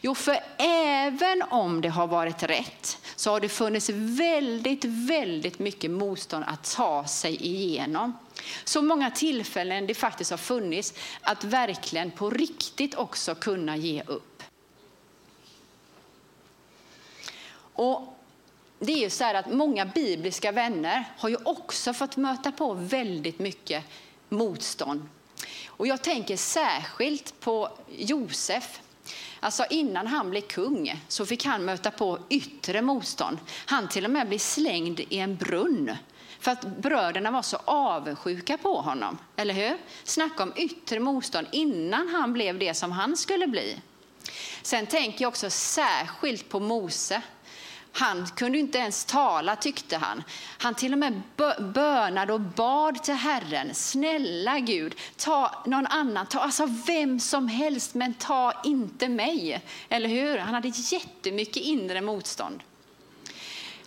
Jo, 0.00 0.14
för 0.14 0.40
även 0.58 1.42
om 1.42 1.80
det 1.80 1.88
har 1.88 2.06
varit 2.06 2.42
rätt 2.42 2.98
så 3.16 3.30
har 3.30 3.40
det 3.40 3.48
funnits 3.48 3.90
väldigt, 3.92 4.84
väldigt 4.84 5.58
mycket 5.58 5.90
motstånd 5.90 6.44
att 6.48 6.76
ta 6.76 7.06
sig 7.06 7.46
igenom. 7.46 8.18
Så 8.64 8.82
många 8.82 9.10
tillfällen 9.10 9.86
det 9.86 9.94
faktiskt 9.94 10.30
har 10.30 10.38
funnits 10.38 10.94
att 11.20 11.44
verkligen 11.44 12.10
på 12.10 12.30
riktigt 12.30 12.94
också 12.94 13.34
kunna 13.34 13.76
ge 13.76 14.02
upp. 14.06 14.42
Och 17.72 18.16
det 18.78 18.92
är 18.92 18.98
ju 18.98 19.10
så 19.10 19.24
här 19.24 19.34
att 19.34 19.52
många 19.52 19.86
bibliska 19.86 20.52
vänner 20.52 21.04
har 21.18 21.28
ju 21.28 21.36
också 21.44 21.92
fått 21.92 22.16
möta 22.16 22.52
på 22.52 22.74
väldigt 22.74 23.38
mycket 23.38 23.84
motstånd 24.28 25.08
och 25.80 25.86
jag 25.86 26.02
tänker 26.02 26.36
särskilt 26.36 27.40
på 27.40 27.68
Josef. 27.96 28.80
Alltså 29.40 29.64
innan 29.70 30.06
han 30.06 30.30
blev 30.30 30.40
kung 30.40 31.04
så 31.08 31.26
fick 31.26 31.44
han 31.44 31.64
möta 31.64 31.90
på 31.90 32.18
yttre 32.28 32.82
motstånd. 32.82 33.38
Han 33.66 33.88
till 33.88 34.04
och 34.04 34.10
med 34.10 34.28
blev 34.28 34.38
slängd 34.38 35.00
i 35.00 35.18
en 35.18 35.36
brunn 35.36 35.96
för 36.40 36.50
att 36.50 36.62
bröderna 36.62 37.30
var 37.30 37.42
så 37.42 37.56
avundsjuka 37.64 38.58
på 38.58 38.80
honom. 38.80 39.18
Eller 39.36 39.54
hur? 39.54 39.78
Snacka 40.04 40.42
om 40.42 40.52
yttre 40.56 41.00
motstånd 41.00 41.46
innan 41.52 42.08
han 42.08 42.32
blev 42.32 42.58
det 42.58 42.74
som 42.74 42.92
han 42.92 43.16
skulle 43.16 43.46
bli. 43.46 43.80
Sen 44.62 44.86
tänker 44.86 45.22
jag 45.22 45.28
också 45.28 45.50
särskilt 45.50 46.48
på 46.48 46.60
Mose. 46.60 47.22
Han 47.92 48.26
kunde 48.26 48.58
inte 48.58 48.78
ens 48.78 49.04
tala 49.04 49.56
tyckte 49.56 49.96
han. 49.96 50.22
Han 50.58 50.74
till 50.74 50.92
och 50.92 50.98
med 50.98 51.22
bönade 51.58 52.32
och 52.32 52.40
bad 52.40 53.02
till 53.02 53.14
Herren. 53.14 53.74
Snälla 53.74 54.58
Gud, 54.58 54.94
ta 55.16 55.62
någon 55.66 55.86
annan, 55.86 56.26
ta 56.26 56.38
alltså 56.38 56.66
vem 56.86 57.20
som 57.20 57.48
helst, 57.48 57.94
men 57.94 58.14
ta 58.14 58.52
inte 58.64 59.08
mig. 59.08 59.62
Eller 59.88 60.08
hur? 60.08 60.38
Han 60.38 60.54
hade 60.54 60.68
jättemycket 60.68 61.56
inre 61.56 62.00
motstånd. 62.00 62.62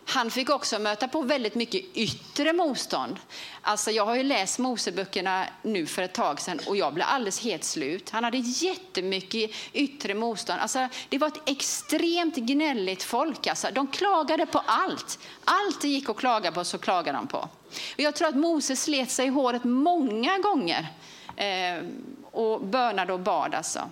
Han 0.06 0.32
fick 0.32 0.50
också 0.50 0.80
möta 0.80 1.08
på 1.08 1.22
väldigt 1.22 1.56
mycket 1.56 1.84
yttre 1.94 2.54
motstånd. 2.54 3.20
Alltså 3.62 3.92
jag 3.92 4.06
har 4.06 4.16
ju 4.16 4.24
läst 4.24 4.60
Moseböckerna 4.60 5.46
nu 5.62 5.86
för 5.86 6.02
ett 6.02 6.14
tag 6.14 6.42
sedan 6.42 6.60
och 6.68 6.78
jag 6.78 6.94
blev 6.94 7.08
alldeles 7.10 7.44
helt 7.44 7.64
slut. 7.64 8.10
Han 8.10 8.24
hade 8.24 8.38
jättemycket 8.38 9.52
yttre 9.74 10.14
motstånd. 10.14 10.60
Alltså 10.62 10.88
det 11.10 11.18
var 11.18 11.28
ett 11.28 11.50
extremt 11.50 12.36
gnälligt 12.36 13.04
folk. 13.04 13.48
Alltså 13.48 13.68
de 13.74 13.88
klagade 13.88 14.46
på 14.46 14.62
allt. 14.66 15.20
Allt 15.46 15.82
det 15.82 15.88
gick 15.88 16.10
att 16.10 16.18
klaga 16.18 16.52
på 16.52 16.64
så 16.64 16.78
klagade 16.78 17.18
de 17.18 17.28
på. 17.28 17.38
Och 17.38 18.00
jag 18.00 18.16
tror 18.16 18.28
att 18.28 18.36
Mose 18.36 18.76
slet 18.76 19.12
sig 19.12 19.26
i 19.26 19.30
håret 19.30 19.64
många 19.64 20.38
gånger 20.38 20.88
eh, 21.36 21.84
och 22.32 22.62
bönade 22.62 23.14
och 23.14 23.20
bad. 23.20 23.56
Alltså. 23.56 23.90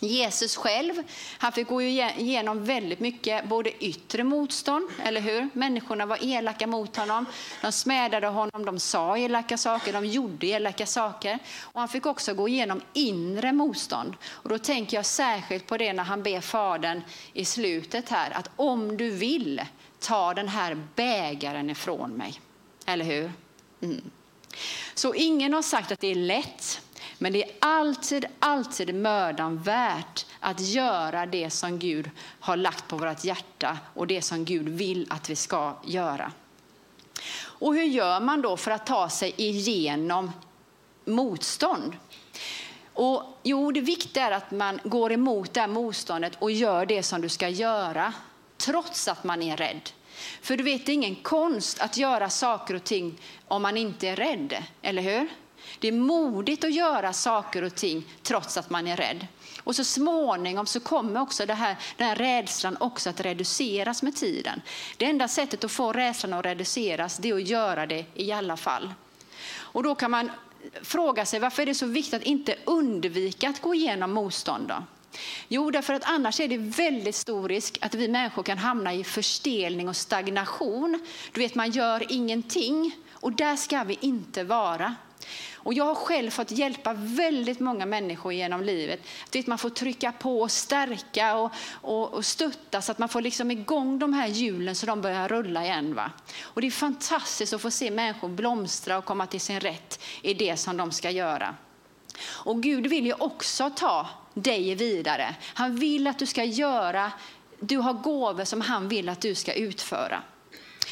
Jesus 0.00 0.56
själv, 0.56 0.94
han 1.38 1.52
fick 1.52 1.68
gå 1.68 1.82
igenom 1.82 2.64
väldigt 2.64 3.00
mycket, 3.00 3.44
både 3.44 3.84
yttre 3.84 4.24
motstånd, 4.24 4.88
eller 5.04 5.20
hur? 5.20 5.48
Människorna 5.52 6.06
var 6.06 6.18
elaka 6.24 6.66
mot 6.66 6.96
honom, 6.96 7.26
de 7.62 7.72
smädade 7.72 8.26
honom, 8.26 8.64
de 8.64 8.78
sa 8.78 9.18
elaka 9.18 9.56
saker, 9.56 9.92
de 9.92 10.06
gjorde 10.06 10.46
elaka 10.46 10.86
saker. 10.86 11.38
Och 11.60 11.80
han 11.80 11.88
fick 11.88 12.06
också 12.06 12.34
gå 12.34 12.48
igenom 12.48 12.80
inre 12.92 13.52
motstånd. 13.52 14.16
Och 14.26 14.48
då 14.48 14.58
tänker 14.58 14.96
jag 14.96 15.06
särskilt 15.06 15.66
på 15.66 15.76
det 15.76 15.92
när 15.92 16.04
han 16.04 16.22
ber 16.22 16.40
Fadern 16.40 17.02
i 17.32 17.44
slutet 17.44 18.08
här, 18.08 18.30
att 18.30 18.50
om 18.56 18.96
du 18.96 19.10
vill, 19.10 19.60
ta 20.00 20.34
den 20.34 20.48
här 20.48 20.82
bägaren 20.94 21.70
ifrån 21.70 22.10
mig. 22.10 22.40
Eller 22.86 23.04
hur? 23.04 23.32
Mm. 23.82 24.10
Så 24.94 25.14
ingen 25.14 25.52
har 25.52 25.62
sagt 25.62 25.92
att 25.92 26.00
det 26.00 26.08
är 26.08 26.14
lätt. 26.14 26.80
Men 27.22 27.32
det 27.32 27.44
är 27.44 27.50
alltid, 27.58 28.24
alltid 28.38 28.94
mödan 28.94 29.58
värt 29.58 30.26
att 30.40 30.60
göra 30.60 31.26
det 31.26 31.50
som 31.50 31.78
Gud 31.78 32.10
har 32.40 32.56
lagt 32.56 32.88
på 32.88 32.96
vårt 32.96 33.24
hjärta 33.24 33.78
och 33.94 34.06
det 34.06 34.22
som 34.22 34.44
Gud 34.44 34.68
vill 34.68 35.06
att 35.10 35.30
vi 35.30 35.36
ska 35.36 35.74
göra. 35.84 36.32
Och 37.42 37.74
hur 37.74 37.84
gör 37.84 38.20
man 38.20 38.42
då 38.42 38.56
för 38.56 38.70
att 38.70 38.86
ta 38.86 39.08
sig 39.08 39.34
igenom 39.36 40.32
motstånd? 41.04 41.96
Och, 42.94 43.38
jo, 43.42 43.72
det 43.72 43.80
viktiga 43.80 44.26
är 44.26 44.30
att 44.30 44.50
man 44.50 44.80
går 44.84 45.12
emot 45.12 45.54
det 45.54 45.60
här 45.60 45.68
motståndet 45.68 46.32
och 46.38 46.50
gör 46.50 46.86
det 46.86 47.02
som 47.02 47.20
du 47.20 47.28
ska 47.28 47.48
göra, 47.48 48.12
trots 48.56 49.08
att 49.08 49.24
man 49.24 49.42
är 49.42 49.56
rädd. 49.56 49.90
För 50.42 50.56
du 50.56 50.64
vet, 50.64 50.86
det 50.86 50.92
är 50.92 50.94
ingen 50.94 51.16
konst 51.16 51.80
att 51.80 51.96
göra 51.96 52.30
saker 52.30 52.74
och 52.74 52.84
ting 52.84 53.20
om 53.48 53.62
man 53.62 53.76
inte 53.76 54.08
är 54.08 54.16
rädd, 54.16 54.64
eller 54.82 55.02
hur? 55.02 55.28
Det 55.78 55.88
är 55.88 55.92
modigt 55.92 56.64
att 56.64 56.74
göra 56.74 57.12
saker 57.12 57.62
och 57.62 57.74
ting 57.74 58.04
trots 58.22 58.56
att 58.56 58.70
man 58.70 58.86
är 58.86 58.96
rädd. 58.96 59.26
Och 59.64 59.76
så 59.76 59.84
småningom 59.84 60.66
så 60.66 60.80
kommer 60.80 61.20
också 61.20 61.46
det 61.46 61.54
här, 61.54 61.76
den 61.96 62.08
här 62.08 62.16
rädslan 62.16 62.76
också 62.80 63.10
att 63.10 63.20
reduceras 63.20 64.02
med 64.02 64.16
tiden. 64.16 64.62
Det 64.96 65.04
enda 65.04 65.28
sättet 65.28 65.64
att 65.64 65.72
få 65.72 65.92
rädslan 65.92 66.32
att 66.32 66.44
reduceras 66.44 67.16
det 67.16 67.30
är 67.30 67.34
att 67.34 67.48
göra 67.48 67.86
det 67.86 68.04
i 68.14 68.32
alla 68.32 68.56
fall. 68.56 68.94
Och 69.52 69.82
då 69.82 69.94
kan 69.94 70.10
man 70.10 70.30
fråga 70.82 71.26
sig 71.26 71.40
varför 71.40 71.62
är 71.62 71.66
det 71.66 71.74
så 71.74 71.86
viktigt 71.86 72.14
att 72.14 72.22
inte 72.22 72.54
undvika 72.64 73.48
att 73.48 73.60
gå 73.60 73.74
igenom 73.74 74.12
motstånd. 74.12 74.68
Då? 74.68 74.84
Jo, 75.48 75.70
därför 75.70 75.94
att 75.94 76.04
annars 76.04 76.40
är 76.40 76.48
det 76.48 76.58
väldigt 76.58 77.14
stor 77.14 77.48
risk 77.48 77.78
att 77.80 77.94
vi 77.94 78.08
människor 78.08 78.42
kan 78.42 78.58
hamna 78.58 78.94
i 78.94 79.04
förstelning 79.04 79.88
och 79.88 79.96
stagnation. 79.96 81.06
Du 81.32 81.40
vet, 81.40 81.54
man 81.54 81.70
gör 81.70 82.12
ingenting 82.12 82.96
och 83.12 83.32
där 83.32 83.56
ska 83.56 83.84
vi 83.84 83.98
inte 84.00 84.44
vara. 84.44 84.94
Och 85.54 85.74
jag 85.74 85.84
har 85.84 85.94
själv 85.94 86.30
fått 86.30 86.50
hjälpa 86.50 86.92
väldigt 86.96 87.60
många 87.60 87.86
människor 87.86 88.32
genom 88.32 88.62
livet. 88.62 89.00
Att 89.38 89.46
man 89.46 89.58
får 89.58 89.70
trycka 89.70 90.12
på 90.12 90.40
och 90.40 90.50
stärka 90.50 91.36
och, 91.36 91.52
och, 91.72 92.14
och 92.14 92.24
stötta 92.24 92.82
så 92.82 92.92
att 92.92 92.98
man 92.98 93.08
får 93.08 93.20
liksom 93.20 93.50
igång 93.50 93.98
de 93.98 94.12
här 94.12 94.26
hjulen 94.26 94.74
så 94.74 94.86
de 94.86 95.00
börjar 95.00 95.28
rulla 95.28 95.64
igen. 95.64 95.94
Va? 95.94 96.10
Och 96.42 96.60
det 96.60 96.66
är 96.66 96.70
fantastiskt 96.70 97.52
att 97.52 97.62
få 97.62 97.70
se 97.70 97.90
människor 97.90 98.28
blomstra 98.28 98.98
och 98.98 99.04
komma 99.04 99.26
till 99.26 99.40
sin 99.40 99.60
rätt 99.60 100.00
i 100.22 100.34
det 100.34 100.56
som 100.56 100.76
de 100.76 100.92
ska 100.92 101.10
göra. 101.10 101.54
Och 102.22 102.62
Gud 102.62 102.86
vill 102.86 103.06
ju 103.06 103.12
också 103.12 103.70
ta 103.70 104.08
dig 104.34 104.74
vidare. 104.74 105.34
Han 105.54 105.76
vill 105.76 106.06
att 106.06 106.18
du 106.18 106.26
ska 106.26 106.44
göra, 106.44 107.12
du 107.60 107.76
har 107.76 107.92
gåvor 107.92 108.44
som 108.44 108.60
han 108.60 108.88
vill 108.88 109.08
att 109.08 109.20
du 109.20 109.34
ska 109.34 109.52
utföra. 109.52 110.22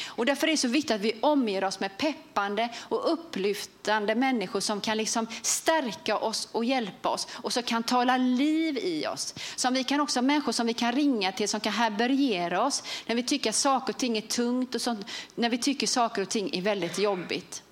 Och 0.07 0.25
därför 0.25 0.47
är 0.47 0.51
det 0.51 0.57
så 0.57 0.67
viktigt 0.67 0.91
att 0.91 1.01
vi 1.01 1.15
omger 1.21 1.63
oss 1.63 1.79
med 1.79 1.97
peppande 1.97 2.69
och 2.77 3.13
upplyftande 3.13 4.15
människor 4.15 4.59
som 4.59 4.81
kan 4.81 4.97
liksom 4.97 5.27
stärka 5.41 6.17
oss 6.17 6.49
och 6.51 6.65
hjälpa 6.65 7.09
oss 7.09 7.27
och 7.31 7.53
som 7.53 7.63
kan 7.63 7.83
tala 7.83 8.17
liv 8.17 8.77
i 8.77 9.07
oss. 9.07 9.35
Som 9.55 9.73
vi 9.73 9.83
kan 9.83 10.01
också 10.01 10.21
människor 10.21 10.51
som 10.51 10.67
vi 10.67 10.73
kan 10.73 10.91
ringa 10.91 11.31
till 11.31 11.49
som 11.49 11.59
kan 11.59 11.73
härbärgera 11.73 12.65
oss 12.65 12.83
när 13.05 13.15
vi 13.15 13.23
tycker 13.23 13.49
att 13.49 13.55
saker 13.55 13.93
och 13.93 13.99
ting 13.99 14.17
är 14.17 14.21
tungt 14.21 14.75
och 14.75 14.81
sånt, 14.81 15.07
när 15.35 15.49
vi 15.49 15.57
tycker 15.57 15.87
saker 15.87 16.21
och 16.21 16.29
ting 16.29 16.49
är 16.53 16.61
väldigt 16.61 16.99
jobbigt. 16.99 17.63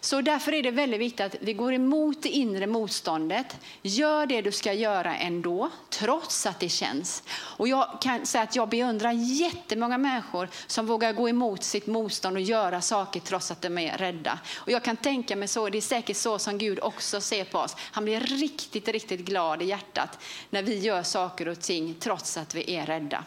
Så 0.00 0.20
därför 0.20 0.54
är 0.54 0.62
det 0.62 0.70
väldigt 0.70 1.00
viktigt 1.00 1.20
att 1.20 1.36
vi 1.40 1.52
går 1.52 1.72
emot 1.72 2.22
det 2.22 2.28
inre 2.28 2.66
motståndet. 2.66 3.56
Gör 3.82 4.26
det 4.26 4.42
du 4.42 4.52
ska 4.52 4.72
göra 4.72 5.16
ändå, 5.16 5.70
trots 5.90 6.46
att 6.46 6.60
det 6.60 6.68
känns. 6.68 7.22
Och 7.30 7.68
jag 7.68 7.98
kan 8.00 8.26
säga 8.26 8.44
att 8.44 8.56
jag 8.56 8.68
beundrar 8.68 9.12
jättemånga 9.12 9.98
människor 9.98 10.48
som 10.66 10.86
vågar 10.86 11.12
gå 11.12 11.28
emot 11.28 11.64
sitt 11.64 11.86
motstånd 11.86 12.36
och 12.36 12.42
göra 12.42 12.80
saker 12.80 13.20
trots 13.20 13.50
att 13.50 13.62
de 13.62 13.78
är 13.78 13.98
rädda. 13.98 14.38
Och 14.56 14.70
jag 14.70 14.84
kan 14.84 14.96
tänka 14.96 15.36
mig 15.36 15.48
så, 15.48 15.68
det 15.68 15.78
är 15.78 15.82
säkert 15.82 16.16
så 16.16 16.38
som 16.38 16.58
Gud 16.58 16.78
också 16.82 17.20
ser 17.20 17.44
på 17.44 17.58
oss. 17.58 17.76
Han 17.78 18.04
blir 18.04 18.20
riktigt, 18.20 18.88
riktigt 18.88 19.20
glad 19.20 19.62
i 19.62 19.64
hjärtat 19.64 20.18
när 20.50 20.62
vi 20.62 20.78
gör 20.78 21.02
saker 21.02 21.48
och 21.48 21.60
ting 21.60 21.94
trots 22.00 22.36
att 22.36 22.54
vi 22.54 22.74
är 22.74 22.86
rädda. 22.86 23.24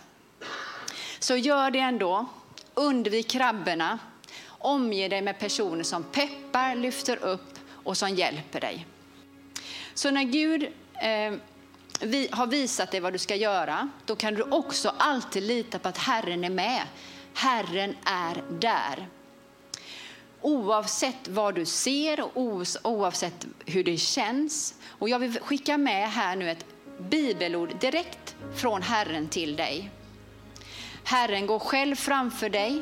Så 1.19 1.36
gör 1.36 1.71
det 1.71 1.80
ändå. 1.80 2.26
Undvik 2.73 3.30
krabborna. 3.30 4.00
Omge 4.60 5.08
dig 5.08 5.22
med 5.22 5.39
personer 5.39 5.84
som 5.84 6.04
peppar, 6.04 6.76
lyfter 6.76 7.17
upp 7.17 7.60
och 7.70 7.98
som 7.98 8.15
hjälper 8.15 8.60
dig. 8.60 8.86
Så 9.93 10.12
när 10.12 10.24
Gud 10.24 10.63
eh, 10.93 11.34
vi 12.02 12.28
har 12.32 12.48
visat 12.48 12.92
dig 12.92 13.00
vad 13.00 13.13
du 13.13 13.17
ska 13.17 13.36
göra, 13.36 13.90
då 14.06 14.15
kan 14.15 14.34
du 14.34 14.44
också 14.44 14.94
alltid 14.98 15.44
lita 15.44 15.79
på 15.79 15.88
att 15.88 15.98
Herren 15.98 16.44
är 16.44 16.50
med. 16.50 16.81
Herren 17.34 17.96
är 18.06 18.44
där. 18.60 19.08
Oavsett 20.42 21.27
vad 21.27 21.56
du 21.56 21.65
ser 21.65 22.21
och 22.21 22.31
oavsett 22.84 23.46
hur 23.65 23.84
det 23.84 23.98
känns. 23.98 24.75
Och 24.88 25.10
jag 25.10 25.19
vill 25.19 25.40
skicka 25.40 25.77
med 25.77 26.12
här 26.12 26.36
nu 26.36 26.52
ett 26.52 26.65
bibelord 27.00 27.79
direkt 27.79 28.36
från 28.56 28.81
Herren 28.81 29.27
till 29.27 29.56
dig. 29.56 29.92
Herren 31.04 31.48
går 31.48 31.60
själv 31.60 31.96
framför 31.96 32.50
dig 32.50 32.81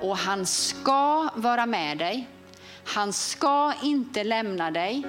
och 0.00 0.16
han 0.16 0.46
ska 0.46 1.28
vara 1.34 1.66
med 1.66 1.98
dig. 1.98 2.28
Han 2.84 3.12
ska 3.12 3.72
inte 3.82 4.24
lämna 4.24 4.70
dig 4.70 5.02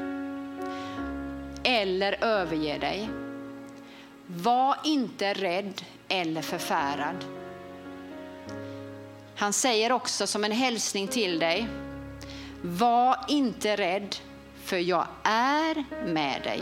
eller 1.64 2.24
överge 2.24 2.78
dig. 2.78 3.10
Var 4.28 4.78
inte 4.84 5.34
rädd 5.34 5.82
eller 6.08 6.42
förfärad. 6.42 7.26
Han 9.36 9.54
säger 9.54 9.92
också 9.92 10.28
som 10.28 10.44
en 10.44 10.52
hälsning 10.52 11.08
till 11.08 11.40
dig, 11.40 11.68
var 12.62 13.18
inte 13.28 13.76
rädd 13.76 14.16
för 14.64 14.78
jag 14.78 15.08
är 15.24 15.84
med 16.06 16.42
dig. 16.44 16.62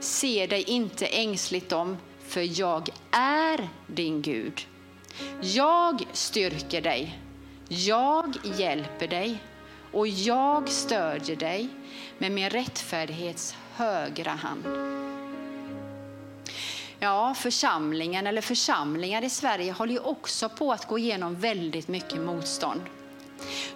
Se 0.00 0.46
dig 0.46 0.62
inte 0.62 1.06
ängsligt 1.06 1.72
om, 1.72 1.96
för 2.26 2.60
jag 2.60 2.88
är 3.10 3.68
din 3.86 4.22
Gud. 4.22 4.66
Jag 5.40 6.04
styrker 6.12 6.80
dig, 6.80 7.18
jag 7.72 8.36
hjälper 8.42 9.08
dig 9.08 9.42
och 9.92 10.08
jag 10.08 10.68
stödjer 10.68 11.36
dig 11.36 11.68
med 12.18 12.32
min 12.32 12.50
rättfärdighets 12.50 13.54
högra 13.76 14.30
hand. 14.30 14.64
Ja, 16.98 17.34
församlingen 17.34 18.26
eller 18.26 18.40
församlingar 18.40 19.24
i 19.24 19.30
Sverige 19.30 19.72
håller 19.72 19.92
ju 19.92 19.98
också 19.98 20.48
på 20.48 20.72
att 20.72 20.88
gå 20.88 20.98
igenom 20.98 21.34
väldigt 21.34 21.88
mycket 21.88 22.20
motstånd. 22.20 22.80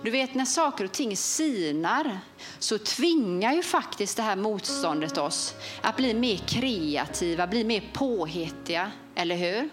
Du 0.03 0.11
vet 0.11 0.35
när 0.35 0.45
saker 0.45 0.85
och 0.85 0.93
ting 0.93 1.17
sinar 1.17 2.19
så 2.59 2.79
tvingar 2.79 3.53
ju 3.53 3.63
faktiskt 3.63 4.17
det 4.17 4.23
här 4.23 4.37
motståndet 4.37 5.19
oss 5.19 5.55
att 5.83 5.97
bli 5.97 6.15
mer 6.15 6.37
kreativa, 6.37 7.47
bli 7.47 7.65
mer 7.65 7.91
påhittiga, 7.93 8.91
eller 9.15 9.37
hur? 9.37 9.71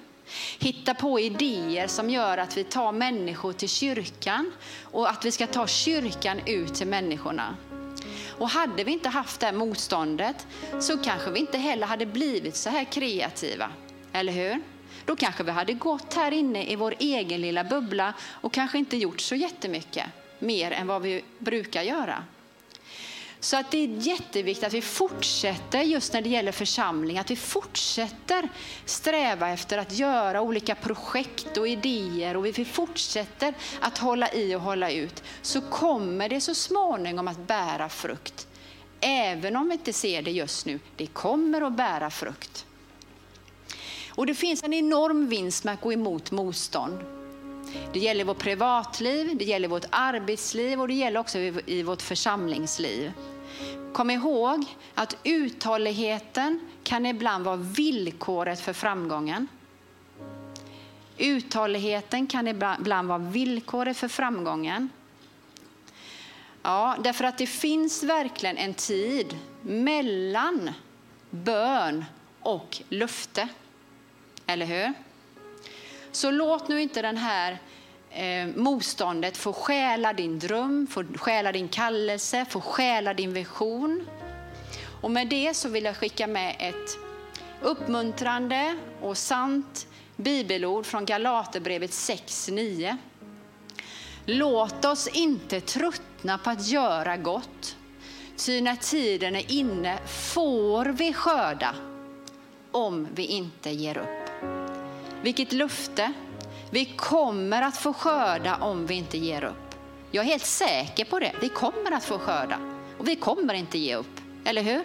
Hitta 0.60 0.94
på 0.94 1.20
idéer 1.20 1.88
som 1.88 2.10
gör 2.10 2.38
att 2.38 2.58
vi 2.58 2.64
tar 2.64 2.92
människor 2.92 3.54
till 3.54 3.70
kyrkan 3.70 4.52
och 4.84 5.10
att 5.10 5.26
vi 5.26 5.32
ska 5.32 5.48
ta 5.48 5.68
kyrkan 5.68 6.40
ut 6.46 6.76
till 6.76 6.88
människorna. 6.88 7.56
Och 8.30 8.50
hade 8.50 8.84
vi 8.84 8.92
inte 8.92 9.10
haft 9.10 9.40
det 9.40 9.46
här 9.46 9.54
motståndet 9.54 10.48
så 10.80 10.98
kanske 10.98 11.32
vi 11.32 11.40
inte 11.40 11.58
heller 11.58 11.88
hade 11.88 12.06
blivit 12.06 12.56
så 12.56 12.70
här 12.70 12.84
kreativa. 12.84 13.72
Eller 14.12 14.34
hur? 14.34 14.62
Då 15.06 15.16
kanske 15.16 15.44
vi 15.44 15.52
hade 15.52 15.74
gått 15.74 16.14
här 16.14 16.32
inne 16.32 16.72
i 16.72 16.76
vår 16.76 16.96
egen 17.00 17.42
lilla 17.42 17.64
bubbla 17.64 18.14
och 18.32 18.54
kanske 18.54 18.78
inte 18.78 18.98
gjort 18.98 19.22
så 19.22 19.36
jättemycket 19.36 20.06
mer 20.40 20.72
än 20.72 20.88
vad 20.88 21.02
vi 21.02 21.24
brukar 21.40 21.82
göra. 21.82 22.24
Så 23.44 23.58
att 23.58 23.72
det 23.72 23.78
är 23.78 23.88
jätteviktigt 23.88 24.68
att 24.68 24.74
vi 24.74 24.82
fortsätter 24.82 25.82
just 25.82 26.14
när 26.14 26.22
det 26.22 26.30
gäller 26.30 26.52
församling, 26.52 27.18
att 27.18 27.32
vi 27.32 27.36
fortsätter 27.36 28.50
sträva 28.86 29.50
efter 29.50 29.78
att 29.78 29.92
göra 29.92 30.42
olika 30.42 30.76
projekt 30.76 31.58
och 31.58 31.68
idéer 31.68 32.38
och 32.38 32.46
vi 32.46 32.66
fortsätter 32.66 33.54
att 33.80 33.98
hålla 33.98 34.34
i 34.34 34.56
och 34.56 34.62
hålla 34.62 34.92
ut 34.92 35.24
så 35.42 35.62
kommer 35.62 36.30
det 36.30 36.42
så 36.42 36.56
småningom 36.56 37.28
att 37.28 37.48
bära 37.48 37.90
frukt. 37.90 38.48
Även 39.00 39.56
om 39.56 39.68
vi 39.68 39.74
inte 39.74 39.94
ser 39.94 40.22
det 40.22 40.32
just 40.32 40.66
nu, 40.66 40.80
det 40.96 41.08
kommer 41.08 41.62
att 41.62 41.78
bära 41.78 42.10
frukt. 42.10 42.66
Och 44.10 44.26
det 44.26 44.36
finns 44.36 44.64
en 44.64 44.74
enorm 44.74 45.28
vinst 45.28 45.64
med 45.64 45.74
att 45.74 45.82
gå 45.82 45.94
emot 45.94 46.32
motstånd. 46.32 47.21
Det 47.94 48.00
gäller 48.00 48.24
vårt 48.24 48.40
privatliv, 48.40 49.38
det 49.38 49.46
gäller 49.46 49.68
vårt 49.68 49.86
arbetsliv 49.90 50.82
och 50.82 50.88
det 50.88 50.94
gäller 50.94 51.20
också 51.20 51.38
i 51.66 51.84
vårt 51.84 52.02
församlingsliv. 52.02 53.12
Kom 53.94 54.10
ihåg 54.10 54.66
att 54.96 55.18
uthålligheten 55.24 56.60
kan 56.84 57.06
ibland 57.06 57.46
vara 57.46 57.56
villkoret 57.56 58.60
för 58.60 58.74
framgången. 58.74 59.48
Uthålligheten 61.18 62.28
kan 62.28 62.48
ibland 62.48 63.08
vara 63.08 63.18
villkoret 63.18 63.98
för 63.98 64.08
framgången. 64.08 64.90
Ja, 66.64 66.96
därför 67.04 67.24
att 67.24 67.38
det 67.38 67.48
finns 67.48 68.04
verkligen 68.04 68.58
en 68.58 68.74
tid 68.74 69.38
mellan 69.62 70.72
bön 71.30 72.06
och 72.40 72.82
löfte. 72.90 73.48
Eller 74.46 74.66
hur? 74.66 74.94
Så 76.12 76.32
låt 76.32 76.68
nu 76.68 76.82
inte 76.82 77.02
den 77.02 77.18
här 77.18 77.58
eh, 78.10 78.48
motståndet 78.56 79.38
få 79.38 79.54
stjäla 79.54 80.14
din 80.14 80.40
dröm, 80.40 80.88
få 80.88 81.04
stjäla 81.16 81.52
din 81.52 81.68
kallelse, 81.68 82.46
få 82.50 82.62
stjäla 82.62 83.14
din 83.14 83.34
vision. 83.34 84.08
Och 85.02 85.12
med 85.12 85.28
det 85.28 85.54
så 85.54 85.70
vill 85.70 85.84
jag 85.84 85.98
skicka 85.98 86.28
med 86.28 86.56
ett 86.60 86.98
uppmuntrande 87.62 88.78
och 89.02 89.18
sant 89.18 89.88
bibelord 90.16 90.86
från 90.86 91.06
Galaterbrevet 91.06 91.92
6.9. 91.92 92.98
Låt 94.26 94.86
oss 94.86 95.08
inte 95.08 95.62
tröttna 95.62 96.38
på 96.38 96.50
att 96.50 96.68
göra 96.68 97.18
gott, 97.18 97.76
ty 98.38 98.62
när 98.62 98.76
tiden 98.76 99.36
är 99.36 99.52
inne 99.52 99.98
får 100.08 100.86
vi 100.86 101.14
skörda 101.14 101.76
om 102.72 103.08
vi 103.16 103.26
inte 103.26 103.70
ger 103.70 103.98
upp. 103.98 104.21
Vilket 105.22 105.52
löfte! 105.52 106.14
Vi 106.70 106.86
kommer 106.86 107.62
att 107.62 107.78
få 107.78 107.94
skörda 107.94 108.56
om 108.56 108.86
vi 108.86 108.96
inte 108.96 109.18
ger 109.18 109.44
upp. 109.44 109.76
Jag 110.12 110.26
är 110.26 110.30
helt 110.30 110.46
säker 110.46 111.06
på 111.06 111.20
det. 111.20 111.32
Vi 111.42 111.50
kommer 111.50 111.92
att 111.92 112.04
få 112.04 112.20
skörda 112.20 112.58
och 112.98 113.08
vi 113.08 113.16
kommer 113.16 113.54
inte 113.54 113.78
ge 113.78 113.96
upp. 113.96 114.22
Eller 114.46 114.62
hur? 114.62 114.84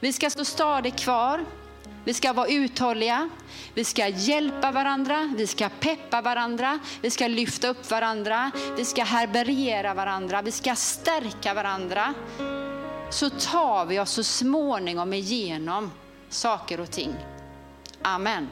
Vi 0.00 0.12
ska 0.12 0.30
stå 0.30 0.44
stadigt 0.44 0.96
kvar. 0.96 1.44
Vi 2.04 2.14
ska 2.14 2.32
vara 2.32 2.48
uthålliga. 2.48 3.28
Vi 3.74 3.84
ska 3.84 4.08
hjälpa 4.08 4.70
varandra. 4.70 5.34
Vi 5.36 5.46
ska 5.46 5.68
peppa 5.68 6.20
varandra. 6.20 6.78
Vi 7.00 7.10
ska 7.10 7.28
lyfta 7.28 7.68
upp 7.68 7.90
varandra. 7.90 8.50
Vi 8.76 8.84
ska 8.84 9.04
herberera 9.04 9.94
varandra. 9.94 10.42
Vi 10.42 10.52
ska 10.52 10.74
stärka 10.74 11.54
varandra. 11.54 12.14
Så 13.10 13.30
tar 13.30 13.86
vi 13.86 14.00
oss 14.00 14.10
så 14.10 14.24
småningom 14.24 15.12
igenom 15.12 15.92
saker 16.28 16.80
och 16.80 16.90
ting. 16.90 17.14
Amen. 18.02 18.48